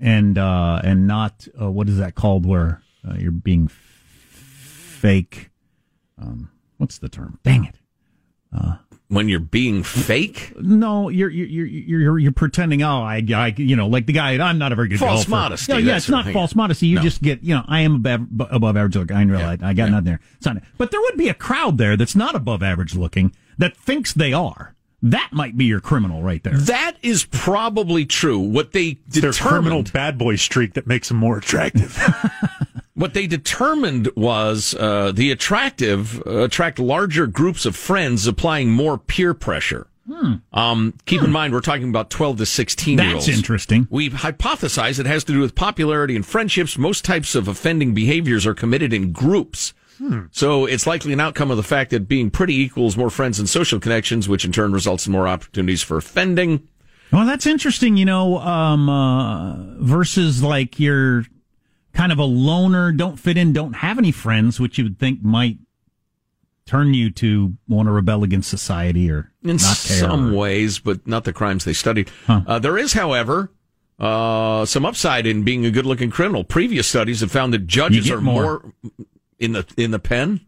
and 0.00 0.36
uh, 0.38 0.80
and 0.84 1.06
not 1.06 1.46
uh, 1.60 1.70
what 1.70 1.88
is 1.88 1.98
that 1.98 2.14
called 2.14 2.46
where 2.46 2.82
uh, 3.08 3.14
you're 3.18 3.30
being 3.32 3.68
fake. 3.68 5.50
Um, 6.20 6.50
what's 6.78 6.98
the 6.98 7.08
term? 7.08 7.38
Dang 7.42 7.64
it. 7.64 7.76
Uh, 8.56 8.76
when 9.08 9.28
you're 9.28 9.38
being 9.40 9.82
fake? 9.82 10.52
No, 10.60 11.08
you're 11.08 11.28
you're 11.28 11.46
you're 11.66 11.98
you're, 12.00 12.18
you're 12.18 12.32
pretending. 12.32 12.82
Oh, 12.82 13.02
I, 13.02 13.22
I, 13.34 13.54
you 13.56 13.76
know, 13.76 13.86
like 13.86 14.06
the 14.06 14.12
guy. 14.12 14.32
I'm 14.38 14.58
not 14.58 14.72
a 14.72 14.74
very 14.74 14.88
good 14.88 14.98
False 14.98 15.20
golfer. 15.24 15.30
modesty, 15.30 15.72
No, 15.72 15.78
yeah, 15.78 15.96
it's 15.96 16.08
not 16.08 16.26
false 16.28 16.54
modesty. 16.54 16.86
You 16.86 16.96
No. 16.96 17.02
just 17.02 17.20
get, 17.22 17.42
you 17.42 17.54
know, 17.54 17.64
I 17.68 17.80
am 17.80 17.96
above, 17.96 18.26
above 18.50 18.76
average 18.76 18.96
looking. 18.96 19.16
I 19.16 19.22
realize 19.24 19.58
I 19.62 19.74
got 19.74 19.90
nothing 19.90 20.04
there. 20.04 20.20
It's 20.36 20.46
not, 20.46 20.56
but 20.78 20.90
there 20.90 21.00
would 21.00 21.16
be 21.16 21.28
a 21.28 21.34
crowd 21.34 21.78
there 21.78 21.96
that's 21.96 22.16
not 22.16 22.34
above 22.34 22.62
average 22.62 22.94
looking 22.94 23.34
that 23.58 23.76
thinks 23.76 24.12
they 24.12 24.32
are. 24.32 24.73
That 25.04 25.30
might 25.32 25.54
be 25.54 25.66
your 25.66 25.80
criminal 25.80 26.22
right 26.22 26.42
there. 26.42 26.56
That 26.56 26.96
is 27.02 27.26
probably 27.26 28.06
true. 28.06 28.38
What 28.38 28.72
they 28.72 28.98
Their 29.06 29.34
criminal 29.34 29.82
bad 29.82 30.16
boy 30.16 30.36
streak 30.36 30.72
that 30.74 30.86
makes 30.86 31.08
them 31.08 31.18
more 31.18 31.36
attractive. 31.36 31.98
what 32.94 33.12
they 33.12 33.26
determined 33.26 34.08
was 34.16 34.74
uh, 34.74 35.12
the 35.12 35.30
attractive 35.30 36.26
uh, 36.26 36.44
attract 36.44 36.78
larger 36.78 37.26
groups 37.26 37.66
of 37.66 37.76
friends, 37.76 38.26
applying 38.26 38.70
more 38.70 38.96
peer 38.96 39.34
pressure. 39.34 39.88
Hmm. 40.10 40.34
Um, 40.54 40.94
keep 41.04 41.22
in 41.22 41.30
mind, 41.30 41.52
we're 41.52 41.60
talking 41.60 41.90
about 41.90 42.08
12 42.08 42.38
to 42.38 42.46
16 42.46 42.98
year 42.98 43.14
olds. 43.14 43.26
That's 43.26 43.36
interesting. 43.36 43.86
We've 43.90 44.12
hypothesized 44.12 45.00
it 45.00 45.06
has 45.06 45.24
to 45.24 45.34
do 45.34 45.40
with 45.40 45.54
popularity 45.54 46.16
and 46.16 46.24
friendships. 46.24 46.78
Most 46.78 47.04
types 47.04 47.34
of 47.34 47.46
offending 47.46 47.92
behaviors 47.92 48.46
are 48.46 48.54
committed 48.54 48.94
in 48.94 49.12
groups. 49.12 49.74
Hmm. 49.98 50.22
So 50.32 50.66
it's 50.66 50.86
likely 50.86 51.12
an 51.12 51.20
outcome 51.20 51.50
of 51.50 51.56
the 51.56 51.62
fact 51.62 51.90
that 51.90 52.08
being 52.08 52.30
pretty 52.30 52.56
equals 52.56 52.96
more 52.96 53.10
friends 53.10 53.38
and 53.38 53.48
social 53.48 53.78
connections, 53.78 54.28
which 54.28 54.44
in 54.44 54.52
turn 54.52 54.72
results 54.72 55.06
in 55.06 55.12
more 55.12 55.28
opportunities 55.28 55.82
for 55.82 55.96
offending. 55.96 56.68
Well, 57.12 57.26
that's 57.26 57.46
interesting, 57.46 57.96
you 57.96 58.04
know, 58.04 58.38
um, 58.38 58.88
uh, 58.88 59.78
versus 59.78 60.42
like 60.42 60.80
you're 60.80 61.24
kind 61.92 62.10
of 62.10 62.18
a 62.18 62.24
loner, 62.24 62.90
don't 62.90 63.16
fit 63.16 63.36
in, 63.36 63.52
don't 63.52 63.74
have 63.74 63.98
any 63.98 64.10
friends, 64.10 64.58
which 64.58 64.78
you 64.78 64.84
would 64.84 64.98
think 64.98 65.22
might 65.22 65.58
turn 66.66 66.94
you 66.94 67.10
to 67.10 67.54
want 67.68 67.86
to 67.86 67.92
rebel 67.92 68.24
against 68.24 68.48
society 68.50 69.10
or 69.10 69.30
in 69.42 69.56
not 69.56 69.60
care. 69.60 69.98
some 69.98 70.34
ways, 70.34 70.78
but 70.78 71.06
not 71.06 71.24
the 71.24 71.32
crimes 71.32 71.64
they 71.64 71.72
studied. 71.72 72.10
Uh, 72.26 72.58
there 72.58 72.78
is, 72.78 72.94
however, 72.94 73.52
uh, 74.00 74.64
some 74.64 74.84
upside 74.84 75.26
in 75.26 75.44
being 75.44 75.64
a 75.66 75.70
good-looking 75.70 76.10
criminal. 76.10 76.42
Previous 76.42 76.88
studies 76.88 77.20
have 77.20 77.30
found 77.30 77.52
that 77.52 77.66
judges 77.66 78.10
are 78.10 78.20
more. 78.20 78.42
more. 78.42 78.72
In 79.38 79.52
the 79.52 79.66
in 79.76 79.90
the 79.90 79.98
pen. 79.98 80.40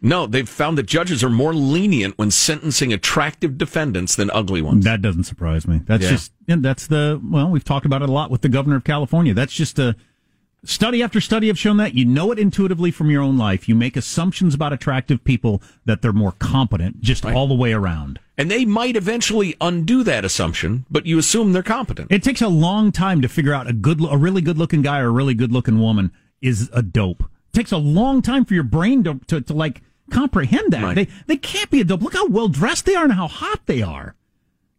No, 0.00 0.26
they've 0.26 0.48
found 0.48 0.78
that 0.78 0.84
judges 0.86 1.24
are 1.24 1.30
more 1.30 1.52
lenient 1.52 2.16
when 2.18 2.30
sentencing 2.30 2.92
attractive 2.92 3.58
defendants 3.58 4.14
than 4.14 4.30
ugly 4.32 4.62
ones. 4.62 4.84
That 4.84 5.02
doesn't 5.02 5.24
surprise 5.24 5.66
me. 5.66 5.80
That's 5.86 6.04
Yeah. 6.04 6.10
just 6.10 6.32
that's 6.46 6.86
the 6.86 7.20
well, 7.22 7.50
we've 7.50 7.64
talked 7.64 7.84
about 7.86 8.02
it 8.02 8.08
a 8.08 8.12
lot 8.12 8.30
with 8.30 8.42
the 8.42 8.48
governor 8.48 8.76
of 8.76 8.84
California. 8.84 9.34
That's 9.34 9.52
just 9.52 9.76
a 9.78 9.96
study 10.64 11.02
after 11.02 11.20
study 11.20 11.48
have 11.48 11.58
shown 11.58 11.78
that 11.78 11.94
you 11.94 12.04
know 12.04 12.30
it 12.30 12.38
intuitively 12.38 12.92
from 12.92 13.10
your 13.10 13.22
own 13.22 13.36
life. 13.38 13.68
You 13.68 13.74
make 13.74 13.96
assumptions 13.96 14.54
about 14.54 14.72
attractive 14.72 15.24
people 15.24 15.60
that 15.84 16.00
they're 16.02 16.12
more 16.12 16.32
competent, 16.32 17.00
just 17.00 17.24
all 17.24 17.48
the 17.48 17.54
way 17.54 17.72
around. 17.72 18.20
and 18.36 18.48
they 18.52 18.64
might 18.64 18.94
eventually 18.94 19.56
undo 19.60 20.04
that 20.04 20.24
assumption, 20.24 20.84
but 20.88 21.06
you 21.06 21.18
assume 21.18 21.52
they're 21.52 21.62
competent. 21.64 22.06
It 22.12 22.22
takes 22.22 22.40
a 22.40 22.46
long 22.46 22.92
time 22.92 23.20
to 23.22 23.28
figure 23.28 23.52
out 23.52 23.68
a 23.68 23.72
good, 23.72 24.00
a 24.08 24.16
really 24.16 24.42
good 24.42 24.56
looking 24.58 24.80
guy 24.80 25.00
or 25.00 25.06
a 25.08 25.10
really 25.10 25.34
good 25.34 25.50
looking 25.50 25.80
woman 25.80 26.12
is 26.40 26.70
a 26.72 26.80
dope. 26.80 27.24
It 27.48 27.56
takes 27.56 27.72
a 27.72 27.78
long 27.78 28.22
time 28.22 28.44
for 28.44 28.54
your 28.54 28.64
brain 28.64 29.04
to, 29.04 29.20
to, 29.28 29.40
to 29.40 29.52
like 29.52 29.82
comprehend 30.10 30.72
that. 30.72 30.82
Right. 30.82 30.94
They, 30.94 31.08
they 31.26 31.36
can't 31.36 31.70
be 31.70 31.80
a 31.80 31.84
dope. 31.84 32.02
Look 32.02 32.14
how 32.14 32.26
well 32.28 32.48
dressed 32.48 32.86
they 32.86 32.94
are 32.94 33.04
and 33.04 33.12
how 33.12 33.28
hot 33.28 33.60
they 33.66 33.82
are. 33.82 34.14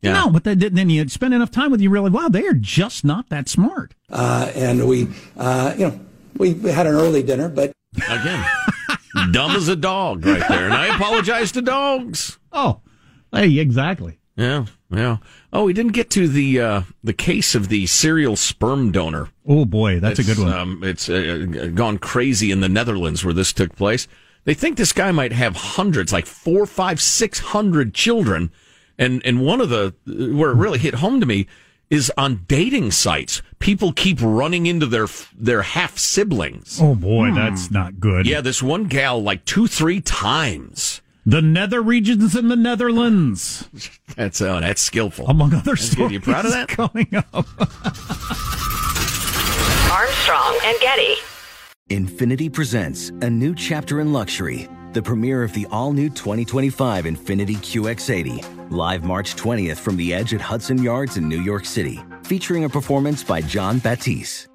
Yeah. 0.01 0.13
No, 0.13 0.29
but 0.29 0.45
then 0.45 0.59
then 0.59 0.89
you 0.89 1.07
spend 1.09 1.33
enough 1.33 1.51
time 1.51 1.71
with 1.71 1.81
you, 1.81 1.89
you 1.89 1.89
realize, 1.89 2.11
wow, 2.11 2.29
they 2.29 2.47
are 2.47 2.53
just 2.53 3.03
not 3.03 3.27
that 3.29 3.49
smart. 3.49 3.95
Uh, 4.09 4.49
and 4.55 4.87
we, 4.87 5.09
uh, 5.35 5.73
you 5.77 5.87
know, 5.87 5.99
we 6.37 6.53
had 6.53 6.87
an 6.87 6.93
early 6.95 7.21
dinner, 7.21 7.49
but 7.49 7.73
Again, 8.09 8.45
dumb 9.31 9.51
as 9.51 9.67
a 9.67 9.75
dog 9.75 10.25
right 10.25 10.47
there. 10.47 10.65
And 10.65 10.73
I 10.73 10.95
apologize 10.95 11.51
to 11.53 11.61
dogs. 11.61 12.37
Oh, 12.51 12.81
hey, 13.33 13.57
exactly. 13.59 14.19
Yeah, 14.35 14.65
yeah. 14.91 15.17
Oh, 15.53 15.65
we 15.65 15.73
didn't 15.73 15.91
get 15.93 16.09
to 16.11 16.27
the 16.27 16.59
uh, 16.59 16.81
the 17.03 17.13
case 17.13 17.55
of 17.55 17.69
the 17.69 17.85
serial 17.87 18.35
sperm 18.35 18.91
donor. 18.91 19.29
Oh 19.47 19.65
boy, 19.65 19.99
that's 19.99 20.19
a 20.19 20.23
good 20.23 20.37
one. 20.39 20.51
Um, 20.51 20.81
it's 20.83 21.09
uh, 21.09 21.69
gone 21.73 21.97
crazy 21.97 22.51
in 22.51 22.61
the 22.61 22.69
Netherlands 22.69 23.23
where 23.23 23.33
this 23.33 23.53
took 23.53 23.75
place. 23.75 24.07
They 24.45 24.53
think 24.53 24.77
this 24.77 24.93
guy 24.93 25.11
might 25.11 25.33
have 25.33 25.55
hundreds, 25.55 26.11
like 26.13 26.25
four, 26.25 26.65
five, 26.65 27.01
six 27.01 27.39
hundred 27.39 27.93
children, 27.93 28.51
and 28.97 29.21
and 29.25 29.45
one 29.45 29.61
of 29.61 29.69
the 29.69 29.93
where 30.05 30.51
it 30.51 30.55
really 30.55 30.79
hit 30.79 30.95
home 30.95 31.19
to 31.19 31.25
me 31.25 31.47
is 31.89 32.11
on 32.17 32.45
dating 32.47 32.91
sites. 32.91 33.41
People 33.59 33.91
keep 33.91 34.19
running 34.21 34.65
into 34.65 34.85
their 34.85 35.07
their 35.35 35.61
half 35.63 35.97
siblings. 35.97 36.79
oh 36.81 36.95
boy, 36.95 37.31
that's 37.33 37.69
not 37.69 37.99
good. 37.99 38.25
Yeah, 38.27 38.41
this 38.41 38.63
one 38.63 38.85
gal 38.85 39.21
like 39.21 39.45
two, 39.45 39.67
three 39.67 40.01
times. 40.01 41.01
The 41.25 41.41
nether 41.41 41.81
regions 41.81 42.35
in 42.35 42.47
the 42.47 42.55
Netherlands, 42.55 43.67
That's 44.15 44.41
uh, 44.41 44.59
that's 44.61 44.81
skillful. 44.81 45.27
among 45.27 45.53
other 45.53 45.75
That's 45.75 45.93
good. 45.93 46.11
You 46.11 46.19
proud 46.19 46.45
of 46.45 46.51
that? 46.51 46.67
Coming 46.69 47.13
up. 47.15 47.33
Armstrong 49.91 50.57
and 50.63 50.77
Getty. 50.79 51.15
Infiniti 51.89 52.51
presents 52.51 53.09
a 53.21 53.29
new 53.29 53.53
chapter 53.55 53.99
in 54.01 54.13
luxury, 54.13 54.67
the 54.93 55.01
premiere 55.01 55.43
of 55.43 55.53
the 55.53 55.65
all 55.71 55.91
new 55.91 56.09
2025 56.09 57.05
Infiniti 57.05 57.55
QX80, 57.57 58.71
live 58.71 59.03
March 59.03 59.35
20th 59.35 59.77
from 59.77 59.97
the 59.97 60.13
edge 60.13 60.33
at 60.33 60.41
Hudson 60.41 60.81
Yards 60.81 61.17
in 61.17 61.27
New 61.27 61.41
York 61.41 61.65
City, 61.65 61.99
featuring 62.23 62.63
a 62.65 62.69
performance 62.69 63.23
by 63.23 63.41
Jon 63.41 63.79
Batiste. 63.79 64.48